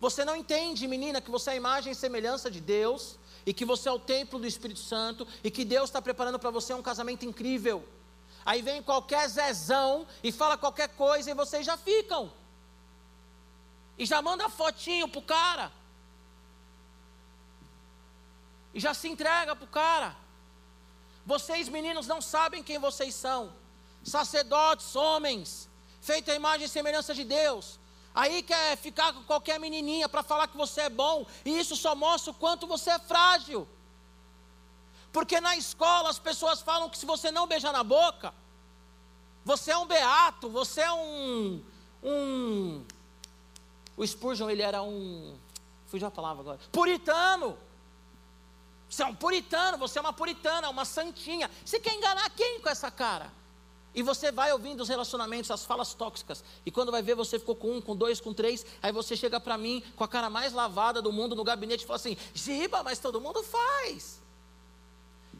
Você 0.00 0.24
não 0.24 0.34
entende, 0.34 0.88
menina, 0.88 1.20
que 1.20 1.30
você 1.30 1.50
é 1.50 1.52
a 1.52 1.56
imagem 1.56 1.92
e 1.92 1.94
semelhança 1.94 2.50
de 2.50 2.60
Deus, 2.60 3.16
e 3.46 3.54
que 3.54 3.64
você 3.64 3.88
é 3.88 3.92
o 3.92 4.00
templo 4.00 4.40
do 4.40 4.46
Espírito 4.46 4.80
Santo, 4.80 5.28
e 5.44 5.50
que 5.50 5.64
Deus 5.64 5.90
está 5.90 6.02
preparando 6.02 6.40
para 6.40 6.50
você 6.50 6.74
um 6.74 6.82
casamento 6.82 7.24
incrível. 7.24 7.86
Aí 8.44 8.62
vem 8.62 8.82
qualquer 8.82 9.28
zezão 9.28 10.04
e 10.24 10.32
fala 10.32 10.58
qualquer 10.58 10.88
coisa 10.88 11.30
e 11.30 11.34
vocês 11.34 11.64
já 11.64 11.76
ficam. 11.76 12.32
E 13.96 14.04
já 14.04 14.20
manda 14.20 14.48
fotinho 14.48 15.06
pro 15.06 15.22
cara 15.22 15.70
e 18.74 18.80
já 18.80 18.94
se 18.94 19.08
entrega 19.08 19.54
para 19.54 19.64
o 19.64 19.68
cara. 19.68 20.16
Vocês, 21.24 21.68
meninos, 21.68 22.06
não 22.06 22.20
sabem 22.20 22.62
quem 22.62 22.78
vocês 22.78 23.14
são. 23.14 23.52
Sacerdotes, 24.02 24.96
homens, 24.96 25.68
feitos 26.00 26.32
à 26.32 26.36
imagem 26.36 26.66
e 26.66 26.68
semelhança 26.68 27.14
de 27.14 27.24
Deus. 27.24 27.78
Aí 28.14 28.42
quer 28.42 28.76
ficar 28.76 29.12
com 29.12 29.22
qualquer 29.24 29.58
menininha 29.58 30.08
para 30.08 30.22
falar 30.22 30.48
que 30.48 30.56
você 30.56 30.82
é 30.82 30.90
bom, 30.90 31.24
e 31.44 31.58
isso 31.58 31.76
só 31.76 31.94
mostra 31.94 32.30
o 32.32 32.34
quanto 32.34 32.66
você 32.66 32.90
é 32.90 32.98
frágil. 32.98 33.66
Porque 35.12 35.40
na 35.40 35.56
escola 35.56 36.10
as 36.10 36.18
pessoas 36.18 36.60
falam 36.60 36.88
que 36.90 36.98
se 36.98 37.06
você 37.06 37.30
não 37.30 37.46
beijar 37.46 37.72
na 37.72 37.84
boca, 37.84 38.34
você 39.44 39.70
é 39.70 39.76
um 39.76 39.86
beato, 39.86 40.48
você 40.48 40.80
é 40.80 40.92
um. 40.92 41.62
um 42.02 42.84
o 43.96 44.06
Spurgeon, 44.06 44.50
ele 44.50 44.62
era 44.62 44.82
um. 44.82 45.36
Fugiu 45.86 46.08
a 46.08 46.10
palavra 46.10 46.40
agora. 46.42 46.60
Puritano. 46.70 47.56
Você 48.92 49.02
é 49.02 49.06
um 49.06 49.14
puritano, 49.14 49.78
você 49.78 49.98
é 49.98 50.02
uma 50.02 50.12
puritana, 50.12 50.68
uma 50.68 50.84
santinha. 50.84 51.50
Você 51.64 51.80
quer 51.80 51.94
enganar 51.94 52.28
quem 52.28 52.60
com 52.60 52.68
essa 52.68 52.90
cara? 52.90 53.32
E 53.94 54.02
você 54.02 54.30
vai 54.30 54.52
ouvindo 54.52 54.82
os 54.82 54.88
relacionamentos, 54.90 55.50
as 55.50 55.64
falas 55.64 55.94
tóxicas. 55.94 56.44
E 56.66 56.70
quando 56.70 56.92
vai 56.92 57.00
ver, 57.00 57.14
você 57.14 57.38
ficou 57.38 57.56
com 57.56 57.78
um, 57.78 57.80
com 57.80 57.96
dois, 57.96 58.20
com 58.20 58.34
três. 58.34 58.66
Aí 58.82 58.92
você 58.92 59.16
chega 59.16 59.40
para 59.40 59.56
mim 59.56 59.82
com 59.96 60.04
a 60.04 60.08
cara 60.08 60.28
mais 60.28 60.52
lavada 60.52 61.00
do 61.00 61.10
mundo 61.10 61.34
no 61.34 61.42
gabinete 61.42 61.84
e 61.84 61.86
fala 61.86 61.96
assim: 61.96 62.18
Giba, 62.34 62.82
mas 62.82 62.98
todo 62.98 63.18
mundo 63.18 63.42
faz. 63.42 64.20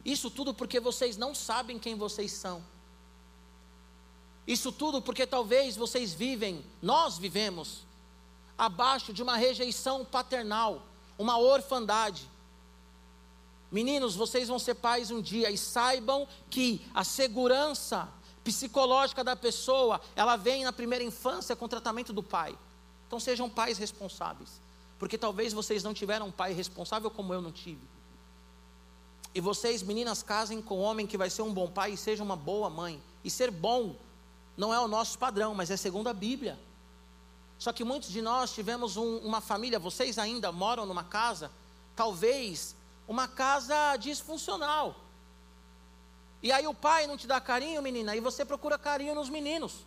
Isso 0.03 0.31
tudo 0.31 0.55
porque 0.55 0.81
vocês 0.81 1.19
não 1.19 1.35
sabem 1.35 1.79
quem 1.79 1.95
vocês 1.95 2.33
são. 2.33 2.65
Isso 4.47 4.73
tudo 4.73 5.03
porque 5.03 5.27
talvez 5.27 5.77
vocês 5.77 6.15
vivem, 6.15 6.65
nós 6.81 7.19
vivemos, 7.19 7.83
abaixo 8.57 9.13
de 9.13 9.23
uma 9.23 9.37
rejeição 9.37 10.07
paternal, 10.07 10.83
uma 11.19 11.37
orfandade. 11.37 12.32
Meninos, 13.73 14.15
vocês 14.15 14.49
vão 14.49 14.59
ser 14.59 14.75
pais 14.75 15.11
um 15.11 15.23
dia 15.23 15.51
e 15.51 15.57
saibam 15.57 16.29
que 16.51 16.85
a 16.93 17.03
segurança 17.03 18.07
psicológica 18.45 19.25
da 19.25 19.35
pessoa, 19.35 19.99
ela 20.15 20.37
vem 20.37 20.65
na 20.65 20.73
primeira 20.73 21.03
infância 21.03 21.57
com 21.57 21.65
o 21.65 21.69
tratamento 21.69 22.13
do 22.13 22.23
pai. 22.23 22.55
Então 23.07 23.19
sejam 23.19 23.49
pais 23.49 23.79
responsáveis, 23.79 24.61
porque 24.99 25.17
talvez 25.17 25.55
vocês 25.55 25.83
não 25.83 25.95
tiveram 25.95 26.27
um 26.27 26.31
pai 26.31 26.53
responsável 26.53 27.11
como 27.11 27.33
eu 27.33 27.41
não 27.41 27.51
tive. 27.51 27.81
E 29.35 29.41
vocês, 29.41 29.83
meninas, 29.83 30.23
casem 30.23 30.61
com 30.61 30.81
um 30.81 30.83
homem 30.83 31.07
que 31.07 31.17
vai 31.17 31.31
ser 31.31 31.41
um 31.41 31.53
bom 31.53 31.67
pai 31.67 31.93
e 31.93 31.97
seja 31.97 32.23
uma 32.23 32.37
boa 32.37 32.69
mãe. 32.69 33.01
E 33.25 33.31
ser 33.31 33.51
bom 33.51 33.97
não 34.55 34.75
é 34.75 34.79
o 34.79 34.87
nosso 34.87 35.19
padrão, 35.19 35.55
mas 35.55 35.71
é 35.71 35.79
segundo 35.79 36.09
a 36.09 36.13
Bíblia. 36.13 36.59
Só 37.59 37.73
que 37.73 37.85
muitos 37.85 38.11
de 38.11 38.21
nós 38.21 38.53
tivemos 38.53 38.99
um, 38.99 39.17
uma 39.19 39.41
família, 39.41 39.79
vocês 39.79 40.19
ainda 40.19 40.53
moram 40.53 40.85
numa 40.85 41.05
casa, 41.05 41.51
talvez 41.97 42.77
uma 43.07 43.29
casa 43.29 43.97
disfuncional. 43.97 44.97
E 46.43 46.51
aí 46.51 46.67
o 46.67 46.75
pai 46.75 47.07
não 47.07 47.17
te 47.17 47.27
dá 47.27 47.41
carinho, 47.41 47.81
menina, 47.81 48.17
e 48.17 48.21
você 48.21 48.45
procura 48.45 48.79
carinho 48.79 49.15
nos 49.15 49.29
meninos. 49.29 49.87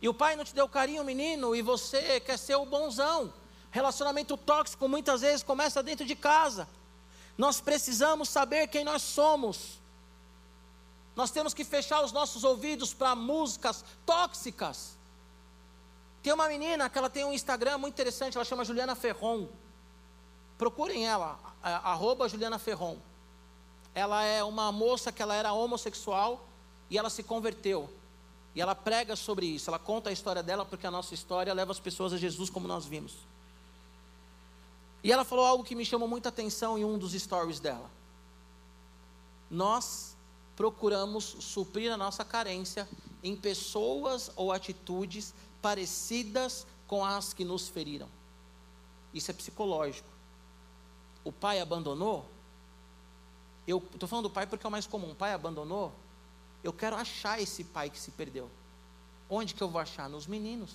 E 0.00 0.08
o 0.08 0.14
pai 0.14 0.36
não 0.36 0.44
te 0.44 0.54
deu 0.54 0.68
carinho, 0.68 1.02
menino, 1.04 1.56
e 1.56 1.62
você 1.62 2.20
quer 2.20 2.38
ser 2.38 2.56
o 2.56 2.66
bonzão. 2.66 3.32
Relacionamento 3.70 4.36
tóxico 4.36 4.88
muitas 4.88 5.22
vezes 5.22 5.42
começa 5.42 5.82
dentro 5.82 6.04
de 6.04 6.14
casa. 6.14 6.68
Nós 7.36 7.60
precisamos 7.60 8.28
saber 8.28 8.68
quem 8.68 8.84
nós 8.84 9.02
somos. 9.02 9.80
Nós 11.14 11.30
temos 11.30 11.54
que 11.54 11.64
fechar 11.64 12.02
os 12.02 12.12
nossos 12.12 12.44
ouvidos 12.44 12.92
para 12.92 13.14
músicas 13.14 13.84
tóxicas. 14.04 14.96
Tem 16.22 16.32
uma 16.32 16.48
menina 16.48 16.90
que 16.90 16.98
ela 16.98 17.08
tem 17.08 17.24
um 17.24 17.32
Instagram 17.32 17.78
muito 17.78 17.94
interessante, 17.94 18.36
ela 18.36 18.44
chama 18.44 18.64
Juliana 18.64 18.94
Ferron. 18.94 19.48
Procurem 20.58 21.06
ela, 21.06 21.38
arroba 21.74 22.28
Juliana 22.28 22.58
Ferron. 22.58 22.96
Ela 23.94 24.22
é 24.24 24.44
uma 24.44 24.70
moça 24.70 25.10
que 25.10 25.22
ela 25.22 25.34
era 25.34 25.52
homossexual 25.52 26.46
e 26.88 26.96
ela 26.96 27.10
se 27.10 27.22
converteu. 27.22 27.90
E 28.54 28.60
ela 28.60 28.74
prega 28.74 29.16
sobre 29.16 29.46
isso, 29.46 29.68
ela 29.68 29.78
conta 29.78 30.08
a 30.08 30.12
história 30.12 30.42
dela, 30.42 30.64
porque 30.64 30.86
a 30.86 30.90
nossa 30.90 31.12
história 31.12 31.52
leva 31.52 31.72
as 31.72 31.80
pessoas 31.80 32.12
a 32.12 32.16
Jesus, 32.16 32.48
como 32.48 32.66
nós 32.66 32.86
vimos. 32.86 33.14
E 35.04 35.12
ela 35.12 35.24
falou 35.24 35.44
algo 35.44 35.64
que 35.64 35.74
me 35.74 35.84
chamou 35.84 36.08
muita 36.08 36.30
atenção 36.30 36.78
em 36.78 36.84
um 36.84 36.96
dos 36.96 37.12
stories 37.12 37.60
dela. 37.60 37.90
Nós 39.50 40.16
procuramos 40.56 41.24
suprir 41.40 41.92
a 41.92 41.96
nossa 41.98 42.24
carência 42.24 42.88
em 43.22 43.36
pessoas 43.36 44.30
ou 44.36 44.52
atitudes 44.52 45.34
parecidas 45.60 46.66
com 46.86 47.04
as 47.04 47.34
que 47.34 47.44
nos 47.44 47.68
feriram. 47.68 48.08
Isso 49.12 49.30
é 49.30 49.34
psicológico 49.34 50.15
o 51.26 51.32
pai 51.32 51.60
abandonou, 51.60 52.24
eu 53.66 53.78
estou 53.92 54.08
falando 54.08 54.28
do 54.28 54.30
pai 54.30 54.46
porque 54.46 54.64
é 54.64 54.68
o 54.68 54.70
mais 54.70 54.86
comum, 54.86 55.10
o 55.10 55.14
pai 55.14 55.32
abandonou, 55.32 55.92
eu 56.62 56.72
quero 56.72 56.94
achar 56.94 57.42
esse 57.42 57.64
pai 57.64 57.90
que 57.90 57.98
se 57.98 58.12
perdeu. 58.12 58.48
Onde 59.28 59.52
que 59.52 59.60
eu 59.60 59.68
vou 59.68 59.80
achar? 59.80 60.08
Nos 60.08 60.28
meninos. 60.28 60.72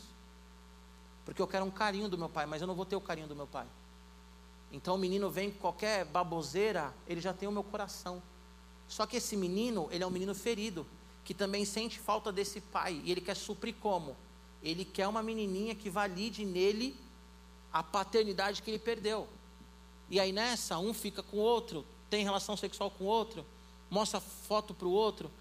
Porque 1.23 1.41
eu 1.41 1.47
quero 1.47 1.63
um 1.63 1.71
carinho 1.71 2.09
do 2.09 2.17
meu 2.17 2.27
pai, 2.27 2.45
mas 2.45 2.59
eu 2.59 2.67
não 2.67 2.75
vou 2.75 2.85
ter 2.85 2.97
o 2.97 3.01
carinho 3.01 3.29
do 3.29 3.35
meu 3.35 3.47
pai. 3.47 3.65
Então 4.73 4.95
o 4.95 4.97
menino 4.97 5.29
vem 5.29 5.51
com 5.51 5.59
qualquer 5.59 6.03
baboseira, 6.03 6.93
ele 7.07 7.21
já 7.21 7.31
tem 7.33 7.47
o 7.47 7.51
meu 7.51 7.63
coração. 7.63 8.21
Só 8.89 9.05
que 9.05 9.15
esse 9.15 9.37
menino, 9.37 9.87
ele 9.89 10.03
é 10.03 10.07
um 10.07 10.11
menino 10.11 10.35
ferido, 10.35 10.85
que 11.23 11.33
também 11.33 11.63
sente 11.63 11.97
falta 11.97 12.29
desse 12.29 12.59
pai, 12.59 13.01
e 13.05 13.11
ele 13.11 13.21
quer 13.21 13.37
suprir 13.37 13.75
como? 13.79 14.17
Ele 14.61 14.83
quer 14.83 15.07
uma 15.07 15.23
menininha 15.23 15.73
que 15.73 15.89
valide 15.89 16.43
nele 16.43 16.99
a 17.71 17.81
paternidade 17.81 18.61
que 18.61 18.69
ele 18.69 18.79
perdeu. 18.79 19.29
E 20.11 20.19
aí 20.19 20.33
nessa, 20.33 20.77
um 20.77 20.93
fica 20.93 21.23
com 21.23 21.37
o 21.37 21.39
outro, 21.39 21.85
tem 22.09 22.23
relação 22.23 22.57
sexual 22.57 22.91
com 22.91 23.05
o 23.05 23.07
outro, 23.07 23.45
mostra 23.89 24.19
foto 24.19 24.73
para 24.73 24.87
o 24.87 24.91
outro, 24.91 25.31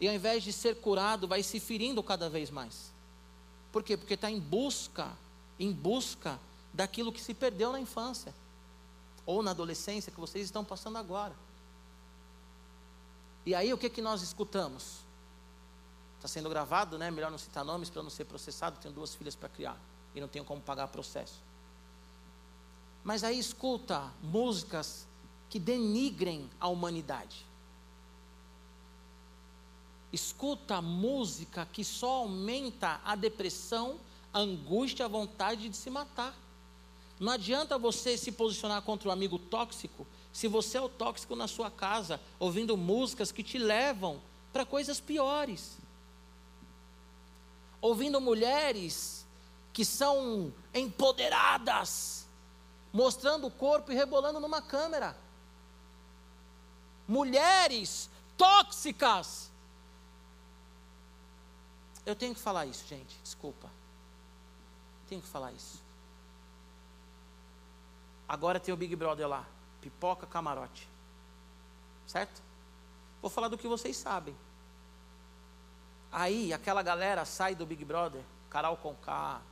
e 0.00 0.08
ao 0.08 0.14
invés 0.14 0.42
de 0.42 0.52
ser 0.52 0.80
curado, 0.80 1.28
vai 1.28 1.44
se 1.44 1.60
ferindo 1.60 2.02
cada 2.02 2.28
vez 2.28 2.50
mais. 2.50 2.92
Por 3.70 3.84
quê? 3.84 3.96
Porque 3.96 4.14
está 4.14 4.28
em 4.28 4.40
busca, 4.40 5.16
em 5.60 5.72
busca 5.72 6.40
daquilo 6.72 7.12
que 7.12 7.20
se 7.20 7.32
perdeu 7.32 7.70
na 7.70 7.78
infância, 7.78 8.34
ou 9.24 9.44
na 9.44 9.52
adolescência 9.52 10.10
que 10.10 10.20
vocês 10.20 10.44
estão 10.44 10.64
passando 10.64 10.98
agora. 10.98 11.34
E 13.46 13.54
aí 13.54 13.72
o 13.72 13.78
que, 13.78 13.88
que 13.88 14.02
nós 14.02 14.22
escutamos? 14.22 15.04
Está 16.16 16.26
sendo 16.26 16.48
gravado, 16.48 16.98
né? 16.98 17.12
Melhor 17.12 17.30
não 17.30 17.38
citar 17.38 17.64
nomes 17.64 17.90
para 17.90 18.02
não 18.02 18.10
ser 18.10 18.24
processado. 18.24 18.78
Tenho 18.80 18.92
duas 18.92 19.14
filhas 19.14 19.36
para 19.36 19.48
criar 19.48 19.78
e 20.14 20.20
não 20.20 20.26
tenho 20.26 20.44
como 20.44 20.60
pagar 20.60 20.88
processo. 20.88 21.40
Mas 23.04 23.22
aí 23.22 23.38
escuta 23.38 24.10
músicas 24.22 25.06
que 25.50 25.58
denigrem 25.58 26.50
a 26.58 26.68
humanidade. 26.68 27.46
Escuta 30.10 30.80
música 30.80 31.68
que 31.70 31.84
só 31.84 32.22
aumenta 32.22 33.00
a 33.04 33.14
depressão, 33.14 34.00
a 34.32 34.38
angústia, 34.38 35.04
a 35.04 35.08
vontade 35.08 35.68
de 35.68 35.76
se 35.76 35.90
matar. 35.90 36.34
Não 37.20 37.32
adianta 37.32 37.78
você 37.78 38.16
se 38.16 38.32
posicionar 38.32 38.80
contra 38.82 39.08
o 39.08 39.10
um 39.10 39.12
amigo 39.12 39.38
tóxico 39.38 40.06
se 40.32 40.48
você 40.48 40.78
é 40.78 40.80
o 40.80 40.88
tóxico 40.88 41.36
na 41.36 41.46
sua 41.46 41.70
casa, 41.70 42.20
ouvindo 42.40 42.76
músicas 42.76 43.30
que 43.30 43.42
te 43.42 43.56
levam 43.56 44.20
para 44.52 44.66
coisas 44.66 44.98
piores. 44.98 45.78
Ouvindo 47.80 48.20
mulheres 48.20 49.24
que 49.72 49.84
são 49.84 50.52
empoderadas, 50.74 52.23
mostrando 52.94 53.48
o 53.48 53.50
corpo 53.50 53.90
e 53.90 53.94
rebolando 53.96 54.38
numa 54.38 54.62
câmera. 54.62 55.16
Mulheres 57.08 58.08
tóxicas. 58.38 59.50
Eu 62.06 62.14
tenho 62.14 62.34
que 62.34 62.40
falar 62.40 62.66
isso, 62.66 62.86
gente, 62.86 63.18
desculpa. 63.20 63.68
Tenho 65.08 65.20
que 65.20 65.26
falar 65.26 65.50
isso. 65.50 65.82
Agora 68.28 68.60
tem 68.60 68.72
o 68.72 68.76
Big 68.76 68.94
Brother 68.94 69.26
lá, 69.28 69.44
pipoca 69.80 70.24
camarote. 70.24 70.88
Certo? 72.06 72.40
Vou 73.20 73.30
falar 73.30 73.48
do 73.48 73.58
que 73.58 73.66
vocês 73.66 73.96
sabem. 73.96 74.36
Aí 76.12 76.52
aquela 76.52 76.82
galera 76.82 77.24
sai 77.24 77.56
do 77.56 77.66
Big 77.66 77.84
Brother, 77.84 78.22
Carol 78.48 78.76
Conká, 78.76 79.42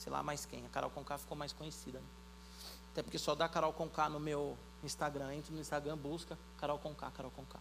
sei 0.00 0.10
lá 0.10 0.22
mais 0.22 0.46
quem. 0.46 0.64
A 0.64 0.68
Carol 0.70 0.90
Conká 0.90 1.18
ficou 1.18 1.36
mais 1.36 1.52
conhecida. 1.52 1.98
Né? 1.98 2.06
Até 2.90 3.02
porque 3.02 3.18
só 3.18 3.34
dá 3.34 3.46
Carol 3.48 3.72
Conká 3.72 4.08
no 4.08 4.18
meu 4.18 4.56
Instagram. 4.82 5.34
Entra 5.34 5.52
no 5.52 5.60
Instagram, 5.60 5.96
busca 5.96 6.38
Carol 6.58 6.78
Conká, 6.78 7.10
Carol 7.10 7.30
Conká. 7.30 7.60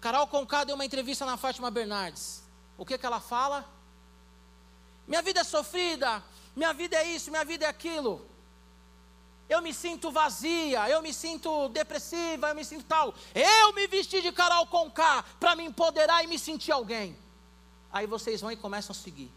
Carol 0.00 0.26
Conká 0.26 0.64
deu 0.64 0.74
uma 0.74 0.84
entrevista 0.84 1.24
na 1.24 1.36
Fátima 1.36 1.70
Bernardes. 1.70 2.42
O 2.76 2.84
que, 2.84 2.98
que 2.98 3.06
ela 3.06 3.20
fala? 3.20 3.64
Minha 5.06 5.22
vida 5.22 5.40
é 5.40 5.44
sofrida, 5.44 6.22
minha 6.54 6.72
vida 6.74 6.96
é 6.96 7.04
isso, 7.04 7.30
minha 7.30 7.44
vida 7.44 7.64
é 7.64 7.68
aquilo. 7.68 8.28
Eu 9.48 9.62
me 9.62 9.72
sinto 9.72 10.10
vazia, 10.10 10.90
eu 10.90 11.00
me 11.00 11.14
sinto 11.14 11.68
depressiva, 11.68 12.48
eu 12.48 12.54
me 12.56 12.64
sinto 12.64 12.84
tal. 12.84 13.14
Eu 13.34 13.72
me 13.72 13.86
vesti 13.86 14.20
de 14.20 14.32
Carol 14.32 14.66
Conká 14.66 15.24
para 15.38 15.54
me 15.54 15.64
empoderar 15.64 16.24
e 16.24 16.26
me 16.26 16.38
sentir 16.38 16.72
alguém. 16.72 17.16
Aí 17.92 18.06
vocês 18.06 18.40
vão 18.40 18.52
e 18.52 18.56
começam 18.56 18.92
a 18.92 18.98
seguir. 18.98 19.30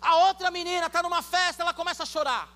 A 0.00 0.16
outra 0.26 0.50
menina 0.50 0.86
está 0.86 1.02
numa 1.02 1.22
festa, 1.22 1.62
ela 1.62 1.72
começa 1.72 2.02
a 2.02 2.06
chorar. 2.06 2.48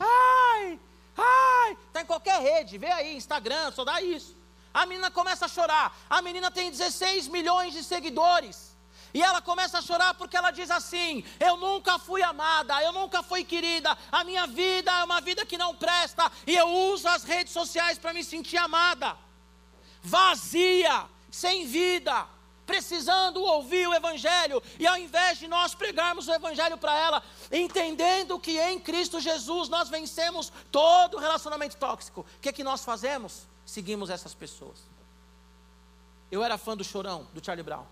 Ai, 0.00 0.80
ai, 1.16 1.76
está 1.86 2.00
em 2.00 2.06
qualquer 2.06 2.40
rede, 2.40 2.78
vê 2.78 2.90
aí, 2.90 3.16
Instagram, 3.16 3.70
só 3.72 3.84
dá 3.84 4.00
isso. 4.00 4.34
A 4.72 4.86
menina 4.86 5.10
começa 5.10 5.44
a 5.44 5.48
chorar. 5.48 5.94
A 6.08 6.22
menina 6.22 6.50
tem 6.50 6.70
16 6.70 7.28
milhões 7.28 7.74
de 7.74 7.84
seguidores. 7.84 8.72
E 9.12 9.22
ela 9.22 9.42
começa 9.42 9.78
a 9.78 9.82
chorar 9.82 10.14
porque 10.14 10.34
ela 10.34 10.50
diz 10.50 10.70
assim: 10.70 11.22
Eu 11.38 11.58
nunca 11.58 11.98
fui 11.98 12.22
amada, 12.22 12.82
eu 12.82 12.92
nunca 12.92 13.22
fui 13.22 13.44
querida, 13.44 13.96
a 14.10 14.24
minha 14.24 14.46
vida 14.46 14.90
é 14.90 15.04
uma 15.04 15.20
vida 15.20 15.44
que 15.44 15.58
não 15.58 15.74
presta, 15.74 16.32
e 16.46 16.56
eu 16.56 16.66
uso 16.66 17.06
as 17.06 17.22
redes 17.22 17.52
sociais 17.52 17.98
para 17.98 18.14
me 18.14 18.24
sentir 18.24 18.56
amada. 18.56 19.14
Vazia, 20.02 21.04
sem 21.30 21.66
vida 21.66 22.26
precisando 22.66 23.42
ouvir 23.42 23.88
o 23.88 23.94
Evangelho, 23.94 24.62
e 24.78 24.86
ao 24.86 24.96
invés 24.96 25.38
de 25.38 25.48
nós 25.48 25.74
pregarmos 25.74 26.28
o 26.28 26.32
Evangelho 26.32 26.78
para 26.78 26.96
ela, 26.96 27.22
entendendo 27.50 28.38
que 28.38 28.58
em 28.58 28.78
Cristo 28.78 29.20
Jesus 29.20 29.68
nós 29.68 29.88
vencemos 29.88 30.52
todo 30.70 31.18
relacionamento 31.18 31.76
tóxico, 31.76 32.20
o 32.20 32.40
que 32.40 32.48
é 32.48 32.52
que 32.52 32.64
nós 32.64 32.84
fazemos? 32.84 33.46
Seguimos 33.64 34.10
essas 34.10 34.34
pessoas. 34.34 34.78
Eu 36.30 36.42
era 36.42 36.56
fã 36.56 36.76
do 36.76 36.84
Chorão, 36.84 37.26
do 37.34 37.44
Charlie 37.44 37.62
Brown. 37.62 37.84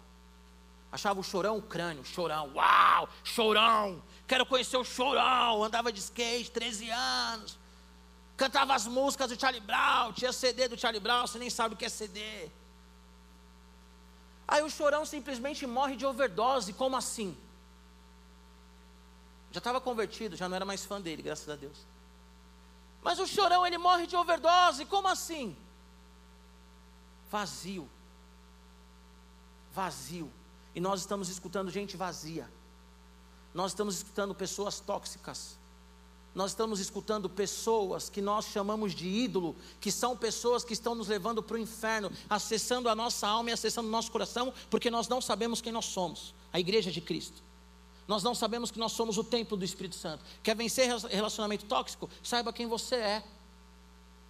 Achava 0.92 1.20
o 1.20 1.22
Chorão 1.22 1.58
o 1.58 1.62
crânio, 1.62 2.04
Chorão, 2.04 2.50
uau, 2.54 3.08
Chorão, 3.22 4.02
quero 4.26 4.44
conhecer 4.44 4.76
o 4.76 4.84
Chorão, 4.84 5.62
andava 5.62 5.92
de 5.92 6.00
skate, 6.00 6.50
13 6.50 6.90
anos, 6.90 7.58
cantava 8.36 8.74
as 8.74 8.86
músicas 8.86 9.30
do 9.30 9.38
Charlie 9.38 9.60
Brown, 9.60 10.12
tinha 10.12 10.32
CD 10.32 10.66
do 10.66 10.78
Charlie 10.78 11.00
Brown, 11.00 11.26
você 11.26 11.38
nem 11.38 11.50
sabe 11.50 11.74
o 11.74 11.78
que 11.78 11.84
é 11.84 11.88
CD. 11.88 12.50
Aí 14.50 14.62
o 14.64 14.68
chorão 14.68 15.06
simplesmente 15.06 15.64
morre 15.64 15.94
de 15.94 16.04
overdose, 16.04 16.72
como 16.72 16.96
assim? 16.96 17.38
Já 19.52 19.58
estava 19.58 19.80
convertido, 19.80 20.34
já 20.34 20.48
não 20.48 20.56
era 20.56 20.64
mais 20.64 20.84
fã 20.84 21.00
dele, 21.00 21.22
graças 21.22 21.48
a 21.48 21.54
Deus. 21.54 21.78
Mas 23.00 23.20
o 23.20 23.28
chorão 23.28 23.64
ele 23.64 23.78
morre 23.78 24.08
de 24.08 24.16
overdose, 24.16 24.84
como 24.86 25.06
assim? 25.06 25.56
Vazio. 27.30 27.88
Vazio. 29.72 30.28
E 30.74 30.80
nós 30.80 30.98
estamos 30.98 31.28
escutando 31.28 31.70
gente 31.70 31.96
vazia. 31.96 32.50
Nós 33.54 33.70
estamos 33.70 33.98
escutando 33.98 34.34
pessoas 34.34 34.80
tóxicas 34.80 35.59
nós 36.34 36.52
estamos 36.52 36.78
escutando 36.78 37.28
pessoas 37.28 38.08
que 38.08 38.22
nós 38.22 38.46
chamamos 38.46 38.94
de 38.94 39.08
ídolo, 39.08 39.56
que 39.80 39.90
são 39.90 40.16
pessoas 40.16 40.64
que 40.64 40.72
estão 40.72 40.94
nos 40.94 41.08
levando 41.08 41.42
para 41.42 41.56
o 41.56 41.58
inferno, 41.58 42.10
acessando 42.28 42.88
a 42.88 42.94
nossa 42.94 43.26
alma 43.26 43.50
e 43.50 43.52
acessando 43.52 43.88
o 43.88 43.90
nosso 43.90 44.12
coração, 44.12 44.52
porque 44.70 44.90
nós 44.90 45.08
não 45.08 45.20
sabemos 45.20 45.60
quem 45.60 45.72
nós 45.72 45.86
somos 45.86 46.34
a 46.52 46.60
igreja 46.60 46.90
de 46.90 47.00
Cristo. 47.00 47.42
Nós 48.06 48.22
não 48.22 48.34
sabemos 48.34 48.70
que 48.70 48.78
nós 48.78 48.92
somos 48.92 49.18
o 49.18 49.24
templo 49.24 49.56
do 49.56 49.64
Espírito 49.64 49.96
Santo. 49.96 50.24
Quer 50.42 50.56
vencer 50.56 50.88
relacionamento 51.08 51.64
tóxico? 51.66 52.08
Saiba 52.22 52.52
quem 52.52 52.66
você 52.66 52.96
é. 52.96 53.24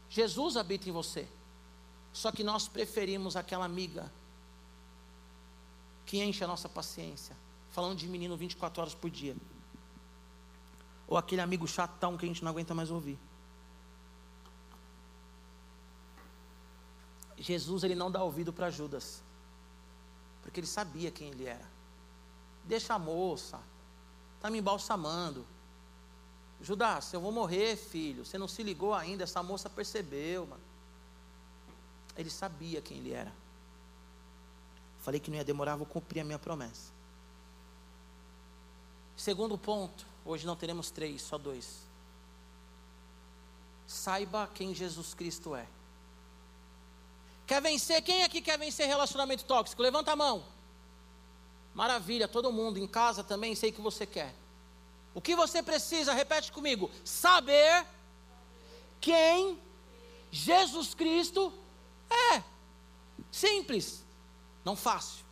Jesus 0.08 0.56
habita 0.56 0.88
em 0.88 0.92
você. 0.92 1.26
Só 2.12 2.32
que 2.32 2.42
nós 2.42 2.66
preferimos 2.66 3.36
aquela 3.36 3.64
amiga 3.64 4.10
que 6.04 6.22
enche 6.22 6.42
a 6.42 6.46
nossa 6.46 6.68
paciência, 6.68 7.36
falando 7.70 7.96
de 7.96 8.08
menino 8.08 8.36
24 8.36 8.82
horas 8.82 8.94
por 8.94 9.08
dia 9.08 9.36
ou 11.10 11.16
aquele 11.18 11.42
amigo 11.42 11.66
chatão 11.66 12.16
que 12.16 12.24
a 12.24 12.28
gente 12.28 12.44
não 12.44 12.52
aguenta 12.52 12.72
mais 12.72 12.88
ouvir. 12.88 13.18
Jesus 17.36 17.82
ele 17.82 17.96
não 17.96 18.10
dá 18.10 18.22
ouvido 18.22 18.52
para 18.52 18.70
Judas, 18.70 19.20
porque 20.40 20.60
ele 20.60 20.68
sabia 20.68 21.10
quem 21.10 21.28
ele 21.30 21.46
era. 21.46 21.68
Deixa 22.64 22.94
a 22.94 22.98
moça, 22.98 23.58
está 24.36 24.48
me 24.48 24.58
embalsamando. 24.58 25.44
Judas, 26.62 27.12
eu 27.12 27.20
vou 27.20 27.32
morrer, 27.32 27.74
filho. 27.76 28.24
Você 28.24 28.38
não 28.38 28.46
se 28.46 28.62
ligou 28.62 28.94
ainda, 28.94 29.24
essa 29.24 29.42
moça 29.42 29.68
percebeu, 29.68 30.46
mano. 30.46 30.62
Ele 32.16 32.30
sabia 32.30 32.80
quem 32.80 32.98
ele 32.98 33.12
era. 33.12 33.32
Falei 35.00 35.18
que 35.18 35.30
não 35.30 35.38
ia 35.38 35.44
demorar, 35.44 35.74
vou 35.74 35.86
cumprir 35.86 36.20
a 36.20 36.24
minha 36.24 36.38
promessa. 36.38 36.92
Segundo 39.16 39.56
ponto, 39.58 40.09
Hoje 40.24 40.46
não 40.46 40.56
teremos 40.56 40.90
três, 40.90 41.22
só 41.22 41.38
dois. 41.38 41.88
Saiba 43.86 44.48
quem 44.54 44.74
Jesus 44.74 45.14
Cristo 45.14 45.54
é. 45.54 45.66
Quer 47.46 47.60
vencer? 47.60 48.02
Quem 48.02 48.22
aqui 48.22 48.40
quer 48.40 48.58
vencer 48.58 48.86
relacionamento 48.86 49.44
tóxico? 49.44 49.82
Levanta 49.82 50.12
a 50.12 50.16
mão. 50.16 50.44
Maravilha, 51.74 52.28
todo 52.28 52.52
mundo 52.52 52.78
em 52.78 52.86
casa 52.86 53.24
também, 53.24 53.54
sei 53.54 53.72
que 53.72 53.80
você 53.80 54.06
quer. 54.06 54.34
O 55.14 55.20
que 55.20 55.34
você 55.34 55.62
precisa, 55.62 56.12
repete 56.12 56.52
comigo: 56.52 56.90
saber 57.04 57.84
quem 59.00 59.60
Jesus 60.30 60.94
Cristo 60.94 61.52
é. 62.08 62.42
Simples, 63.32 64.04
não 64.64 64.76
fácil. 64.76 65.24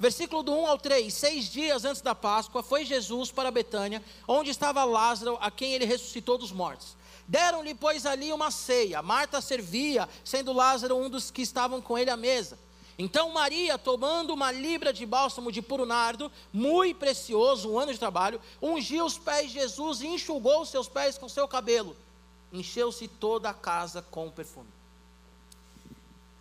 Versículo 0.00 0.42
do 0.42 0.54
1 0.54 0.66
ao 0.66 0.78
3: 0.78 1.12
Seis 1.12 1.44
dias 1.44 1.84
antes 1.84 2.00
da 2.00 2.14
Páscoa, 2.14 2.62
foi 2.62 2.86
Jesus 2.86 3.30
para 3.30 3.50
Betânia, 3.50 4.02
onde 4.26 4.48
estava 4.48 4.82
Lázaro, 4.82 5.36
a 5.42 5.50
quem 5.50 5.74
ele 5.74 5.84
ressuscitou 5.84 6.38
dos 6.38 6.50
mortos. 6.50 6.96
Deram-lhe, 7.28 7.74
pois, 7.74 8.06
ali 8.06 8.32
uma 8.32 8.50
ceia. 8.50 9.02
Marta 9.02 9.42
servia, 9.42 10.08
sendo 10.24 10.54
Lázaro 10.54 10.96
um 10.96 11.10
dos 11.10 11.30
que 11.30 11.42
estavam 11.42 11.82
com 11.82 11.98
ele 11.98 12.08
à 12.08 12.16
mesa. 12.16 12.58
Então 12.98 13.30
Maria, 13.30 13.76
tomando 13.76 14.32
uma 14.32 14.50
libra 14.50 14.90
de 14.90 15.04
bálsamo 15.04 15.52
de 15.52 15.60
puro 15.60 15.84
nardo, 15.84 16.32
muito 16.50 16.98
precioso, 16.98 17.70
um 17.70 17.78
ano 17.78 17.92
de 17.92 17.98
trabalho, 17.98 18.40
ungiu 18.60 19.04
os 19.04 19.18
pés 19.18 19.48
de 19.48 19.58
Jesus 19.58 20.00
e 20.00 20.06
enxugou 20.06 20.62
os 20.62 20.70
seus 20.70 20.88
pés 20.88 21.18
com 21.18 21.28
seu 21.28 21.46
cabelo. 21.46 21.94
Encheu-se 22.50 23.06
toda 23.06 23.50
a 23.50 23.54
casa 23.54 24.00
com 24.10 24.30
perfume. 24.30 24.68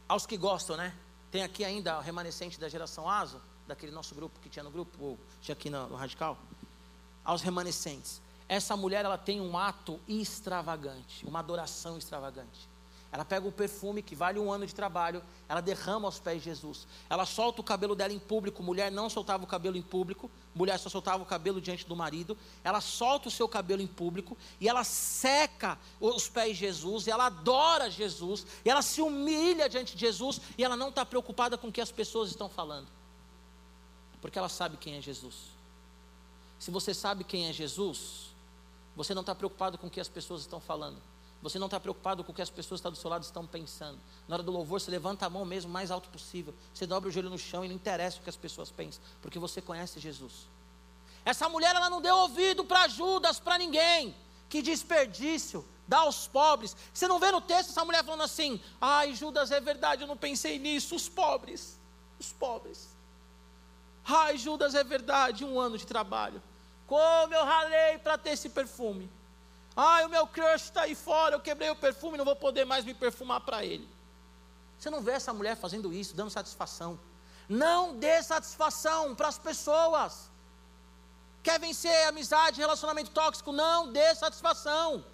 Aos 0.07 0.25
que 0.25 0.37
gostam, 0.37 0.77
né? 0.77 0.93
Tem 1.29 1.43
aqui 1.43 1.63
ainda 1.63 1.97
o 1.97 2.01
remanescente 2.01 2.57
da 2.59 2.67
geração 2.67 3.07
Aso 3.07 3.48
daquele 3.69 3.91
nosso 3.91 4.13
grupo 4.13 4.39
que 4.41 4.49
tinha 4.49 4.63
no 4.63 4.71
grupo, 4.71 4.91
ou 5.01 5.19
tinha 5.41 5.53
aqui 5.53 5.69
no, 5.69 5.87
no 5.87 5.95
Radical, 5.95 6.37
aos 7.23 7.41
remanescentes. 7.41 8.21
Essa 8.47 8.75
mulher, 8.75 9.05
ela 9.05 9.17
tem 9.17 9.39
um 9.39 9.57
ato 9.57 9.99
extravagante, 10.07 11.25
uma 11.25 11.39
adoração 11.39 11.97
extravagante. 11.97 12.67
Ela 13.11 13.25
pega 13.25 13.47
o 13.47 13.51
perfume 13.51 14.03
que 14.03 14.15
vale 14.15 14.39
um 14.39 14.51
ano 14.51 14.67
de 14.67 14.73
trabalho, 14.73 15.23
ela 15.47 15.61
derrama 15.61 16.07
aos 16.07 16.19
pés 16.19 16.39
de 16.39 16.45
Jesus. 16.45 16.87
Ela 17.09 17.25
solta 17.25 17.59
o 17.59 17.63
cabelo 17.63 17.95
dela 17.95 18.13
em 18.13 18.19
público. 18.19 18.61
Mulher 18.61 18.91
não 18.91 19.09
soltava 19.09 19.43
o 19.43 19.47
cabelo 19.47 19.77
em 19.77 19.81
público, 19.81 20.29
mulher 20.53 20.77
só 20.77 20.89
soltava 20.89 21.23
o 21.23 21.25
cabelo 21.25 21.59
diante 21.59 21.87
do 21.87 21.95
marido. 21.95 22.37
Ela 22.63 22.79
solta 22.81 23.27
o 23.27 23.31
seu 23.31 23.47
cabelo 23.47 23.81
em 23.81 23.87
público 23.87 24.37
e 24.61 24.69
ela 24.69 24.83
seca 24.83 25.77
os 25.99 26.29
pés 26.29 26.49
de 26.49 26.65
Jesus, 26.65 27.07
e 27.07 27.11
ela 27.11 27.25
adora 27.27 27.89
Jesus, 27.89 28.45
e 28.63 28.69
ela 28.69 28.83
se 28.83 29.01
humilha 29.01 29.67
diante 29.67 29.95
de 29.95 30.01
Jesus, 30.01 30.39
e 30.55 30.63
ela 30.63 30.75
não 30.75 30.89
está 30.89 31.03
preocupada 31.03 31.57
com 31.57 31.69
o 31.69 31.71
que 31.71 31.81
as 31.81 31.91
pessoas 31.91 32.29
estão 32.29 32.47
falando 32.47 32.98
porque 34.21 34.37
ela 34.37 34.49
sabe 34.49 34.77
quem 34.77 34.95
é 34.95 35.01
Jesus. 35.01 35.35
Se 36.59 36.71
você 36.71 36.93
sabe 36.93 37.23
quem 37.23 37.47
é 37.47 37.53
Jesus, 37.53 38.29
você 38.95 39.13
não 39.13 39.21
está 39.21 39.33
preocupado 39.33 39.77
com 39.77 39.87
o 39.87 39.89
que 39.89 39.99
as 39.99 40.09
pessoas 40.09 40.41
estão 40.41 40.59
falando. 40.59 40.97
Você 41.41 41.57
não 41.57 41.67
está 41.67 41.79
preocupado 41.79 42.21
com 42.21 42.33
o 42.33 42.35
que 42.35 42.41
as 42.41 42.49
pessoas 42.49 42.79
que 42.79 42.81
estão 42.81 42.91
do 42.91 42.97
seu 42.97 43.09
lado 43.09 43.23
estão 43.23 43.47
pensando. 43.47 43.97
Na 44.27 44.35
hora 44.35 44.43
do 44.43 44.51
louvor, 44.51 44.81
você 44.81 44.91
levanta 44.91 45.25
a 45.25 45.29
mão 45.29 45.45
mesmo 45.45 45.69
o 45.69 45.73
mais 45.73 45.89
alto 45.89 46.09
possível. 46.09 46.53
Você 46.73 46.85
dobra 46.85 47.07
o 47.07 47.11
joelho 47.11 47.29
no 47.29 47.39
chão 47.39 47.63
e 47.63 47.69
não 47.69 47.75
interessa 47.75 48.17
o 48.19 48.21
que 48.21 48.29
as 48.29 48.35
pessoas 48.35 48.69
pensam, 48.69 49.01
porque 49.21 49.39
você 49.39 49.61
conhece 49.61 50.01
Jesus. 50.01 50.33
Essa 51.23 51.47
mulher, 51.47 51.73
ela 51.75 51.89
não 51.89 52.01
deu 52.01 52.15
ouvido 52.17 52.65
para 52.65 52.89
Judas, 52.89 53.39
para 53.39 53.57
ninguém. 53.57 54.13
Que 54.49 54.61
desperdício, 54.61 55.63
dá 55.87 55.99
aos 55.99 56.27
pobres. 56.27 56.75
Você 56.93 57.07
não 57.07 57.19
vê 57.19 57.31
no 57.31 57.39
texto 57.39 57.69
essa 57.69 57.85
mulher 57.85 58.03
falando 58.03 58.23
assim: 58.23 58.59
ai, 58.81 59.15
Judas, 59.15 59.51
é 59.51 59.61
verdade, 59.61 60.01
eu 60.01 60.07
não 60.07 60.17
pensei 60.17 60.59
nisso. 60.59 60.95
Os 60.95 61.07
pobres, 61.07 61.79
os 62.19 62.33
pobres. 62.33 62.89
Ai, 64.11 64.37
Judas, 64.37 64.73
é 64.73 64.83
verdade, 64.83 65.45
um 65.45 65.59
ano 65.59 65.77
de 65.77 65.85
trabalho. 65.85 66.41
Como 66.87 67.33
eu 67.33 67.45
ralei 67.45 67.99
para 67.99 68.17
ter 68.17 68.31
esse 68.31 68.49
perfume. 68.49 69.09
Ai, 69.75 70.05
o 70.05 70.09
meu 70.09 70.25
crush 70.25 70.63
está 70.63 70.81
aí 70.81 70.95
fora, 70.95 71.35
eu 71.35 71.39
quebrei 71.39 71.69
o 71.69 71.75
perfume, 71.75 72.17
não 72.17 72.25
vou 72.25 72.35
poder 72.35 72.65
mais 72.65 72.83
me 72.83 72.93
perfumar 72.93 73.41
para 73.41 73.63
ele. 73.63 73.87
Você 74.77 74.89
não 74.89 75.01
vê 75.01 75.11
essa 75.11 75.31
mulher 75.31 75.55
fazendo 75.55 75.93
isso, 75.93 76.15
dando 76.15 76.31
satisfação. 76.31 76.99
Não 77.47 77.95
dê 77.95 78.21
satisfação 78.23 79.13
para 79.13 79.27
as 79.27 79.37
pessoas. 79.37 80.29
Quer 81.43 81.59
vencer 81.59 82.07
amizade, 82.07 82.59
relacionamento 82.59 83.11
tóxico? 83.11 83.51
Não 83.51 83.91
dê 83.91 84.15
satisfação. 84.15 85.05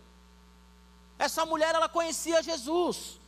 Essa 1.20 1.46
mulher, 1.46 1.76
ela 1.76 1.90
conhecia 1.90 2.42
Jesus. 2.42 3.20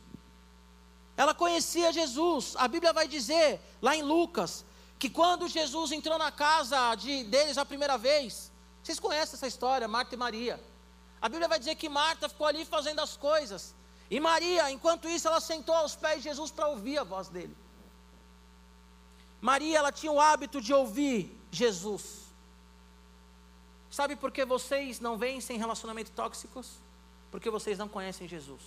Ela 1.16 1.34
conhecia 1.34 1.92
Jesus. 1.92 2.54
A 2.56 2.68
Bíblia 2.68 2.92
vai 2.92 3.08
dizer, 3.08 3.60
lá 3.82 3.94
em 3.96 4.02
Lucas, 4.02 4.64
que 4.98 5.08
quando 5.08 5.46
Jesus 5.46 5.92
entrou 5.92 6.18
na 6.18 6.32
casa 6.32 6.94
de, 6.96 7.24
deles 7.24 7.56
a 7.56 7.64
primeira 7.64 7.96
vez, 7.96 8.50
vocês 8.82 8.98
conhecem 8.98 9.34
essa 9.34 9.46
história, 9.46 9.86
Marta 9.86 10.14
e 10.14 10.18
Maria. 10.18 10.60
A 11.20 11.28
Bíblia 11.28 11.48
vai 11.48 11.58
dizer 11.58 11.74
que 11.76 11.88
Marta 11.88 12.28
ficou 12.28 12.46
ali 12.46 12.64
fazendo 12.64 13.00
as 13.00 13.16
coisas. 13.16 13.74
E 14.10 14.18
Maria, 14.18 14.70
enquanto 14.70 15.08
isso, 15.08 15.28
ela 15.28 15.40
sentou 15.40 15.74
aos 15.74 15.94
pés 15.94 16.18
de 16.18 16.28
Jesus 16.28 16.50
para 16.50 16.68
ouvir 16.68 16.98
a 16.98 17.04
voz 17.04 17.28
dele. 17.28 17.56
Maria, 19.40 19.78
ela 19.78 19.92
tinha 19.92 20.10
o 20.10 20.20
hábito 20.20 20.60
de 20.60 20.72
ouvir 20.72 21.38
Jesus. 21.50 22.26
Sabe 23.90 24.16
por 24.16 24.32
que 24.32 24.44
vocês 24.44 25.00
não 25.00 25.16
vencem 25.16 25.58
relacionamentos 25.58 26.12
tóxicos? 26.14 26.78
Porque 27.30 27.50
vocês 27.50 27.78
não 27.78 27.88
conhecem 27.88 28.26
Jesus. 28.26 28.62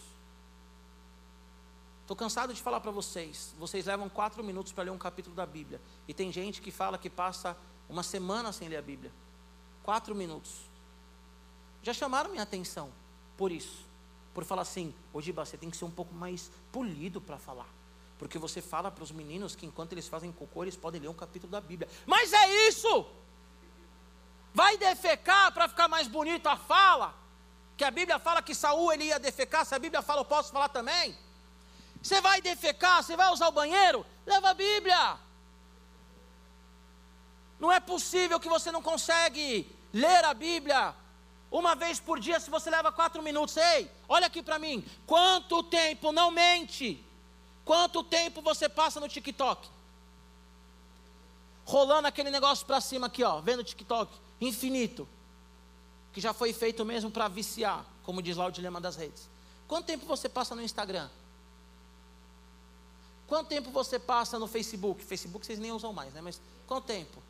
Estou 2.12 2.26
cansado 2.26 2.54
de 2.54 2.62
falar 2.62 2.82
para 2.82 2.92
vocês. 2.92 3.56
Vocês 3.58 3.86
levam 3.86 4.10
quatro 4.10 4.44
minutos 4.44 4.74
para 4.74 4.84
ler 4.84 4.90
um 4.90 4.98
capítulo 4.98 5.34
da 5.34 5.46
Bíblia. 5.46 5.80
E 6.10 6.14
tem 6.14 6.30
gente 6.30 6.62
que 6.62 6.70
fala 6.70 6.98
que 6.98 7.10
passa 7.10 7.56
uma 7.88 8.04
semana 8.04 8.52
sem 8.52 8.68
ler 8.68 8.76
a 8.76 8.82
Bíblia. 8.82 9.10
Quatro 9.82 10.14
minutos. 10.14 10.52
Já 11.82 11.94
chamaram 11.94 12.30
minha 12.30 12.44
atenção 12.44 12.92
por 13.38 13.50
isso. 13.50 13.86
Por 14.34 14.44
falar 14.44 14.64
assim, 14.64 14.94
hoje 15.14 15.32
você 15.32 15.56
tem 15.56 15.70
que 15.70 15.78
ser 15.78 15.86
um 15.86 15.90
pouco 15.90 16.14
mais 16.14 16.52
polido 16.70 17.22
para 17.22 17.38
falar. 17.38 17.70
Porque 18.20 18.38
você 18.38 18.62
fala 18.62 18.92
para 18.92 19.06
os 19.06 19.12
meninos 19.14 19.56
que 19.56 19.66
enquanto 19.66 19.94
eles 19.94 20.10
fazem 20.10 20.34
cocô, 20.34 20.66
eles 20.66 20.76
podem 20.76 21.00
ler 21.00 21.08
um 21.08 21.14
capítulo 21.14 21.50
da 21.50 21.62
Bíblia. 21.62 21.90
Mas 22.06 22.34
é 22.34 22.68
isso! 22.68 23.06
Vai 24.54 24.76
defecar 24.76 25.54
para 25.54 25.70
ficar 25.70 25.88
mais 25.88 26.10
bonito 26.10 26.48
a 26.48 26.58
fala. 26.58 27.16
Que 27.78 27.86
a 27.86 27.90
Bíblia 27.90 28.20
fala 28.20 28.42
que 28.42 28.54
Saul 28.54 28.92
ele 28.92 29.06
ia 29.06 29.18
defecar, 29.18 29.66
se 29.66 29.74
a 29.74 29.80
Bíblia 29.80 30.02
fala, 30.02 30.20
eu 30.20 30.26
posso 30.26 30.52
falar 30.52 30.68
também. 30.68 31.18
Você 32.02 32.20
vai 32.20 32.42
defecar, 32.42 33.04
você 33.04 33.16
vai 33.16 33.32
usar 33.32 33.48
o 33.48 33.52
banheiro? 33.52 34.06
Leva 34.26 34.50
a 34.50 34.54
Bíblia. 34.54 35.18
Não 37.60 37.72
é 37.72 37.80
possível 37.80 38.40
que 38.40 38.50
você 38.50 38.72
não 38.72 38.82
consegue 38.82 39.70
ler 39.94 40.26
a 40.26 40.34
Bíblia 40.34 40.96
uma 41.52 41.76
vez 41.76 42.00
por 42.00 42.20
dia 42.20 42.40
se 42.40 42.50
você 42.50 42.70
leva 42.70 42.92
quatro 42.92 43.22
minutos. 43.22 43.56
Ei, 43.58 43.92
olha 44.10 44.28
aqui 44.28 44.42
para 44.42 44.58
mim. 44.58 44.84
Quanto 45.06 45.62
tempo, 45.62 46.12
não 46.12 46.32
mente. 46.32 47.04
Quanto 47.64 48.04
tempo 48.04 48.42
você 48.42 48.68
passa 48.68 49.00
no 49.00 49.08
TikTok? 49.08 49.70
Rolando 51.66 52.08
aquele 52.08 52.32
negócio 52.32 52.66
para 52.66 52.82
cima 52.82 53.08
aqui, 53.08 53.24
ó, 53.24 53.40
vendo 53.42 53.64
TikTok, 53.64 54.12
infinito. 54.40 55.08
Que 56.12 56.20
já 56.20 56.34
foi 56.34 56.52
feito 56.54 56.84
mesmo 56.84 57.12
para 57.12 57.28
viciar, 57.28 57.86
como 58.04 58.22
diz 58.22 58.36
lá 58.36 58.48
o 58.48 58.52
dilema 58.52 58.82
das 58.82 58.96
redes. 58.96 59.30
Quanto 59.68 59.86
tempo 59.86 60.06
você 60.06 60.28
passa 60.28 60.56
no 60.56 60.62
Instagram? 60.62 61.10
Quanto 63.32 63.48
tempo 63.48 63.72
você 63.72 63.98
passa 63.98 64.38
no 64.38 64.46
Facebook? 64.46 65.06
Facebook 65.06 65.46
vocês 65.46 65.58
nem 65.58 65.72
usam 65.72 65.94
mais, 65.94 66.14
né? 66.14 66.20
Mas 66.20 66.42
quanto 66.68 66.84
tempo? 66.84 67.24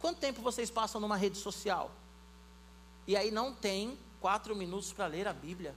Quanto 0.00 0.18
tempo 0.18 0.40
vocês 0.40 0.70
passam 0.70 0.98
numa 1.02 1.14
rede 1.14 1.36
social? 1.36 1.90
E 3.06 3.14
aí 3.14 3.30
não 3.30 3.54
tem 3.54 3.98
quatro 4.22 4.56
minutos 4.56 4.90
para 4.90 5.06
ler 5.06 5.28
a 5.28 5.34
Bíblia. 5.34 5.76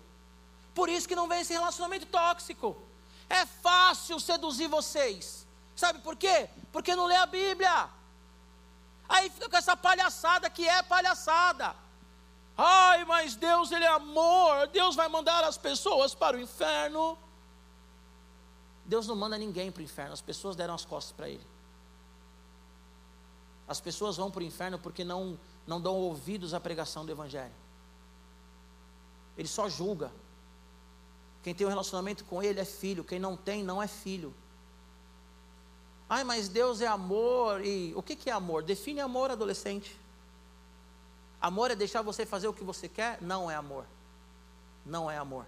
Por 0.74 0.88
isso 0.88 1.06
que 1.06 1.18
não 1.18 1.28
vem 1.28 1.42
esse 1.42 1.52
relacionamento 1.52 2.06
tóxico. 2.06 2.82
É 3.30 3.46
fácil 3.46 4.22
seduzir 4.22 4.70
vocês. 4.70 5.46
Sabe 5.76 6.00
por 6.00 6.16
quê? 6.16 6.50
Porque 6.72 6.96
não 6.96 7.08
lê 7.08 7.18
a 7.18 7.26
Bíblia. 7.26 7.90
Aí 9.10 9.30
fica 9.30 9.50
com 9.50 9.58
essa 9.58 9.76
palhaçada 9.76 10.50
que 10.50 10.66
é 10.66 10.82
palhaçada. 10.82 11.76
Ai, 12.58 13.06
mas 13.06 13.36
Deus 13.36 13.72
ele 13.72 13.86
é 13.86 13.90
amor. 13.90 14.68
Deus 14.68 14.96
vai 14.96 15.08
mandar 15.08 15.44
as 15.44 15.58
pessoas 15.58 16.16
para 16.16 16.36
o 16.36 16.40
inferno. 16.40 17.18
Deus 18.84 19.06
não 19.06 19.16
manda 19.16 19.38
ninguém 19.38 19.72
para 19.72 19.82
o 19.82 19.84
inferno. 19.84 20.14
As 20.14 20.22
pessoas 20.22 20.56
deram 20.56 20.74
as 20.74 20.84
costas 20.84 21.12
para 21.12 21.30
ele. 21.30 21.46
As 23.68 23.80
pessoas 23.80 24.18
vão 24.18 24.32
para 24.32 24.40
o 24.40 24.46
inferno 24.46 24.80
porque 24.80 25.04
não, 25.04 25.38
não 25.68 25.80
dão 25.80 25.96
ouvidos 25.96 26.54
à 26.54 26.60
pregação 26.60 27.06
do 27.06 27.12
Evangelho. 27.12 27.54
Ele 29.38 29.48
só 29.48 29.70
julga. 29.70 30.12
Quem 31.44 31.54
tem 31.54 31.68
um 31.68 31.70
relacionamento 31.70 32.26
com 32.26 32.42
ele 32.42 32.60
é 32.60 32.66
filho, 32.66 33.04
quem 33.04 33.20
não 33.20 33.38
tem, 33.38 33.64
não 33.64 33.84
é 33.84 33.88
filho. 33.88 34.34
Ai, 36.10 36.24
mas 36.24 36.48
Deus 36.50 36.82
é 36.82 36.88
amor. 36.88 37.64
E 37.64 37.94
o 37.96 38.02
que, 38.02 38.16
que 38.16 38.30
é 38.30 38.34
amor? 38.34 38.64
Define 38.64 39.02
amor, 39.02 39.30
adolescente. 39.30 40.00
Amor 41.42 41.72
é 41.72 41.76
deixar 41.76 42.02
você 42.02 42.26
fazer 42.26 42.48
o 42.48 42.54
que 42.54 42.64
você 42.64 42.90
quer? 42.90 43.22
Não 43.22 43.50
é 43.50 43.56
amor. 43.56 43.86
Não 44.86 45.10
é 45.10 45.18
amor. 45.18 45.46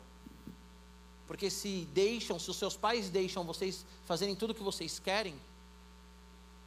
Porque 1.27 1.49
se 1.49 1.87
deixam, 1.93 2.39
se 2.39 2.49
os 2.49 2.57
seus 2.57 2.75
pais 2.75 3.09
deixam 3.09 3.43
vocês 3.43 3.85
fazerem 4.05 4.35
tudo 4.35 4.51
o 4.51 4.55
que 4.55 4.63
vocês 4.63 4.99
querem, 4.99 5.35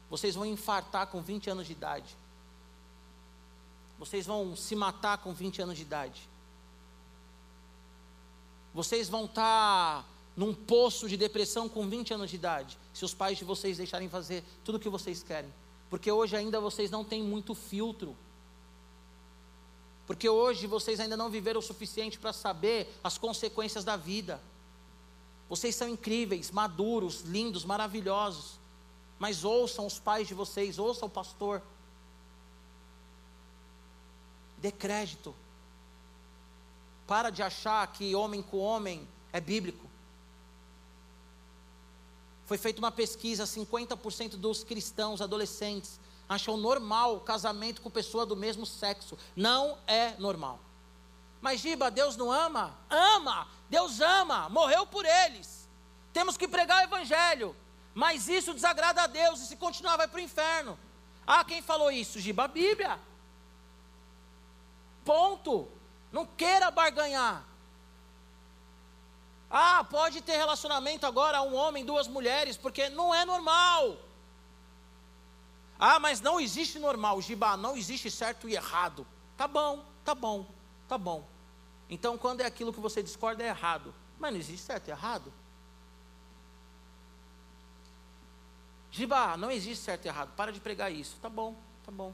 vocês 0.09 0.35
vão 0.35 0.45
infartar 0.45 1.07
com 1.07 1.21
20 1.21 1.49
anos 1.49 1.67
de 1.67 1.73
idade. 1.73 2.15
Vocês 3.97 4.25
vão 4.25 4.55
se 4.55 4.75
matar 4.75 5.17
com 5.19 5.33
20 5.33 5.61
anos 5.61 5.77
de 5.77 5.83
idade. 5.83 6.29
Vocês 8.73 9.07
vão 9.07 9.25
estar 9.25 10.07
num 10.35 10.53
poço 10.53 11.07
de 11.07 11.15
depressão 11.15 11.69
com 11.69 11.87
20 11.87 12.13
anos 12.13 12.29
de 12.29 12.35
idade, 12.35 12.77
se 12.93 13.05
os 13.05 13.13
pais 13.13 13.37
de 13.37 13.45
vocês 13.45 13.77
deixarem 13.77 14.09
fazer 14.09 14.43
tudo 14.63 14.75
o 14.75 14.79
que 14.79 14.89
vocês 14.89 15.21
querem. 15.21 15.53
Porque 15.89 16.11
hoje 16.11 16.35
ainda 16.35 16.59
vocês 16.59 16.89
não 16.89 17.03
têm 17.03 17.21
muito 17.21 17.53
filtro. 17.53 18.15
Porque 20.05 20.27
hoje 20.27 20.67
vocês 20.67 20.99
ainda 20.99 21.15
não 21.15 21.29
viveram 21.29 21.59
o 21.59 21.63
suficiente 21.63 22.19
para 22.19 22.33
saber 22.33 22.93
as 23.03 23.17
consequências 23.17 23.83
da 23.83 23.95
vida. 23.95 24.41
Vocês 25.47 25.75
são 25.75 25.87
incríveis, 25.87 26.51
maduros, 26.51 27.21
lindos, 27.21 27.63
maravilhosos. 27.63 28.59
Mas 29.17 29.45
ouçam 29.45 29.85
os 29.85 29.99
pais 29.99 30.27
de 30.27 30.33
vocês, 30.33 30.77
ouçam 30.77 31.07
o 31.07 31.11
pastor. 31.11 31.61
Dê 34.57 34.71
crédito. 34.71 35.33
Para 37.07 37.29
de 37.29 37.41
achar 37.41 37.85
que 37.87 38.15
homem 38.15 38.41
com 38.41 38.57
homem 38.57 39.07
é 39.31 39.39
bíblico. 39.39 39.87
Foi 42.45 42.57
feita 42.57 42.79
uma 42.79 42.91
pesquisa: 42.91 43.45
50% 43.45 44.31
dos 44.31 44.63
cristãos 44.63 45.21
adolescentes 45.21 45.99
acham 46.27 46.57
normal 46.57 47.15
o 47.15 47.21
casamento 47.21 47.81
com 47.81 47.89
pessoa 47.89 48.25
do 48.25 48.35
mesmo 48.35 48.65
sexo. 48.65 49.17
Não 49.35 49.77
é 49.87 50.15
normal. 50.17 50.59
Mas 51.41 51.59
Giba, 51.59 51.91
Deus 51.91 52.15
não 52.15 52.31
ama? 52.31 52.77
Ama! 52.89 53.47
Deus 53.69 53.99
ama, 53.99 54.49
morreu 54.49 54.85
por 54.85 55.05
eles. 55.05 55.67
Temos 56.13 56.37
que 56.37 56.47
pregar 56.47 56.81
o 56.81 56.83
Evangelho. 56.83 57.55
Mas 57.93 58.27
isso 58.27 58.53
desagrada 58.53 59.03
a 59.03 59.07
Deus 59.07 59.41
e 59.41 59.47
se 59.47 59.55
continuar 59.55 59.97
vai 59.97 60.07
para 60.07 60.17
o 60.17 60.23
inferno. 60.23 60.77
Ah, 61.25 61.43
quem 61.43 61.61
falou 61.61 61.91
isso? 61.91 62.19
Giba 62.19 62.45
a 62.45 62.47
Bíblia. 62.47 62.99
Ponto. 65.03 65.67
Não 66.11 66.25
queira 66.25 66.71
barganhar. 66.71 67.43
Ah, 69.49 69.83
pode 69.83 70.21
ter 70.21 70.37
relacionamento 70.37 71.05
agora 71.05 71.41
um 71.41 71.55
homem, 71.55 71.85
duas 71.85 72.07
mulheres, 72.07 72.57
porque 72.57 72.89
não 72.89 73.13
é 73.13 73.23
normal. 73.25 73.97
Ah, 75.79 75.99
mas 75.99 76.21
não 76.21 76.39
existe 76.39 76.79
normal, 76.79 77.21
Giba, 77.21 77.57
não 77.57 77.75
existe 77.75 78.09
certo 78.09 78.47
e 78.47 78.55
errado. 78.55 79.05
Tá 79.35 79.47
bom, 79.47 79.85
tá 80.05 80.15
bom, 80.15 80.49
tá 80.87 80.97
bom. 80.97 81.27
Então, 81.89 82.17
quando 82.17 82.41
é 82.41 82.45
aquilo 82.45 82.73
que 82.73 82.79
você 82.79 83.03
discorda, 83.03 83.43
é 83.43 83.47
errado. 83.47 83.93
Mas 84.19 84.31
não 84.31 84.39
existe 84.39 84.65
certo 84.65 84.87
e 84.87 84.91
errado. 84.91 85.33
Giba, 88.93 89.35
não 89.37 89.49
existe 89.49 89.83
certo 89.83 90.05
e 90.05 90.07
errado, 90.07 90.31
para 90.35 90.51
de 90.51 90.59
pregar 90.59 90.91
isso. 90.91 91.17
Tá 91.19 91.27
bom, 91.27 91.55
tá 91.83 91.91
bom. 91.91 92.13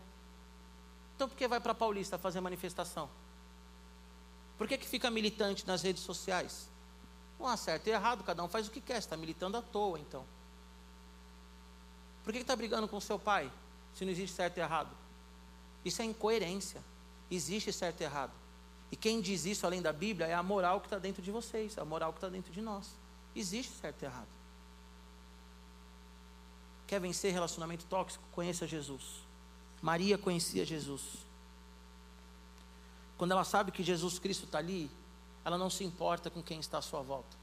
Então 1.14 1.28
por 1.28 1.36
que 1.36 1.46
vai 1.46 1.60
para 1.60 1.76
Paulista 1.76 2.18
fazer 2.18 2.40
manifestação? 2.40 3.10
Por 4.58 4.66
que, 4.66 4.78
que 4.78 4.88
fica 4.88 5.12
militante 5.12 5.68
nas 5.68 5.82
redes 5.82 6.02
sociais? 6.02 6.70
Não 7.38 7.46
há 7.46 7.58
certo 7.58 7.88
e 7.88 7.90
errado, 7.90 8.24
cada 8.24 8.42
um 8.42 8.48
faz 8.48 8.70
o 8.70 8.72
que 8.72 8.80
quer, 8.80 8.98
está 9.00 9.18
militando 9.18 9.58
à 9.58 9.62
toa 9.62 10.00
então. 10.00 10.26
Por 12.30 12.34
que 12.34 12.42
está 12.42 12.56
brigando 12.56 12.88
com 12.88 13.00
seu 13.00 13.18
pai, 13.18 13.52
se 13.92 14.06
não 14.06 14.12
existe 14.12 14.36
certo 14.36 14.58
e 14.58 14.60
errado? 14.60 14.96
Isso 15.84 16.00
é 16.00 16.06
incoerência. 16.06 16.80
Existe 17.32 17.74
certo 17.74 18.02
e 18.02 18.04
errado. 18.04 18.32
E 18.92 18.96
quem 18.96 19.20
diz 19.20 19.46
isso 19.46 19.66
além 19.66 19.82
da 19.82 19.92
Bíblia 19.92 20.28
é 20.28 20.36
a 20.36 20.44
moral 20.44 20.80
que 20.80 20.86
está 20.86 21.00
dentro 21.00 21.24
de 21.24 21.32
vocês, 21.32 21.76
a 21.80 21.84
moral 21.84 22.14
que 22.14 22.20
está 22.20 22.30
dentro 22.30 22.54
de 22.54 22.62
nós. 22.62 22.94
Existe 23.36 23.74
certo 23.74 24.04
e 24.04 24.06
errado. 24.06 24.28
Quer 26.86 27.00
vencer 27.02 27.34
relacionamento 27.34 27.86
tóxico? 27.86 28.24
Conheça 28.32 28.68
Jesus. 28.68 29.24
Maria 29.82 30.16
conhecia 30.16 30.64
Jesus. 30.64 31.26
Quando 33.18 33.32
ela 33.32 33.44
sabe 33.44 33.72
que 33.72 33.82
Jesus 33.82 34.20
Cristo 34.20 34.46
está 34.46 34.60
ali, 34.60 34.92
ela 35.44 35.58
não 35.58 35.72
se 35.72 35.84
importa 35.84 36.30
com 36.30 36.44
quem 36.44 36.60
está 36.60 36.78
à 36.78 36.82
sua 36.84 37.02
volta. 37.02 37.36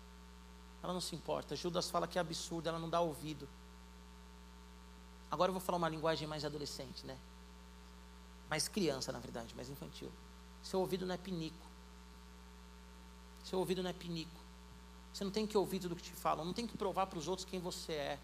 Ela 0.81 0.93
não 0.93 1.01
se 1.01 1.17
importa. 1.17 1.57
Judas 1.57 1.91
fala 1.91 2.07
que 2.07 2.19
é 2.19 2.21
absurdo, 2.21 2.69
ela 2.69 2.79
não 2.79 2.89
dá 2.89 3.01
ouvido. 3.01 3.49
Agora 5.31 5.51
eu 5.51 5.53
vou 5.53 5.61
falar 5.61 5.79
uma 5.79 5.89
linguagem 5.89 6.27
mais 6.27 6.45
adolescente, 6.45 7.05
né? 7.05 7.17
Mais 8.49 8.69
criança, 8.69 9.11
na 9.13 9.19
verdade, 9.19 9.55
mais 9.55 9.69
infantil. 9.69 10.11
Seu 10.63 10.81
ouvido 10.81 11.05
não 11.07 11.15
é 11.15 11.19
pinico. 11.19 11.67
Seu 13.45 13.59
ouvido 13.59 13.83
não 13.83 13.91
é 13.91 13.93
pinico. 13.93 14.41
Você 15.13 15.25
não 15.25 15.31
tem 15.31 15.47
que 15.47 15.57
ouvir 15.57 15.79
tudo 15.79 15.97
que 15.97 16.03
te 16.03 16.13
falam, 16.13 16.45
não 16.45 16.53
tem 16.53 16.67
que 16.67 16.77
provar 16.77 17.07
para 17.07 17.19
os 17.19 17.27
outros 17.27 17.47
quem 17.49 17.59
você 17.59 17.93
é. 17.93 18.19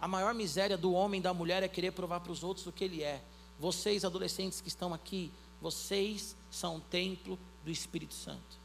A 0.00 0.06
maior 0.06 0.34
miséria 0.34 0.76
do 0.76 0.92
homem 0.92 1.18
e 1.18 1.22
da 1.22 1.32
mulher 1.32 1.62
é 1.62 1.68
querer 1.68 1.92
provar 1.92 2.20
para 2.20 2.30
os 2.30 2.44
outros 2.44 2.66
o 2.66 2.72
que 2.72 2.84
ele 2.84 3.02
é. 3.02 3.24
Vocês, 3.58 4.04
adolescentes 4.04 4.60
que 4.60 4.68
estão 4.68 4.92
aqui, 4.92 5.32
vocês 5.60 6.36
são 6.50 6.76
o 6.76 6.80
templo 6.80 7.38
do 7.64 7.70
Espírito 7.70 8.12
Santo. 8.12 8.58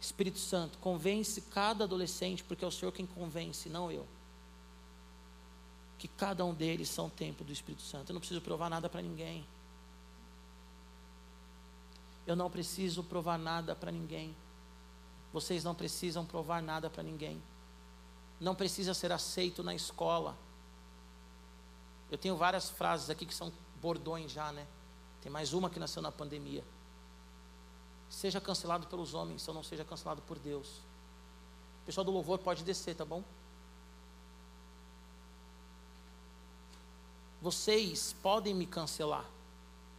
Espírito 0.00 0.38
Santo, 0.38 0.78
convence 0.78 1.40
cada 1.40 1.84
adolescente, 1.84 2.42
porque 2.42 2.64
é 2.64 2.68
o 2.68 2.72
Senhor 2.72 2.92
quem 2.92 3.06
convence, 3.06 3.68
não 3.68 3.90
eu. 3.90 4.06
Que 5.98 6.08
cada 6.08 6.44
um 6.44 6.52
deles 6.52 6.88
são 6.88 7.08
templo 7.08 7.44
do 7.44 7.52
Espírito 7.52 7.82
Santo. 7.82 8.10
Eu 8.10 8.14
não 8.14 8.20
preciso 8.20 8.40
provar 8.40 8.68
nada 8.68 8.88
para 8.88 9.02
ninguém. 9.02 9.46
Eu 12.26 12.36
não 12.36 12.50
preciso 12.50 13.02
provar 13.02 13.38
nada 13.38 13.74
para 13.74 13.90
ninguém. 13.90 14.34
Vocês 15.32 15.64
não 15.64 15.74
precisam 15.74 16.24
provar 16.24 16.62
nada 16.62 16.90
para 16.90 17.02
ninguém 17.02 17.40
não 18.40 18.54
precisa 18.54 18.94
ser 18.94 19.12
aceito 19.12 19.62
na 19.62 19.74
escola. 19.74 20.36
Eu 22.10 22.18
tenho 22.18 22.36
várias 22.36 22.70
frases 22.70 23.10
aqui 23.10 23.26
que 23.26 23.34
são 23.34 23.52
bordões 23.80 24.30
já, 24.30 24.52
né? 24.52 24.66
Tem 25.20 25.32
mais 25.32 25.52
uma 25.52 25.70
que 25.70 25.78
nasceu 25.78 26.02
na 26.02 26.12
pandemia. 26.12 26.64
seja 28.08 28.40
cancelado 28.40 28.86
pelos 28.86 29.14
homens, 29.14 29.44
eu 29.46 29.52
não 29.52 29.64
seja 29.64 29.84
cancelado 29.84 30.22
por 30.22 30.38
Deus. 30.38 30.68
O 31.82 31.86
pessoal 31.86 32.04
do 32.04 32.12
louvor 32.12 32.38
pode 32.38 32.62
descer, 32.62 32.94
tá 32.94 33.04
bom? 33.04 33.24
Vocês 37.40 38.14
podem 38.22 38.54
me 38.54 38.66
cancelar, 38.66 39.24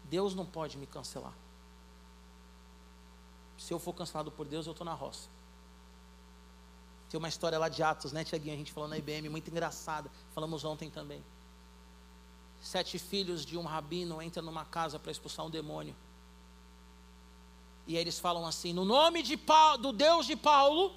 Deus 0.05 0.33
não 0.33 0.45
pode 0.45 0.77
me 0.77 0.87
cancelar. 0.87 1.33
Se 3.57 3.73
eu 3.73 3.79
for 3.79 3.93
cancelado 3.93 4.31
por 4.31 4.45
Deus, 4.45 4.65
eu 4.65 4.71
estou 4.71 4.85
na 4.85 4.93
roça. 4.93 5.27
Tem 7.09 7.17
uma 7.17 7.29
história 7.29 7.57
lá 7.57 7.69
de 7.69 7.81
Atos, 7.81 8.11
né, 8.11 8.23
Tiaguinho? 8.23 8.53
A 8.53 8.57
gente 8.57 8.71
falou 8.71 8.89
na 8.89 8.97
IBM, 8.97 9.29
muito 9.29 9.49
engraçada. 9.49 10.11
Falamos 10.33 10.63
ontem 10.63 10.89
também. 10.89 11.23
Sete 12.61 12.99
filhos 12.99 13.45
de 13.45 13.57
um 13.57 13.63
rabino 13.63 14.21
entram 14.21 14.43
numa 14.43 14.65
casa 14.65 14.99
para 14.99 15.11
expulsar 15.11 15.45
um 15.45 15.49
demônio. 15.49 15.95
E 17.85 17.95
aí 17.95 18.01
eles 18.01 18.19
falam 18.19 18.45
assim: 18.45 18.73
no 18.73 18.83
nome 18.83 19.21
de 19.21 19.37
Paulo, 19.37 19.77
do 19.77 19.93
Deus 19.93 20.25
de 20.25 20.35
Paulo, 20.35 20.93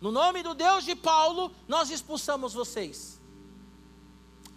no 0.00 0.10
nome 0.10 0.42
do 0.42 0.54
Deus 0.54 0.84
de 0.84 0.94
Paulo, 0.94 1.52
nós 1.68 1.90
expulsamos 1.90 2.52
vocês. 2.52 3.19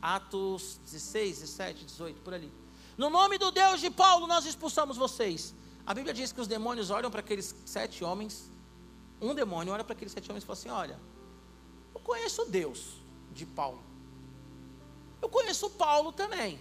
Atos 0.04 0.82
16, 0.84 1.40
17, 1.40 1.86
18, 1.86 2.20
por 2.20 2.34
ali. 2.34 2.52
No 2.98 3.10
nome 3.10 3.38
do 3.38 3.52
Deus 3.52 3.80
de 3.80 3.90
Paulo, 3.90 4.28
nós 4.28 4.46
expulsamos 4.46 4.98
vocês. 4.98 5.56
A 5.86 5.94
Bíblia 5.94 6.14
diz 6.14 6.34
que 6.34 6.42
os 6.42 6.48
demônios 6.48 6.90
olham 6.90 7.10
para 7.10 7.22
aqueles 7.22 7.56
sete 7.66 8.04
homens. 8.04 8.52
Um 9.22 9.34
demônio 9.34 9.72
olha 9.72 9.82
para 9.82 9.94
aqueles 9.94 10.12
sete 10.12 10.30
homens 10.30 10.44
e 10.44 10.46
fala 10.46 10.60
assim: 10.60 10.70
Olha, 10.70 11.00
eu 11.96 12.02
conheço 12.02 12.44
Deus 12.46 13.02
de 13.32 13.46
Paulo. 13.46 13.82
Eu 15.22 15.30
conheço 15.30 15.70
Paulo 15.70 16.12
também. 16.12 16.60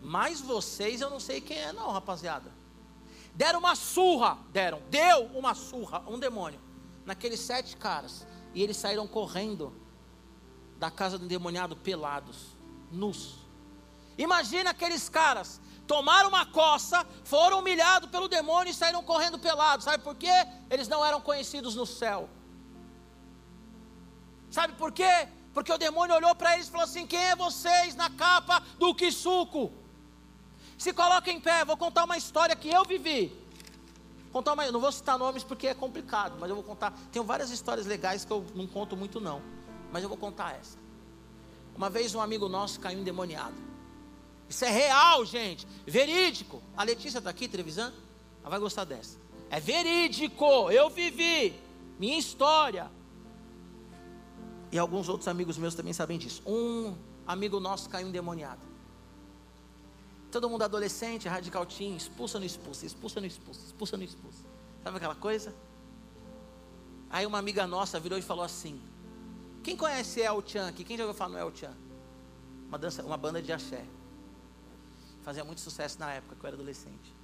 Mas 0.00 0.40
vocês 0.40 1.00
eu 1.00 1.10
não 1.10 1.18
sei 1.18 1.40
quem 1.40 1.58
é, 1.58 1.72
não, 1.72 1.90
rapaziada. 1.90 2.52
Deram 3.34 3.58
uma 3.58 3.74
surra, 3.74 4.38
deram, 4.52 4.80
deu 4.88 5.24
uma 5.34 5.52
surra, 5.52 6.04
um 6.06 6.16
demônio, 6.16 6.60
naqueles 7.04 7.40
sete 7.40 7.76
caras. 7.76 8.24
E 8.54 8.62
eles 8.62 8.76
saíram 8.76 9.08
correndo 9.08 9.72
da 10.78 10.92
casa 10.92 11.18
do 11.18 11.24
endemoniado 11.24 11.76
pelados, 11.76 12.56
nus. 12.90 13.36
Imagina 14.16 14.70
aqueles 14.70 15.08
caras, 15.08 15.60
tomaram 15.86 16.28
uma 16.28 16.44
coça, 16.44 17.06
foram 17.24 17.60
humilhados 17.60 18.10
pelo 18.10 18.28
demônio 18.28 18.70
e 18.70 18.74
saíram 18.74 19.02
correndo 19.02 19.38
pelados. 19.38 19.84
Sabe 19.84 20.02
por 20.02 20.14
quê? 20.14 20.46
Eles 20.68 20.88
não 20.88 21.04
eram 21.04 21.20
conhecidos 21.20 21.74
no 21.74 21.86
céu. 21.86 22.28
Sabe 24.50 24.74
por 24.74 24.92
quê? 24.92 25.28
Porque 25.54 25.72
o 25.72 25.78
demônio 25.78 26.14
olhou 26.14 26.34
para 26.34 26.54
eles 26.54 26.68
e 26.68 26.70
falou 26.70 26.84
assim: 26.84 27.06
Quem 27.06 27.20
é 27.20 27.36
vocês 27.36 27.94
na 27.94 28.10
capa 28.10 28.62
do 28.78 28.94
que 28.94 29.10
suco? 29.10 29.72
Se 30.76 30.92
coloca 30.92 31.30
em 31.30 31.40
pé, 31.40 31.64
vou 31.64 31.76
contar 31.76 32.04
uma 32.04 32.16
história 32.16 32.54
que 32.54 32.68
eu 32.68 32.84
vivi. 32.84 33.36
Contar 34.32 34.52
uma, 34.52 34.70
não 34.70 34.80
vou 34.80 34.92
citar 34.92 35.18
nomes 35.18 35.42
porque 35.42 35.66
é 35.68 35.74
complicado, 35.74 36.36
mas 36.38 36.48
eu 36.48 36.54
vou 36.54 36.64
contar. 36.64 36.92
Tenho 37.10 37.24
várias 37.24 37.50
histórias 37.50 37.86
legais 37.86 38.24
que 38.24 38.30
eu 38.30 38.44
não 38.54 38.66
conto 38.66 38.96
muito 38.96 39.20
não, 39.20 39.42
mas 39.90 40.02
eu 40.02 40.08
vou 40.08 40.18
contar 40.18 40.54
essa. 40.54 40.78
Uma 41.78 41.88
vez 41.88 42.12
um 42.12 42.20
amigo 42.20 42.48
nosso 42.48 42.80
caiu 42.80 42.98
endemoniado. 42.98 43.54
Isso 44.48 44.64
é 44.64 44.68
real, 44.68 45.24
gente, 45.24 45.64
verídico. 45.86 46.60
A 46.76 46.82
Letícia 46.82 47.18
está 47.18 47.30
aqui 47.30 47.46
televisão? 47.46 47.92
Ela 48.40 48.50
vai 48.50 48.58
gostar 48.58 48.82
dessa. 48.82 49.16
É 49.48 49.60
verídico, 49.60 50.72
eu 50.72 50.90
vivi, 50.90 51.54
minha 51.96 52.18
história. 52.18 52.90
E 54.72 54.78
alguns 54.78 55.08
outros 55.08 55.28
amigos 55.28 55.56
meus 55.56 55.76
também 55.76 55.92
sabem 55.92 56.18
disso. 56.18 56.42
Um 56.44 56.96
amigo 57.24 57.60
nosso 57.60 57.88
caiu 57.88 58.08
endemoniado. 58.08 58.60
Todo 60.32 60.50
mundo 60.50 60.62
adolescente, 60.62 61.28
radical 61.28 61.64
teen, 61.64 61.94
expulsa 61.94 62.40
no 62.40 62.44
expulsa, 62.44 62.86
expulsa 62.86 63.20
no 63.20 63.26
expulsa, 63.26 63.60
expulsa 63.66 63.96
no 63.96 64.02
expulsa. 64.02 64.44
Sabe 64.82 64.96
aquela 64.96 65.14
coisa? 65.14 65.54
Aí 67.08 67.24
uma 67.24 67.38
amiga 67.38 67.68
nossa 67.68 68.00
virou 68.00 68.18
e 68.18 68.22
falou 68.22 68.44
assim: 68.44 68.82
Quem 69.68 69.76
conhece 69.76 70.22
El 70.22 70.42
Chan 70.46 70.66
aqui? 70.66 70.82
Quem 70.82 70.96
já 70.96 71.04
ouviu 71.04 71.14
falar 71.14 71.32
no 71.32 71.38
El 71.38 71.54
Chan? 71.54 71.74
Uma, 72.68 72.78
dança, 72.78 73.02
uma 73.02 73.18
banda 73.18 73.42
de 73.42 73.52
axé. 73.52 73.84
Fazia 75.20 75.44
muito 75.44 75.60
sucesso 75.60 76.00
na 76.00 76.10
época 76.10 76.36
que 76.36 76.42
eu 76.42 76.48
era 76.48 76.56
adolescente. 76.56 77.14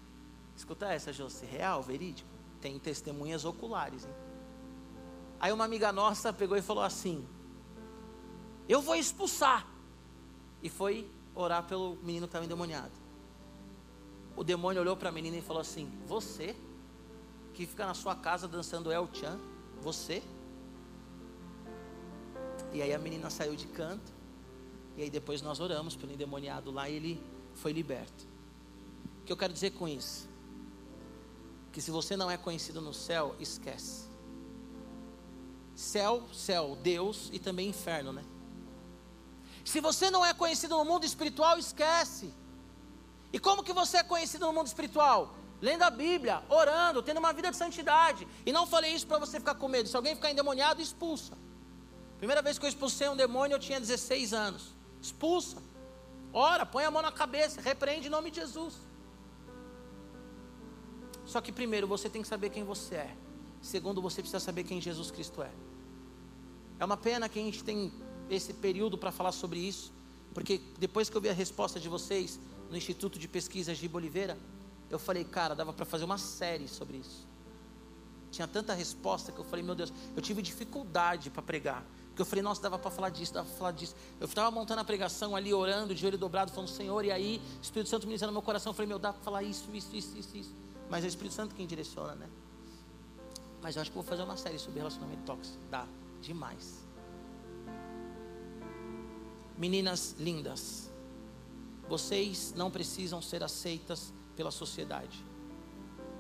Escuta 0.55 0.93
essa, 0.93 1.11
José, 1.11 1.47
real, 1.47 1.83
verídico. 1.83 2.29
Tem 2.61 2.79
testemunhas 2.79 3.47
oculares, 3.47 4.05
hein? 4.05 4.11
Aí 5.41 5.53
uma 5.55 5.65
amiga 5.65 5.91
nossa 5.91 6.35
pegou 6.35 6.55
e 6.55 6.61
falou 6.61 6.85
assim: 6.85 7.27
Eu 8.69 8.83
vou 8.83 8.95
expulsar. 8.95 9.67
E 10.63 10.69
foi 10.69 11.11
orar 11.35 11.63
pelo 11.63 11.97
menino 12.03 12.27
que 12.27 12.29
estava 12.29 12.45
endemoniado. 12.45 12.93
O 14.37 14.45
demônio 14.45 14.83
olhou 14.83 14.99
para 14.99 15.09
a 15.09 15.13
menina 15.13 15.39
e 15.39 15.41
falou 15.41 15.63
assim: 15.63 15.91
Você 16.07 16.55
que 17.55 17.65
fica 17.65 17.87
na 17.87 17.95
sua 17.95 18.15
casa 18.15 18.47
dançando 18.47 18.93
El 18.93 19.09
Chan, 19.15 19.41
você? 19.81 20.23
E 22.75 22.83
aí 22.83 22.93
a 22.93 22.99
menina 22.99 23.31
saiu 23.31 23.55
de 23.55 23.69
canto. 23.69 24.13
E 24.97 25.03
aí 25.03 25.09
depois 25.09 25.41
nós 25.41 25.61
oramos 25.61 25.95
pelo 25.95 26.13
endemoniado 26.13 26.73
lá 26.73 26.89
e 26.89 26.97
ele 26.97 27.23
foi 27.55 27.73
liberto. 27.73 28.27
O 29.23 29.25
que 29.25 29.33
eu 29.33 29.37
quero 29.37 29.53
dizer 29.53 29.71
com 29.71 29.87
isso? 29.87 30.29
Que 31.73 31.81
se 31.81 31.93
você 31.93 32.17
não 32.17 32.29
é 32.29 32.37
conhecido 32.37 32.81
no 32.81 32.93
céu, 32.93 33.37
esquece. 33.39 34.09
Céu, 35.75 36.25
céu, 36.33 36.77
Deus 36.83 37.31
e 37.33 37.39
também 37.39 37.69
inferno, 37.69 38.13
né? 38.13 38.25
Se 39.65 39.81
você 39.81 40.11
não 40.11 40.27
é 40.27 40.35
conhecido 40.35 40.77
no 40.77 40.85
mundo 40.85 41.07
espiritual, 41.07 41.57
esquece. 41.59 42.33
E 43.33 43.39
como 43.39 43.63
que 43.63 43.73
você 43.73 43.99
é 43.99 44.03
conhecido 44.03 44.47
no 44.47 44.53
mundo 44.53 44.67
espiritual? 44.67 45.35
Lendo 45.61 45.83
a 45.83 45.91
Bíblia, 45.91 46.43
orando, 46.49 47.03
tendo 47.03 47.19
uma 47.19 47.33
vida 47.33 47.51
de 47.51 47.57
santidade. 47.57 48.27
E 48.45 48.53
não 48.53 48.67
falei 48.67 48.93
isso 48.93 49.07
para 49.07 49.19
você 49.19 49.39
ficar 49.39 49.55
com 49.55 49.69
medo. 49.69 49.89
Se 49.89 49.97
alguém 49.97 50.15
ficar 50.17 50.31
endemoniado, 50.31 50.83
expulsa. 50.83 51.37
Primeira 52.25 52.41
vez 52.41 52.59
que 52.59 52.65
eu 52.65 52.69
expulsei 52.71 53.07
um 53.07 53.15
demônio, 53.15 53.55
eu 53.55 53.59
tinha 53.59 53.79
16 53.79 54.33
anos. 54.33 54.75
Expulsa. 55.03 55.59
Ora, 56.33 56.65
põe 56.65 56.83
a 56.83 56.91
mão 56.91 57.03
na 57.03 57.13
cabeça, 57.13 57.61
repreende 57.61 58.07
em 58.07 58.11
nome 58.11 58.31
de 58.31 58.41
Jesus. 58.41 58.77
Só 61.27 61.43
que 61.43 61.53
primeiro 61.53 61.87
você 61.87 62.09
tem 62.09 62.23
que 62.23 62.29
saber 62.29 62.49
quem 62.49 62.65
você 62.65 62.95
é. 62.95 63.17
Segundo, 63.61 64.01
você 64.01 64.23
precisa 64.23 64.41
saber 64.41 64.65
quem 64.65 64.81
Jesus 64.81 65.11
Cristo 65.11 65.43
é. 65.43 65.51
É 66.81 66.85
uma 66.87 66.97
pena 66.97 67.29
que 67.29 67.39
a 67.39 67.43
gente 67.43 67.63
tem 67.63 67.93
esse 68.31 68.55
período 68.55 68.97
para 68.97 69.13
falar 69.13 69.33
sobre 69.33 69.59
isso, 69.59 69.93
porque 70.33 70.63
depois 70.79 71.11
que 71.11 71.17
eu 71.19 71.21
vi 71.21 71.29
a 71.29 71.35
resposta 71.35 71.79
de 71.79 71.91
vocês 71.91 72.41
no 72.71 72.77
Instituto 72.79 73.19
de 73.19 73.29
Pesquisas 73.29 73.77
de 73.77 73.91
Oliveira, 73.93 74.39
eu 74.89 74.99
falei, 74.99 75.25
cara, 75.25 75.55
dava 75.55 75.75
para 75.75 75.85
fazer 75.85 76.07
uma 76.07 76.17
série 76.17 76.69
sobre 76.69 76.97
isso. 76.97 77.29
Tinha 78.31 78.49
tanta 78.49 78.73
resposta 78.73 79.31
que 79.31 79.39
eu 79.39 79.45
falei, 79.45 79.63
meu 79.63 79.75
Deus, 79.75 79.93
eu 80.17 80.23
tive 80.23 80.41
dificuldade 80.41 81.29
para 81.29 81.43
pregar. 81.43 81.85
Porque 82.15 82.23
eu 82.23 82.27
falei, 82.27 82.43
nossa, 82.43 82.63
dava 82.63 82.79
para 82.79 82.93
falar 82.93 83.09
disso, 83.09 83.35
dava 83.35 83.49
para 83.49 83.59
falar 83.59 83.73
disso. 83.73 83.97
Eu 84.21 84.27
estava 84.27 84.49
montando 84.49 84.81
a 84.81 84.85
pregação 84.85 85.35
ali, 85.35 85.53
orando, 85.53 85.93
de 85.93 86.07
olho 86.07 86.17
dobrado, 86.17 86.53
falando, 86.53 86.69
Senhor, 86.69 87.05
e 87.05 87.11
aí, 87.11 87.43
Espírito 87.61 87.91
Santo 87.91 88.07
ministrando 88.07 88.31
no 88.31 88.37
meu 88.37 88.43
coração, 88.43 88.71
eu 88.71 88.75
falei, 88.75 88.87
meu, 88.87 89.01
dá 89.01 89.13
para 89.13 89.21
falar 89.21 89.43
isso, 89.43 89.69
isso, 89.75 89.97
isso, 89.97 90.17
isso, 90.17 90.37
isso. 90.37 90.55
Mas 90.89 91.03
é 91.03 91.09
o 91.09 91.09
Espírito 91.09 91.35
Santo 91.35 91.57
quem 91.57 91.67
direciona, 91.67 92.15
né? 92.15 92.29
Mas 93.61 93.75
eu 93.75 93.83
acho 93.83 93.91
que 93.91 93.97
vou 93.97 94.05
fazer 94.05 94.23
uma 94.23 94.37
série 94.37 94.61
sobre 94.61 94.79
relacionamento 94.79 95.25
tóxico. 95.25 95.59
Dá, 95.69 95.89
demais. 96.23 96.87
Meninas 99.59 100.15
lindas, 100.17 100.93
vocês 101.89 102.55
não 102.57 102.71
precisam 102.71 103.21
ser 103.21 103.43
aceitas 103.43 104.15
pela 104.37 104.53
sociedade. 104.53 105.25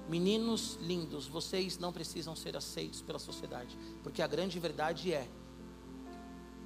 Meninos 0.08 0.76
lindos, 0.80 1.28
vocês 1.28 1.78
não 1.78 1.92
precisam 1.92 2.34
ser 2.34 2.56
aceitos 2.56 3.00
pela 3.00 3.20
sociedade, 3.20 3.78
porque 4.02 4.22
a 4.22 4.26
grande 4.26 4.58
verdade 4.58 5.12
é 5.12 5.28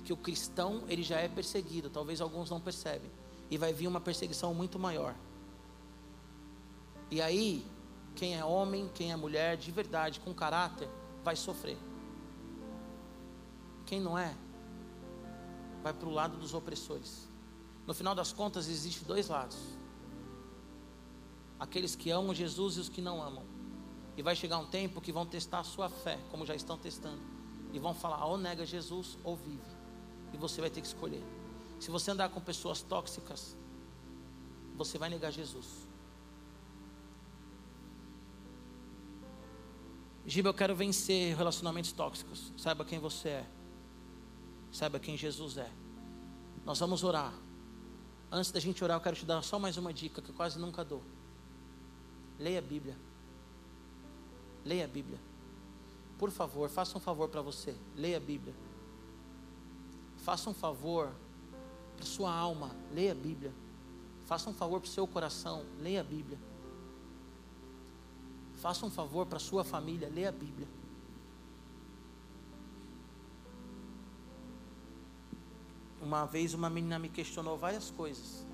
que 0.09 0.13
o 0.15 0.17
cristão 0.17 0.85
ele 0.89 1.03
já 1.03 1.19
é 1.19 1.29
perseguido, 1.29 1.91
talvez 1.91 2.23
alguns 2.23 2.49
não 2.49 2.59
percebem, 2.59 3.11
e 3.51 3.59
vai 3.59 3.75
vir 3.75 3.87
uma 3.87 4.01
perseguição 4.01 4.55
muito 4.55 4.79
maior. 4.79 5.15
E 7.11 7.21
aí, 7.21 7.63
quem 8.15 8.35
é 8.35 8.43
homem, 8.43 8.91
quem 8.95 9.13
é 9.13 9.17
mulher 9.17 9.59
de 9.59 9.71
verdade, 9.71 10.19
com 10.21 10.33
caráter, 10.33 10.89
vai 11.23 11.37
sofrer. 11.37 11.77
Quem 13.85 14.01
não 14.01 14.17
é, 14.17 14.35
vai 15.83 15.93
para 15.93 16.09
o 16.09 16.11
lado 16.11 16.39
dos 16.39 16.55
opressores. 16.55 17.29
No 17.87 17.93
final 17.93 18.15
das 18.15 18.33
contas, 18.33 18.67
existe 18.67 19.05
dois 19.05 19.29
lados: 19.29 19.59
aqueles 21.61 21.95
que 21.95 22.11
amam 22.11 22.35
Jesus 22.35 22.79
e 22.79 22.81
os 22.81 22.89
que 22.89 23.03
não 23.03 23.23
amam. 23.23 23.45
E 24.17 24.23
vai 24.23 24.35
chegar 24.35 24.57
um 24.57 24.71
tempo 24.71 25.03
que 25.03 25.13
vão 25.13 25.27
testar 25.27 25.59
a 25.59 25.65
sua 25.65 25.91
fé, 25.91 26.19
como 26.31 26.47
já 26.47 26.55
estão 26.55 26.79
testando, 26.79 27.21
e 27.75 27.79
vão 27.79 27.93
falar: 27.93 28.25
ou 28.25 28.39
nega 28.39 28.65
Jesus 28.65 29.19
ou 29.23 29.37
vive. 29.37 29.78
E 30.33 30.37
você 30.37 30.61
vai 30.61 30.71
ter 30.71 30.81
que 30.81 30.87
escolher. 30.87 31.23
Se 31.81 31.91
você 31.91 32.11
andar 32.11 32.29
com 32.29 32.41
pessoas 32.41 32.83
tóxicas, 32.83 33.57
você 34.77 34.99
vai 34.99 35.09
negar 35.09 35.31
Jesus. 35.33 35.87
Giba, 40.27 40.51
eu 40.51 40.55
quero 40.55 40.75
vencer 40.77 41.37
relacionamentos 41.37 41.93
tóxicos. 41.93 42.53
Saiba 42.57 42.85
quem 42.85 42.99
você 42.99 43.29
é. 43.31 43.47
Saiba 44.71 44.99
quem 45.01 45.17
Jesus 45.17 45.57
é. 45.57 45.71
Nós 46.65 46.79
vamos 46.79 47.03
orar. 47.03 47.33
Antes 48.31 48.51
da 48.51 48.61
gente 48.61 48.85
orar, 48.85 48.99
eu 48.99 49.01
quero 49.01 49.17
te 49.17 49.25
dar 49.25 49.41
só 49.43 49.59
mais 49.59 49.79
uma 49.79 49.93
dica 49.93 50.21
que 50.21 50.29
eu 50.29 50.35
quase 50.35 50.59
nunca 50.59 50.85
dou. 50.85 51.03
Leia 52.39 52.59
a 52.59 52.63
Bíblia. 52.63 52.97
leia 54.65 54.85
a 54.85 54.89
Bíblia. 54.89 55.19
Por 56.19 56.31
favor, 56.31 56.69
faça 56.69 56.99
um 56.99 57.01
favor 57.01 57.29
para 57.29 57.41
você, 57.41 57.75
leia 57.97 58.19
a 58.19 58.21
Bíblia. 58.21 58.55
Faça 60.29 60.51
um 60.51 60.53
favor 60.53 61.11
para 61.97 62.05
sua 62.05 62.31
alma, 62.31 62.71
leia 62.93 63.13
a 63.13 63.15
Bíblia. 63.15 63.51
Faça 64.27 64.51
um 64.51 64.53
favor 64.53 64.79
para 64.79 64.87
o 64.87 64.91
seu 64.91 65.07
coração, 65.07 65.65
leia 65.81 66.03
a 66.03 66.05
Bíblia. 66.05 66.39
Faça 68.57 68.85
um 68.85 68.91
favor 68.91 69.25
para 69.25 69.39
sua 69.39 69.65
família, 69.65 70.07
leia 70.07 70.29
a 70.29 70.33
Bíblia. 70.33 70.69
Uma 76.03 76.27
vez 76.27 76.53
uma 76.53 76.69
menina 76.69 76.99
me 76.99 77.09
questionou 77.09 77.57
várias 77.57 77.91
coisas. 77.91 78.47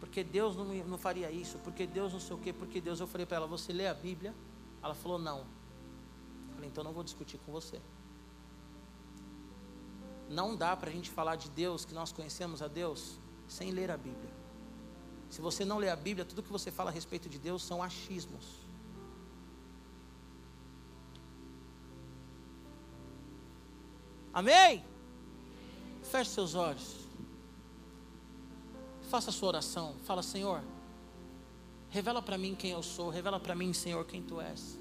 Porque 0.00 0.24
Deus 0.24 0.56
não, 0.56 0.64
não 0.64 0.98
faria 0.98 1.30
isso? 1.30 1.58
Porque 1.58 1.86
Deus 1.86 2.12
não 2.12 2.18
sei 2.18 2.34
o 2.34 2.38
quê? 2.40 2.52
Porque 2.52 2.80
Deus. 2.80 2.98
Eu 2.98 3.06
falei 3.06 3.24
para 3.24 3.36
ela: 3.36 3.46
Você 3.46 3.72
lê 3.72 3.86
a 3.86 3.94
Bíblia? 3.94 4.34
Ela 4.82 4.96
falou: 4.96 5.16
Não. 5.16 5.38
Eu 5.38 6.54
falei: 6.56 6.68
Então 6.68 6.82
não 6.82 6.92
vou 6.92 7.04
discutir 7.04 7.38
com 7.46 7.52
você. 7.52 7.80
Não 10.30 10.54
dá 10.54 10.76
para 10.76 10.88
a 10.88 10.92
gente 10.92 11.10
falar 11.10 11.34
de 11.34 11.50
Deus, 11.50 11.84
que 11.84 11.92
nós 11.92 12.12
conhecemos 12.12 12.62
a 12.62 12.68
Deus, 12.68 13.18
sem 13.48 13.72
ler 13.72 13.90
a 13.90 13.96
Bíblia. 13.96 14.30
Se 15.28 15.40
você 15.40 15.64
não 15.64 15.76
lê 15.78 15.90
a 15.90 15.96
Bíblia, 15.96 16.24
tudo 16.24 16.40
que 16.40 16.52
você 16.52 16.70
fala 16.70 16.88
a 16.88 16.92
respeito 16.92 17.28
de 17.28 17.36
Deus 17.36 17.64
são 17.64 17.82
achismos. 17.82 18.44
Amém? 24.32 24.84
Feche 26.04 26.30
seus 26.30 26.54
olhos. 26.54 26.94
Faça 29.10 29.30
a 29.30 29.32
sua 29.32 29.48
oração. 29.48 29.96
Fala, 30.04 30.22
Senhor, 30.22 30.62
revela 31.88 32.22
para 32.22 32.38
mim 32.38 32.54
quem 32.54 32.70
eu 32.70 32.84
sou. 32.84 33.10
Revela 33.10 33.40
para 33.40 33.56
mim, 33.56 33.72
Senhor, 33.72 34.04
quem 34.04 34.22
tu 34.22 34.40
és. 34.40 34.78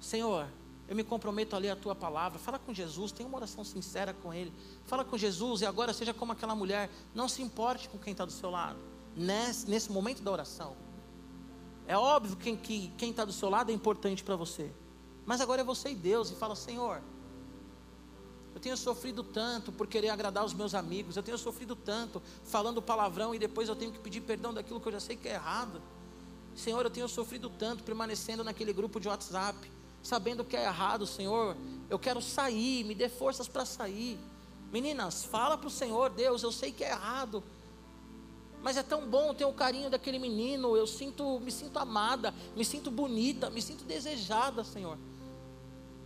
Senhor, 0.00 0.48
eu 0.88 0.96
me 0.96 1.04
comprometo 1.04 1.54
a 1.54 1.58
ler 1.58 1.70
a 1.70 1.76
tua 1.76 1.94
palavra. 1.94 2.38
Fala 2.38 2.58
com 2.58 2.72
Jesus, 2.72 3.12
tenha 3.12 3.28
uma 3.28 3.36
oração 3.36 3.62
sincera 3.62 4.14
com 4.14 4.32
Ele. 4.32 4.52
Fala 4.84 5.04
com 5.04 5.18
Jesus 5.18 5.60
e 5.60 5.66
agora 5.66 5.92
seja 5.92 6.14
como 6.14 6.32
aquela 6.32 6.54
mulher. 6.54 6.90
Não 7.14 7.28
se 7.28 7.42
importe 7.42 7.88
com 7.90 7.98
quem 7.98 8.12
está 8.12 8.24
do 8.24 8.32
seu 8.32 8.50
lado. 8.50 8.78
Nesse, 9.14 9.68
nesse 9.68 9.92
momento 9.92 10.22
da 10.22 10.32
oração. 10.32 10.74
É 11.86 11.96
óbvio 11.96 12.36
que 12.36 12.90
quem 12.96 13.10
está 13.10 13.24
do 13.24 13.32
seu 13.32 13.50
lado 13.50 13.70
é 13.70 13.74
importante 13.74 14.24
para 14.24 14.34
você. 14.34 14.72
Mas 15.26 15.42
agora 15.42 15.60
é 15.60 15.64
você 15.64 15.90
e 15.90 15.94
Deus. 15.94 16.30
E 16.30 16.34
fala, 16.34 16.56
Senhor, 16.56 17.02
eu 18.54 18.60
tenho 18.60 18.76
sofrido 18.76 19.22
tanto 19.22 19.70
por 19.70 19.86
querer 19.86 20.08
agradar 20.08 20.42
os 20.42 20.54
meus 20.54 20.74
amigos. 20.74 21.16
Eu 21.16 21.22
tenho 21.22 21.36
sofrido 21.36 21.76
tanto 21.76 22.22
falando 22.44 22.80
palavrão 22.80 23.34
e 23.34 23.38
depois 23.38 23.68
eu 23.68 23.76
tenho 23.76 23.92
que 23.92 23.98
pedir 23.98 24.22
perdão 24.22 24.54
daquilo 24.54 24.80
que 24.80 24.88
eu 24.88 24.92
já 24.92 25.00
sei 25.00 25.16
que 25.16 25.28
é 25.28 25.34
errado. 25.34 25.82
Senhor, 26.56 26.82
eu 26.82 26.90
tenho 26.90 27.08
sofrido 27.08 27.50
tanto 27.50 27.84
permanecendo 27.84 28.42
naquele 28.42 28.72
grupo 28.72 28.98
de 28.98 29.06
WhatsApp, 29.06 29.70
sabendo 30.02 30.44
que 30.44 30.56
é 30.56 30.64
errado, 30.64 31.06
Senhor. 31.06 31.56
Eu 31.88 31.98
quero 31.98 32.20
sair, 32.20 32.84
me 32.84 32.94
dê 32.94 33.08
forças 33.08 33.48
para 33.48 33.64
sair. 33.64 34.18
Meninas, 34.72 35.24
fala 35.24 35.56
para 35.56 35.68
o 35.68 35.70
Senhor, 35.70 36.10
Deus, 36.10 36.42
eu 36.42 36.52
sei 36.52 36.72
que 36.72 36.84
é 36.84 36.90
errado. 36.90 37.42
Mas 38.62 38.76
é 38.76 38.82
tão 38.82 39.06
bom 39.06 39.32
ter 39.32 39.44
o 39.44 39.52
carinho 39.52 39.88
daquele 39.88 40.18
menino. 40.18 40.76
Eu 40.76 40.86
sinto, 40.86 41.40
me 41.40 41.50
sinto 41.50 41.78
amada, 41.78 42.34
me 42.56 42.64
sinto 42.64 42.90
bonita, 42.90 43.50
me 43.50 43.62
sinto 43.62 43.84
desejada, 43.84 44.64
Senhor 44.64 44.98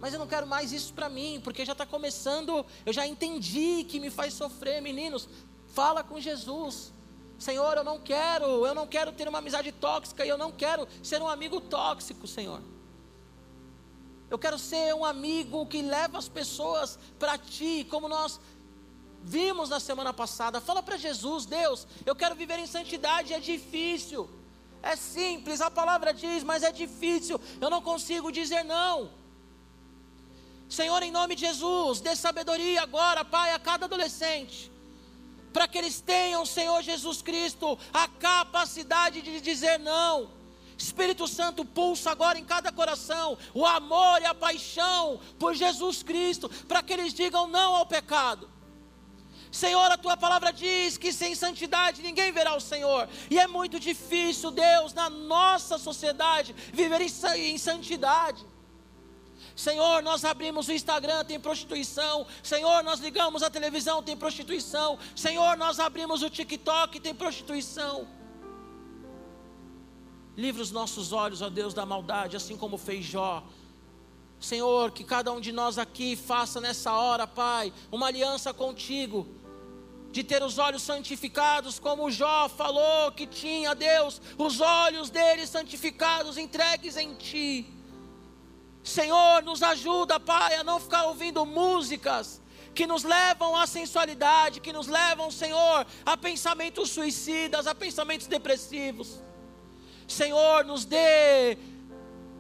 mas 0.03 0.13
eu 0.13 0.19
não 0.19 0.27
quero 0.27 0.49
mais 0.49 0.73
isso 0.73 0.93
para 0.93 1.09
mim, 1.09 1.41
porque 1.45 1.65
já 1.65 1.71
está 1.71 1.87
começando, 1.87 2.67
eu 2.85 2.93
já 2.93 3.07
entendi 3.07 3.85
que 3.85 4.01
me 4.01 4.11
faz 4.11 4.35
sofrer, 4.35 4.83
meninos. 4.83 5.29
Fala 5.69 6.03
com 6.03 6.19
Jesus. 6.19 6.93
Senhor, 7.39 7.77
eu 7.77 7.85
não 7.85 8.01
quero, 8.01 8.67
eu 8.67 8.75
não 8.75 8.85
quero 8.85 9.13
ter 9.13 9.29
uma 9.29 9.39
amizade 9.39 9.71
tóxica 9.71 10.27
eu 10.27 10.37
não 10.37 10.51
quero 10.51 10.89
ser 11.05 11.23
um 11.23 11.29
amigo 11.29 11.61
tóxico, 11.61 12.27
Senhor. 12.27 12.61
Eu 14.33 14.39
quero 14.39 14.59
ser 14.59 14.95
um 14.95 15.05
amigo 15.05 15.67
que 15.67 15.83
leva 15.83 16.17
as 16.17 16.27
pessoas 16.27 16.99
para 17.19 17.37
ti, 17.37 17.87
como 17.91 18.09
nós 18.09 18.41
vimos 19.23 19.69
na 19.69 19.79
semana 19.79 20.11
passada. 20.11 20.59
Fala 20.59 20.83
para 20.83 20.97
Jesus, 20.97 21.45
Deus, 21.45 21.87
eu 22.07 22.17
quero 22.17 22.35
viver 22.35 22.59
em 22.59 22.67
santidade, 22.67 23.35
é 23.35 23.39
difícil. 23.39 24.27
É 24.83 24.97
simples, 24.97 25.61
a 25.61 25.71
palavra 25.71 26.15
diz, 26.15 26.43
mas 26.43 26.63
é 26.63 26.73
difícil. 26.73 27.39
Eu 27.61 27.69
não 27.69 27.83
consigo 27.83 28.33
dizer 28.33 28.63
não. 28.65 29.11
Senhor, 30.67 31.03
em 31.03 31.11
nome 31.11 31.35
de 31.35 31.43
Jesus, 31.43 32.01
dê 32.01 32.17
sabedoria 32.17 32.81
agora, 32.81 33.27
Pai, 33.27 33.53
a 33.53 33.59
cada 33.59 33.85
adolescente, 33.85 34.73
para 35.53 35.69
que 35.69 35.77
eles 35.77 36.01
tenham, 36.01 36.47
Senhor 36.47 36.81
Jesus 36.81 37.21
Cristo, 37.21 37.79
a 37.93 38.09
capacidade 38.09 39.21
de 39.21 39.43
dizer 39.43 39.79
não. 39.79 40.41
Espírito 40.83 41.29
Santo 41.29 41.65
pulsa 41.65 42.11
agora 42.11 42.39
em 42.39 42.45
cada 42.45 42.73
coração 42.73 43.39
o 43.55 43.65
amor 43.65 44.21
e 44.21 44.27
a 44.27 44.35
paixão 44.35 45.21
por 45.39 45.55
Jesus 45.55 46.03
Cristo, 46.03 46.49
para 46.67 46.83
que 46.83 46.93
eles 46.93 47.15
digam 47.15 47.47
não 47.47 47.75
ao 47.75 47.87
pecado. 47.87 48.51
Senhor, 49.51 49.91
a 49.93 49.99
tua 49.99 50.17
palavra 50.17 50.51
diz 50.53 50.97
que 50.97 51.13
sem 51.13 51.35
santidade 51.35 52.03
ninguém 52.03 52.33
verá 52.33 52.57
o 52.57 52.61
Senhor, 52.61 53.09
e 53.31 53.39
é 53.39 53.47
muito 53.47 53.79
difícil, 53.79 54.51
Deus, 54.51 54.93
na 54.95 55.09
nossa 55.09 55.79
sociedade, 55.79 56.55
viver 56.73 57.01
em 57.03 57.59
santidade. 57.59 58.45
Senhor, 59.55 60.03
nós 60.03 60.25
abrimos 60.25 60.69
o 60.69 60.73
Instagram, 60.73 61.25
tem 61.25 61.39
prostituição. 61.39 62.27
Senhor, 62.43 62.83
nós 62.83 63.01
ligamos 63.01 63.43
a 63.43 63.51
televisão, 63.51 64.03
tem 64.03 64.17
prostituição. 64.17 64.99
Senhor, 65.15 65.57
nós 65.59 65.79
abrimos 65.79 66.23
o 66.23 66.31
TikTok, 66.31 66.99
tem 66.99 67.15
prostituição. 67.15 68.09
Livra 70.37 70.63
os 70.63 70.71
nossos 70.71 71.13
olhos, 71.13 71.43
ó 71.43 71.51
Deus, 71.51 71.75
da 71.75 71.85
maldade, 71.85 72.37
assim 72.37 72.57
como 72.57 72.79
fez 72.79 73.05
Jó. 73.05 73.43
Senhor, 74.41 74.91
que 74.91 75.05
cada 75.05 75.31
um 75.31 75.41
de 75.41 75.53
nós 75.53 75.79
aqui 75.79 76.17
faça 76.17 76.61
nessa 76.61 76.93
hora, 76.93 77.27
Pai, 77.27 77.73
uma 77.91 78.07
aliança 78.07 78.53
contigo, 78.53 79.27
de 80.11 80.25
ter 80.25 80.43
os 80.43 80.59
olhos 80.59 80.83
santificados, 80.83 81.79
como 81.79 82.11
Jó 82.11 82.49
falou 82.49 83.13
que 83.13 83.27
tinha, 83.27 83.75
Deus, 83.75 84.21
os 84.37 84.61
olhos 84.61 85.11
dele 85.11 85.47
santificados, 85.47 86.37
entregues 86.37 86.97
em 86.97 87.15
Ti. 87.15 87.67
Senhor, 88.83 89.43
nos 89.43 89.63
ajuda, 89.63 90.19
Pai, 90.19 90.57
a 90.57 90.65
não 90.65 90.81
ficar 90.81 91.05
ouvindo 91.07 91.47
músicas 91.47 92.41
que 92.75 92.87
nos 92.87 93.05
levam 93.05 93.55
à 93.55 93.67
sensualidade, 93.67 94.61
que 94.61 94.73
nos 94.73 94.87
levam, 94.87 95.31
Senhor, 95.31 95.87
a 96.05 96.17
pensamentos 96.17 96.91
suicidas, 96.91 97.67
a 97.67 97.75
pensamentos 97.75 98.27
depressivos. 98.27 99.21
Senhor, 100.13 100.65
nos 100.65 100.85
dê 100.85 101.59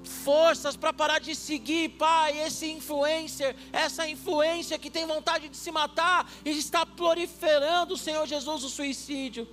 forças 0.05 0.77
para 0.77 0.93
parar 0.93 1.18
de 1.18 1.35
seguir, 1.35 1.91
Pai, 1.91 2.41
esse 2.41 2.70
influencer, 2.70 3.57
essa 3.73 4.09
influência 4.09 4.79
que 4.79 4.91
tem 4.91 5.07
vontade 5.07 5.49
de 5.49 5.57
se 5.57 5.70
matar 5.70 6.31
e 6.45 6.51
está 6.51 6.85
proliferando, 6.85 7.97
Senhor 7.97 8.27
Jesus, 8.27 8.64
o 8.64 8.68
suicídio. 8.68 9.49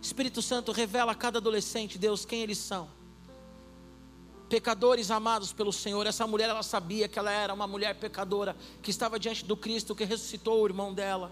Espírito 0.00 0.40
Santo, 0.40 0.72
revela 0.72 1.12
a 1.12 1.14
cada 1.14 1.38
adolescente, 1.38 1.98
Deus, 1.98 2.24
quem 2.24 2.40
eles 2.42 2.58
são 2.58 3.00
pecadores 4.50 5.12
amados 5.12 5.52
pelo 5.52 5.72
Senhor. 5.72 6.04
Essa 6.06 6.26
mulher, 6.26 6.48
ela 6.48 6.64
sabia 6.64 7.06
que 7.06 7.18
ela 7.18 7.30
era 7.30 7.54
uma 7.54 7.68
mulher 7.68 7.94
pecadora, 7.94 8.56
que 8.82 8.90
estava 8.90 9.18
diante 9.18 9.44
do 9.44 9.56
Cristo, 9.56 9.94
que 9.94 10.04
ressuscitou 10.04 10.60
o 10.60 10.66
irmão 10.66 10.92
dela. 10.92 11.30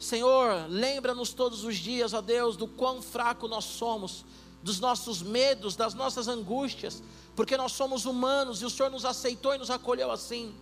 Senhor, 0.00 0.66
lembra-nos 0.68 1.32
todos 1.34 1.62
os 1.62 1.76
dias, 1.76 2.14
ó 2.14 2.22
Deus, 2.22 2.56
do 2.56 2.66
quão 2.66 3.02
fraco 3.02 3.46
nós 3.46 3.66
somos, 3.66 4.24
dos 4.62 4.80
nossos 4.80 5.22
medos, 5.22 5.76
das 5.76 5.92
nossas 5.92 6.26
angústias, 6.26 7.02
porque 7.36 7.56
nós 7.56 7.72
somos 7.72 8.06
humanos 8.06 8.62
e 8.62 8.64
o 8.64 8.70
Senhor 8.70 8.90
nos 8.90 9.04
aceitou 9.04 9.54
e 9.54 9.58
nos 9.58 9.70
acolheu 9.70 10.10
assim. 10.10 10.54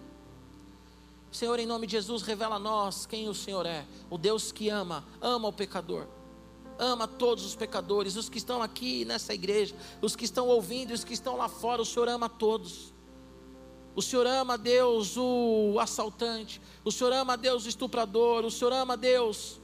Senhor, 1.30 1.58
em 1.58 1.66
nome 1.66 1.86
de 1.86 1.92
Jesus, 1.92 2.22
revela 2.22 2.56
a 2.56 2.58
nós 2.58 3.06
quem 3.06 3.28
o 3.28 3.34
Senhor 3.34 3.64
é, 3.64 3.86
o 4.10 4.18
Deus 4.18 4.50
que 4.50 4.68
ama, 4.68 5.04
ama 5.22 5.48
o 5.48 5.52
pecador 5.52 6.06
ama 6.78 7.08
todos 7.08 7.44
os 7.44 7.56
pecadores, 7.56 8.16
os 8.16 8.28
que 8.28 8.38
estão 8.38 8.62
aqui 8.62 9.04
nessa 9.04 9.34
igreja, 9.34 9.74
os 10.00 10.14
que 10.14 10.24
estão 10.24 10.46
ouvindo, 10.46 10.92
os 10.92 11.02
que 11.02 11.12
estão 11.12 11.36
lá 11.36 11.48
fora, 11.48 11.82
o 11.82 11.84
Senhor 11.84 12.08
ama 12.08 12.28
todos. 12.28 12.94
O 13.94 14.02
Senhor 14.02 14.26
ama 14.26 14.56
Deus 14.56 15.16
o 15.16 15.76
assaltante, 15.80 16.60
o 16.84 16.92
Senhor 16.92 17.12
ama 17.12 17.36
Deus 17.36 17.64
o 17.64 17.68
estuprador, 17.68 18.44
o 18.44 18.50
Senhor 18.50 18.72
ama 18.72 18.96
Deus 18.96 19.58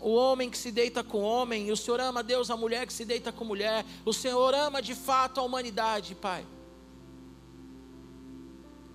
o 0.00 0.14
homem 0.14 0.48
que 0.48 0.56
se 0.56 0.70
deita 0.70 1.02
com 1.02 1.22
homem, 1.22 1.70
o 1.70 1.76
Senhor 1.76 2.00
ama 2.00 2.22
Deus 2.22 2.50
a 2.50 2.56
mulher 2.56 2.86
que 2.86 2.92
se 2.92 3.04
deita 3.04 3.32
com 3.32 3.44
mulher, 3.44 3.84
o 4.04 4.12
Senhor 4.12 4.54
ama 4.54 4.80
de 4.80 4.94
fato 4.94 5.40
a 5.40 5.42
humanidade, 5.42 6.14
Pai. 6.14 6.46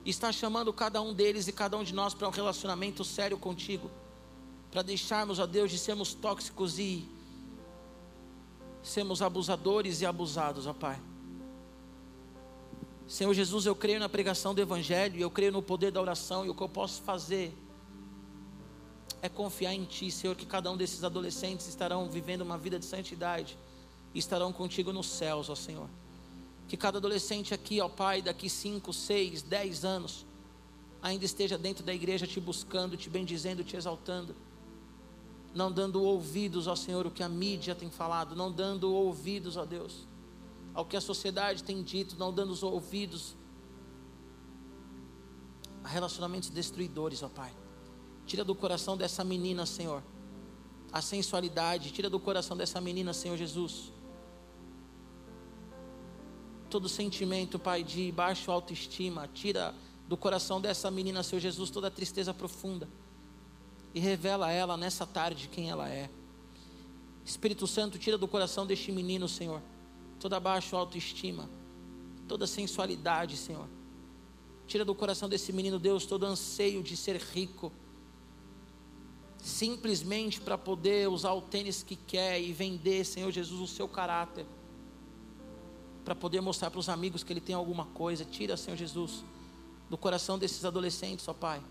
Está 0.05 0.31
chamando 0.31 0.71
cada 0.73 1.01
um 1.01 1.13
deles 1.13 1.47
e 1.47 1.51
cada 1.51 1.77
um 1.77 1.83
de 1.83 1.93
nós 1.93 2.13
para 2.13 2.27
um 2.27 2.31
relacionamento 2.31 3.03
sério 3.03 3.37
contigo 3.37 3.89
para 4.71 4.81
deixarmos, 4.81 5.39
a 5.39 5.45
Deus, 5.45 5.69
de 5.69 5.77
sermos 5.77 6.15
tóxicos 6.15 6.79
e 6.79 7.07
sermos 8.81 9.21
abusadores 9.21 10.01
e 10.01 10.05
abusados, 10.05 10.65
ó 10.65 10.73
Pai. 10.73 10.99
Senhor 13.07 13.33
Jesus, 13.33 13.65
eu 13.65 13.75
creio 13.75 13.99
na 13.99 14.07
pregação 14.07 14.53
do 14.53 14.61
Evangelho, 14.61 15.19
eu 15.19 15.29
creio 15.29 15.51
no 15.51 15.61
poder 15.61 15.91
da 15.91 16.01
oração, 16.01 16.45
e 16.45 16.49
o 16.49 16.55
que 16.55 16.63
eu 16.63 16.69
posso 16.69 17.01
fazer 17.01 17.55
é 19.21 19.29
confiar 19.29 19.73
em 19.73 19.85
Ti, 19.85 20.09
Senhor, 20.09 20.35
que 20.35 20.45
cada 20.45 20.71
um 20.71 20.77
desses 20.77 21.03
adolescentes 21.03 21.67
estarão 21.67 22.09
vivendo 22.09 22.41
uma 22.41 22.57
vida 22.57 22.79
de 22.79 22.85
santidade, 22.85 23.57
e 24.13 24.19
estarão 24.19 24.53
contigo 24.53 24.93
nos 24.93 25.07
céus, 25.07 25.49
ó 25.49 25.55
Senhor. 25.55 25.89
Que 26.67 26.77
cada 26.77 26.97
adolescente 26.97 27.53
aqui, 27.53 27.81
ó 27.81 27.89
Pai, 27.89 28.21
daqui 28.21 28.49
5, 28.49 28.93
6, 28.93 29.41
10 29.41 29.85
anos, 29.85 30.25
ainda 31.01 31.25
esteja 31.25 31.57
dentro 31.57 31.83
da 31.83 31.93
igreja 31.93 32.25
te 32.25 32.39
buscando, 32.39 32.95
te 32.95 33.09
bendizendo, 33.09 33.63
te 33.63 33.75
exaltando. 33.75 34.35
Não 35.53 35.71
dando 35.71 36.01
ouvidos, 36.01 36.67
ó 36.67 36.75
Senhor, 36.75 37.05
o 37.05 37.11
que 37.11 37.21
a 37.21 37.29
mídia 37.29 37.75
tem 37.75 37.89
falado, 37.89 38.35
não 38.35 38.51
dando 38.51 38.93
ouvidos, 38.93 39.57
ó 39.57 39.65
Deus, 39.65 40.07
ao 40.73 40.85
que 40.85 40.97
a 40.97 41.01
sociedade 41.01 41.63
tem 41.63 41.83
dito, 41.83 42.15
não 42.17 42.33
dando 42.33 42.51
os 42.51 42.63
ouvidos 42.63 43.35
a 45.83 45.87
relacionamentos 45.87 46.49
destruidores, 46.49 47.21
ó 47.21 47.29
Pai. 47.29 47.53
Tira 48.25 48.43
do 48.43 48.55
coração 48.55 48.95
dessa 48.95 49.23
menina, 49.23 49.65
Senhor, 49.65 50.01
a 50.91 51.01
sensualidade, 51.01 51.91
tira 51.91 52.09
do 52.09 52.19
coração 52.19 52.55
dessa 52.55 52.79
menina, 52.79 53.13
Senhor 53.13 53.35
Jesus, 53.37 53.91
todo 56.69 56.87
sentimento, 56.89 57.59
Pai, 57.59 57.83
de 57.83 58.11
baixo 58.11 58.51
autoestima, 58.51 59.29
tira 59.33 59.75
do 60.07 60.17
coração 60.17 60.59
dessa 60.59 60.89
menina, 60.89 61.21
Senhor 61.21 61.39
Jesus, 61.39 61.69
toda 61.69 61.91
tristeza 61.91 62.33
profunda 62.33 62.87
e 63.93 63.99
revela 63.99 64.47
a 64.47 64.51
ela 64.51 64.75
nessa 64.75 65.05
tarde 65.05 65.47
quem 65.47 65.69
ela 65.69 65.87
é. 65.89 66.09
Espírito 67.23 67.67
Santo, 67.67 67.99
tira 67.99 68.17
do 68.17 68.27
coração 68.27 68.65
deste 68.65 68.91
menino, 68.91 69.29
Senhor, 69.29 69.61
toda 70.23 70.39
baixa 70.39 70.77
autoestima, 70.77 71.49
toda 72.29 72.47
sensualidade, 72.47 73.35
Senhor. 73.35 73.67
Tira 74.65 74.85
do 74.85 74.95
coração 74.95 75.27
desse 75.27 75.51
menino, 75.51 75.77
Deus, 75.77 76.05
todo 76.05 76.25
anseio 76.25 76.81
de 76.81 76.95
ser 76.95 77.17
rico, 77.17 77.73
simplesmente 79.37 80.39
para 80.39 80.57
poder 80.57 81.09
usar 81.09 81.33
o 81.33 81.41
tênis 81.41 81.83
que 81.83 81.97
quer 81.97 82.41
e 82.41 82.53
vender, 82.53 83.03
Senhor 83.03 83.29
Jesus, 83.31 83.59
o 83.59 83.67
seu 83.67 83.85
caráter, 83.85 84.45
para 86.05 86.15
poder 86.15 86.39
mostrar 86.39 86.71
para 86.71 86.79
os 86.79 86.87
amigos 86.87 87.21
que 87.21 87.33
ele 87.33 87.41
tem 87.41 87.53
alguma 87.53 87.87
coisa. 87.87 88.23
Tira, 88.23 88.55
Senhor 88.55 88.77
Jesus, 88.77 89.25
do 89.89 89.97
coração 89.97 90.39
desses 90.39 90.63
adolescentes, 90.63 91.27
ó 91.27 91.33
Pai, 91.33 91.61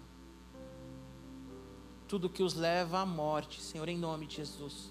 tudo 2.07 2.29
que 2.29 2.43
os 2.43 2.53
leva 2.53 2.99
à 2.99 3.07
morte, 3.07 3.63
Senhor, 3.63 3.89
em 3.89 3.97
nome 3.97 4.27
de 4.27 4.37
Jesus. 4.37 4.91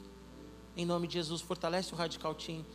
Em 0.76 0.84
nome 0.84 1.08
de 1.08 1.14
Jesus, 1.14 1.42
fortalece 1.42 1.94
o 1.94 1.96
Radical 1.96 2.34
Team. 2.34 2.66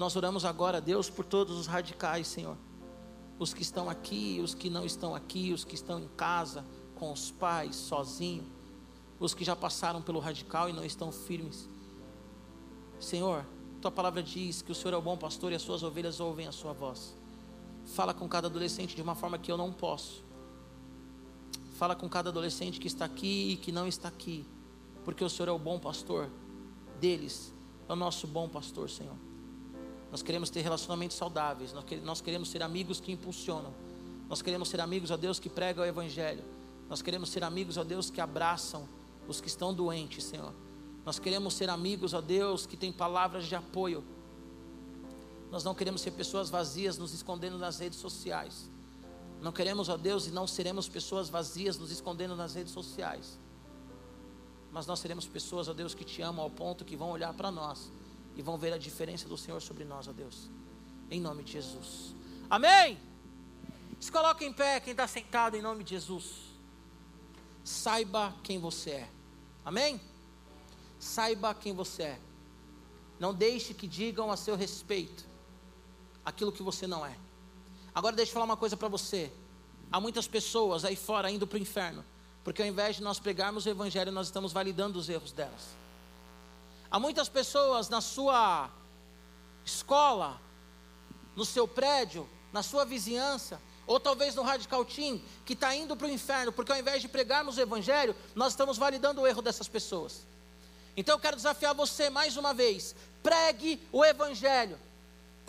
Nós 0.00 0.16
oramos 0.16 0.46
agora, 0.46 0.80
Deus, 0.80 1.10
por 1.10 1.26
todos 1.26 1.58
os 1.58 1.66
radicais, 1.66 2.26
Senhor. 2.26 2.56
Os 3.38 3.52
que 3.52 3.60
estão 3.60 3.90
aqui, 3.90 4.40
os 4.42 4.54
que 4.54 4.70
não 4.70 4.82
estão 4.82 5.14
aqui, 5.14 5.52
os 5.52 5.62
que 5.62 5.74
estão 5.74 6.00
em 6.00 6.08
casa, 6.16 6.64
com 6.94 7.12
os 7.12 7.30
pais, 7.30 7.76
sozinhos. 7.76 8.46
Os 9.18 9.34
que 9.34 9.44
já 9.44 9.54
passaram 9.54 10.00
pelo 10.00 10.18
radical 10.18 10.70
e 10.70 10.72
não 10.72 10.86
estão 10.86 11.12
firmes. 11.12 11.68
Senhor, 12.98 13.44
tua 13.82 13.90
palavra 13.90 14.22
diz 14.22 14.62
que 14.62 14.72
o 14.72 14.74
Senhor 14.74 14.94
é 14.94 14.96
o 14.96 15.02
bom 15.02 15.18
pastor 15.18 15.52
e 15.52 15.54
as 15.54 15.60
suas 15.60 15.82
ovelhas 15.82 16.18
ouvem 16.18 16.46
a 16.46 16.52
sua 16.52 16.72
voz. 16.72 17.14
Fala 17.84 18.14
com 18.14 18.26
cada 18.26 18.46
adolescente 18.46 18.96
de 18.96 19.02
uma 19.02 19.14
forma 19.14 19.36
que 19.36 19.52
eu 19.52 19.58
não 19.58 19.70
posso. 19.70 20.24
Fala 21.74 21.94
com 21.94 22.08
cada 22.08 22.30
adolescente 22.30 22.80
que 22.80 22.86
está 22.86 23.04
aqui 23.04 23.52
e 23.52 23.56
que 23.58 23.70
não 23.70 23.86
está 23.86 24.08
aqui, 24.08 24.46
porque 25.04 25.22
o 25.22 25.28
Senhor 25.28 25.50
é 25.50 25.52
o 25.52 25.58
bom 25.58 25.78
pastor 25.78 26.30
deles, 26.98 27.52
é 27.86 27.92
o 27.92 27.96
nosso 27.96 28.26
bom 28.26 28.48
pastor, 28.48 28.88
Senhor. 28.88 29.28
Nós 30.10 30.22
queremos 30.22 30.50
ter 30.50 30.60
relacionamentos 30.60 31.16
saudáveis, 31.16 31.72
nós 32.02 32.20
queremos 32.20 32.50
ser 32.50 32.62
amigos 32.62 32.98
que 32.98 33.12
impulsionam, 33.12 33.72
nós 34.28 34.42
queremos 34.42 34.68
ser 34.68 34.80
amigos, 34.80 35.12
a 35.12 35.16
Deus, 35.16 35.38
que 35.38 35.48
pregam 35.48 35.84
o 35.84 35.86
Evangelho, 35.86 36.42
nós 36.88 37.00
queremos 37.00 37.30
ser 37.30 37.44
amigos, 37.44 37.78
a 37.78 37.84
Deus, 37.84 38.10
que 38.10 38.20
abraçam 38.20 38.88
os 39.28 39.40
que 39.40 39.46
estão 39.46 39.72
doentes, 39.72 40.24
Senhor. 40.24 40.52
Nós 41.06 41.20
queremos 41.20 41.54
ser 41.54 41.70
amigos, 41.70 42.12
a 42.12 42.20
Deus, 42.20 42.66
que 42.66 42.76
tem 42.76 42.92
palavras 42.92 43.46
de 43.46 43.54
apoio. 43.54 44.02
Nós 45.52 45.62
não 45.62 45.74
queremos 45.74 46.00
ser 46.00 46.10
pessoas 46.10 46.50
vazias 46.50 46.98
nos 46.98 47.14
escondendo 47.14 47.56
nas 47.56 47.78
redes 47.78 47.98
sociais. 48.00 48.68
Não 49.40 49.52
queremos, 49.52 49.88
ó 49.88 49.96
Deus, 49.96 50.26
e 50.26 50.30
não 50.30 50.46
seremos 50.46 50.88
pessoas 50.88 51.28
vazias 51.28 51.78
nos 51.78 51.92
escondendo 51.92 52.34
nas 52.34 52.54
redes 52.54 52.72
sociais. 52.72 53.38
Mas 54.72 54.86
nós 54.86 54.98
seremos 54.98 55.26
pessoas, 55.26 55.68
ó 55.68 55.72
Deus, 55.72 55.94
que 55.94 56.04
te 56.04 56.20
amam 56.20 56.44
ao 56.44 56.50
ponto 56.50 56.84
que 56.84 56.96
vão 56.96 57.10
olhar 57.10 57.32
para 57.32 57.50
nós 57.50 57.90
e 58.40 58.42
vão 58.42 58.56
ver 58.56 58.72
a 58.72 58.78
diferença 58.78 59.28
do 59.28 59.36
Senhor 59.36 59.60
sobre 59.60 59.84
nós, 59.84 60.08
ó 60.08 60.12
Deus. 60.12 60.48
Em 61.10 61.20
nome 61.20 61.44
de 61.44 61.52
Jesus. 61.52 62.14
Amém? 62.48 62.98
Se 64.00 64.10
coloque 64.10 64.46
em 64.46 64.52
pé 64.52 64.80
quem 64.80 64.92
está 64.92 65.06
sentado 65.06 65.58
em 65.58 65.62
nome 65.62 65.84
de 65.84 65.90
Jesus. 65.90 66.24
Saiba 67.62 68.34
quem 68.42 68.58
você 68.58 68.92
é. 68.92 69.08
Amém? 69.62 70.00
Saiba 70.98 71.54
quem 71.54 71.74
você 71.74 72.02
é. 72.04 72.20
Não 73.18 73.34
deixe 73.34 73.74
que 73.74 73.86
digam 73.86 74.32
a 74.32 74.38
seu 74.38 74.56
respeito 74.56 75.22
aquilo 76.24 76.50
que 76.50 76.62
você 76.62 76.86
não 76.86 77.04
é. 77.04 77.14
Agora 77.94 78.16
deixa 78.16 78.30
eu 78.30 78.34
falar 78.34 78.46
uma 78.46 78.56
coisa 78.56 78.74
para 78.74 78.88
você. 78.88 79.30
Há 79.92 80.00
muitas 80.00 80.26
pessoas 80.26 80.82
aí 80.82 80.96
fora 80.96 81.30
indo 81.30 81.46
para 81.46 81.56
o 81.56 81.60
inferno, 81.60 82.02
porque 82.42 82.62
ao 82.62 82.68
invés 82.68 82.96
de 82.96 83.02
nós 83.02 83.20
pregarmos 83.20 83.66
o 83.66 83.68
evangelho, 83.68 84.10
nós 84.10 84.28
estamos 84.28 84.50
validando 84.50 84.98
os 84.98 85.10
erros 85.10 85.30
delas. 85.30 85.79
Há 86.90 86.98
muitas 86.98 87.28
pessoas 87.28 87.88
na 87.88 88.00
sua 88.00 88.70
escola, 89.64 90.40
no 91.36 91.44
seu 91.44 91.68
prédio, 91.68 92.28
na 92.52 92.62
sua 92.62 92.84
vizinhança, 92.84 93.60
ou 93.86 94.00
talvez 94.00 94.34
no 94.34 94.42
Radical 94.42 94.84
Team, 94.84 95.20
que 95.44 95.52
está 95.52 95.74
indo 95.74 95.96
para 95.96 96.06
o 96.06 96.10
inferno, 96.10 96.52
porque 96.52 96.72
ao 96.72 96.78
invés 96.78 97.00
de 97.00 97.08
pregarmos 97.08 97.56
o 97.56 97.60
Evangelho, 97.60 98.14
nós 98.34 98.52
estamos 98.52 98.76
validando 98.76 99.20
o 99.20 99.26
erro 99.26 99.42
dessas 99.42 99.68
pessoas. 99.68 100.26
Então 100.96 101.14
eu 101.14 101.20
quero 101.20 101.36
desafiar 101.36 101.74
você 101.74 102.10
mais 102.10 102.36
uma 102.36 102.52
vez: 102.52 102.94
pregue 103.22 103.80
o 103.92 104.04
Evangelho 104.04 104.78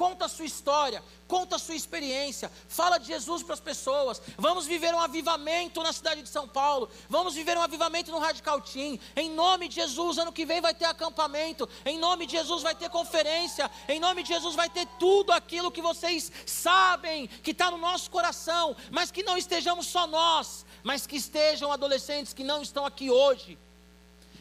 conta 0.02 0.26
a 0.26 0.28
sua 0.28 0.45
história, 0.45 1.04
conta 1.28 1.58
a 1.58 1.60
sua 1.60 1.76
experiência, 1.76 2.52
fala 2.68 2.97
de 2.97 3.06
Jesus 3.06 3.43
para 3.43 3.54
as 3.54 3.60
pessoas. 3.60 4.20
Vamos 4.36 4.66
viver 4.66 4.95
um 4.95 4.99
avivamento 4.99 5.84
na 5.84 5.93
cidade 5.93 6.24
de 6.24 6.30
São 6.30 6.47
Paulo, 6.47 6.89
vamos 7.08 7.36
viver 7.36 7.56
um 7.56 7.62
avivamento 7.62 8.10
no 8.10 8.18
Radical 8.18 8.60
Team. 8.62 8.97
Em 9.16 9.30
nome 9.30 9.68
de 9.68 9.76
Jesus, 9.76 10.18
ano 10.18 10.32
que 10.32 10.43
vem 10.43 10.60
vai 10.60 10.74
ter 10.74 10.86
acampamento, 10.86 11.70
em 11.86 11.99
nome 11.99 12.26
de 12.26 12.32
Jesus 12.32 12.64
vai 12.64 12.74
ter 12.74 12.89
conferência, 12.89 13.70
em 13.88 13.99
nome 13.99 14.24
de 14.24 14.30
Jesus 14.30 14.56
vai 14.56 14.72
ter 14.72 14.88
tudo 14.97 15.32
aquilo 15.32 15.72
que 15.72 15.84
vocês 15.84 16.32
sabem 16.47 17.28
que 17.28 17.52
está 17.52 17.70
no 17.70 17.78
nosso 17.78 18.10
coração, 18.10 18.76
mas 18.89 19.12
que 19.12 19.22
não 19.22 19.38
estejamos 19.38 19.86
só 19.86 20.08
nós, 20.08 20.66
mas 20.82 21.06
que 21.06 21.16
estejam 21.16 21.72
adolescentes 21.72 22.34
que 22.34 22.43
não 22.43 22.64
estão 22.64 22.88
aqui 22.88 23.12
hoje 23.12 23.56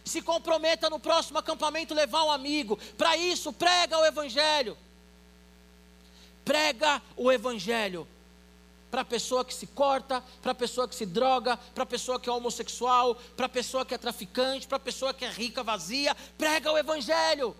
se 0.03 0.23
comprometa 0.23 0.89
no 0.89 0.99
próximo 0.99 1.39
acampamento 1.39 1.93
levar 1.93 2.25
um 2.25 2.31
amigo. 2.31 2.79
Para 2.97 3.19
isso, 3.19 3.53
prega 3.53 3.99
o 3.99 4.07
Evangelho 4.07 4.75
prega 6.45 7.03
o 7.17 7.31
Evangelho 7.31 8.07
para 8.91 9.03
a 9.03 9.05
pessoa 9.05 9.45
que 9.45 9.55
se 9.55 9.69
corta, 9.69 10.23
para 10.43 10.51
a 10.53 10.55
pessoa 10.55 10.89
que 10.89 10.95
se 10.95 11.07
droga, 11.07 11.57
para 11.57 11.85
a 11.85 11.87
pessoa 11.87 12.19
que 12.19 12.29
é 12.29 12.33
homossexual, 12.33 13.15
para 13.37 13.47
a 13.47 13.49
pessoa 13.49 13.87
que 13.87 13.95
é 13.95 13.99
traficante, 13.99 14.67
para 14.67 14.77
a 14.77 14.81
pessoa 14.81 15.15
que 15.15 15.25
é 15.25 15.31
rica, 15.31 15.63
vazia. 15.63 16.15
Prega 16.37 16.73
o 16.73 16.77
Evangelho. 16.77 17.57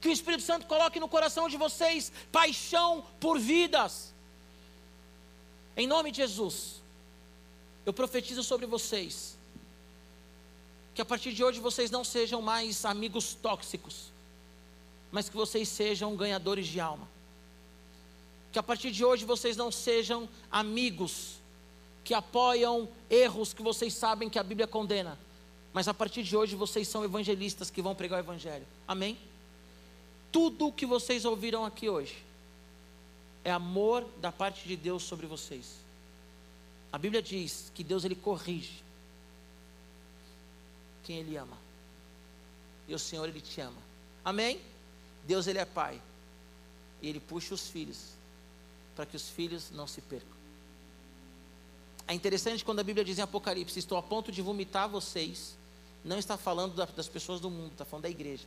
Que 0.00 0.08
o 0.08 0.12
Espírito 0.12 0.42
Santo 0.42 0.66
coloque 0.66 1.00
no 1.00 1.08
coração 1.08 1.48
de 1.48 1.56
vocês 1.56 2.12
paixão 2.30 3.04
por 3.18 3.38
vidas. 3.38 4.12
Em 5.76 5.86
nome 5.86 6.10
de 6.10 6.18
Jesus, 6.18 6.82
eu 7.86 7.92
profetizo 7.92 8.42
sobre 8.42 8.66
vocês 8.66 9.38
que 10.94 11.00
a 11.00 11.04
partir 11.04 11.32
de 11.32 11.42
hoje 11.42 11.60
vocês 11.60 11.90
não 11.90 12.04
sejam 12.04 12.42
mais 12.42 12.84
amigos 12.84 13.34
tóxicos, 13.34 14.12
mas 15.10 15.28
que 15.28 15.36
vocês 15.36 15.68
sejam 15.68 16.16
ganhadores 16.16 16.66
de 16.66 16.80
alma 16.80 17.08
que 18.52 18.58
a 18.58 18.62
partir 18.62 18.90
de 18.90 19.04
hoje 19.04 19.24
vocês 19.24 19.56
não 19.56 19.70
sejam 19.70 20.28
amigos 20.50 21.36
que 22.02 22.14
apoiam 22.14 22.88
erros 23.08 23.52
que 23.52 23.62
vocês 23.62 23.94
sabem 23.94 24.28
que 24.28 24.38
a 24.38 24.42
Bíblia 24.42 24.66
condena, 24.66 25.18
mas 25.72 25.86
a 25.86 25.94
partir 25.94 26.22
de 26.22 26.36
hoje 26.36 26.56
vocês 26.56 26.88
são 26.88 27.04
evangelistas 27.04 27.70
que 27.70 27.80
vão 27.80 27.94
pregar 27.94 28.18
o 28.18 28.24
Evangelho. 28.24 28.66
Amém? 28.88 29.16
Tudo 30.32 30.68
o 30.68 30.72
que 30.72 30.86
vocês 30.86 31.24
ouviram 31.24 31.64
aqui 31.64 31.88
hoje 31.88 32.24
é 33.44 33.52
amor 33.52 34.04
da 34.20 34.32
parte 34.32 34.66
de 34.66 34.76
Deus 34.76 35.02
sobre 35.02 35.26
vocês. 35.26 35.76
A 36.92 36.98
Bíblia 36.98 37.22
diz 37.22 37.70
que 37.74 37.84
Deus 37.84 38.04
ele 38.04 38.16
corrige 38.16 38.82
quem 41.04 41.18
ele 41.18 41.36
ama. 41.36 41.56
E 42.88 42.94
o 42.94 42.98
Senhor 42.98 43.28
ele 43.28 43.40
te 43.40 43.60
ama. 43.60 43.80
Amém? 44.24 44.60
Deus 45.24 45.46
ele 45.46 45.58
é 45.58 45.64
pai. 45.64 46.00
E 47.00 47.08
ele 47.08 47.20
puxa 47.20 47.54
os 47.54 47.68
filhos 47.68 48.19
para 48.94 49.06
que 49.06 49.16
os 49.16 49.28
filhos 49.28 49.70
não 49.70 49.86
se 49.86 50.00
percam. 50.00 50.40
É 52.06 52.14
interessante 52.14 52.64
quando 52.64 52.80
a 52.80 52.82
Bíblia 52.82 53.04
diz 53.04 53.18
em 53.18 53.22
Apocalipse: 53.22 53.78
Estou 53.78 53.96
a 53.96 54.02
ponto 54.02 54.32
de 54.32 54.42
vomitar 54.42 54.88
vocês. 54.88 55.56
Não 56.04 56.18
está 56.18 56.36
falando 56.36 56.74
das 56.74 57.08
pessoas 57.08 57.40
do 57.40 57.50
mundo, 57.50 57.72
está 57.72 57.84
falando 57.84 58.02
da 58.02 58.10
igreja. 58.10 58.46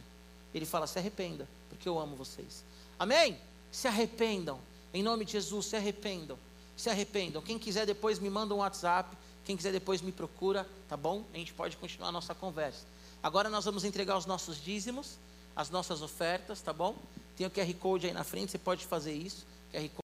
Ele 0.54 0.66
fala: 0.66 0.86
Se 0.86 1.00
arrependa, 1.00 1.48
porque 1.70 1.88
eu 1.88 1.98
amo 2.00 2.16
vocês. 2.16 2.64
Amém? 3.00 3.38
Se 3.72 3.88
arrependam. 3.88 4.60
Em 4.94 5.02
nome 5.02 5.26
de 5.26 5.32
Jesus, 5.32 5.68
se 5.68 5.76
arrependam. 5.76 6.38
Se 6.76 6.90
arrependam. 6.90 7.42
Quem 7.42 7.58
quiser 7.58 7.86
depois 7.86 8.20
me 8.20 8.30
manda 8.30 8.54
um 8.54 8.58
WhatsApp. 8.58 9.16
Quem 9.46 9.58
quiser 9.58 9.72
depois 9.72 10.02
me 10.02 10.12
procura, 10.12 10.68
tá 10.88 10.96
bom? 10.96 11.24
A 11.34 11.38
gente 11.38 11.54
pode 11.54 11.76
continuar 11.78 12.10
a 12.10 12.12
nossa 12.12 12.36
conversa. 12.36 12.86
Agora 13.22 13.50
nós 13.50 13.66
vamos 13.66 13.84
entregar 13.84 14.18
os 14.18 14.26
nossos 14.26 14.62
dízimos, 14.62 15.18
as 15.56 15.70
nossas 15.70 16.02
ofertas, 16.02 16.62
tá 16.62 16.74
bom? 16.74 16.96
Tem 17.38 17.48
o 17.48 17.50
QR 17.50 17.74
Code 17.76 18.08
aí 18.08 18.14
na 18.14 18.24
frente, 18.24 18.52
você 18.52 18.58
pode 18.58 18.86
fazer 18.86 19.14
isso. 19.14 19.46
QR 19.72 19.90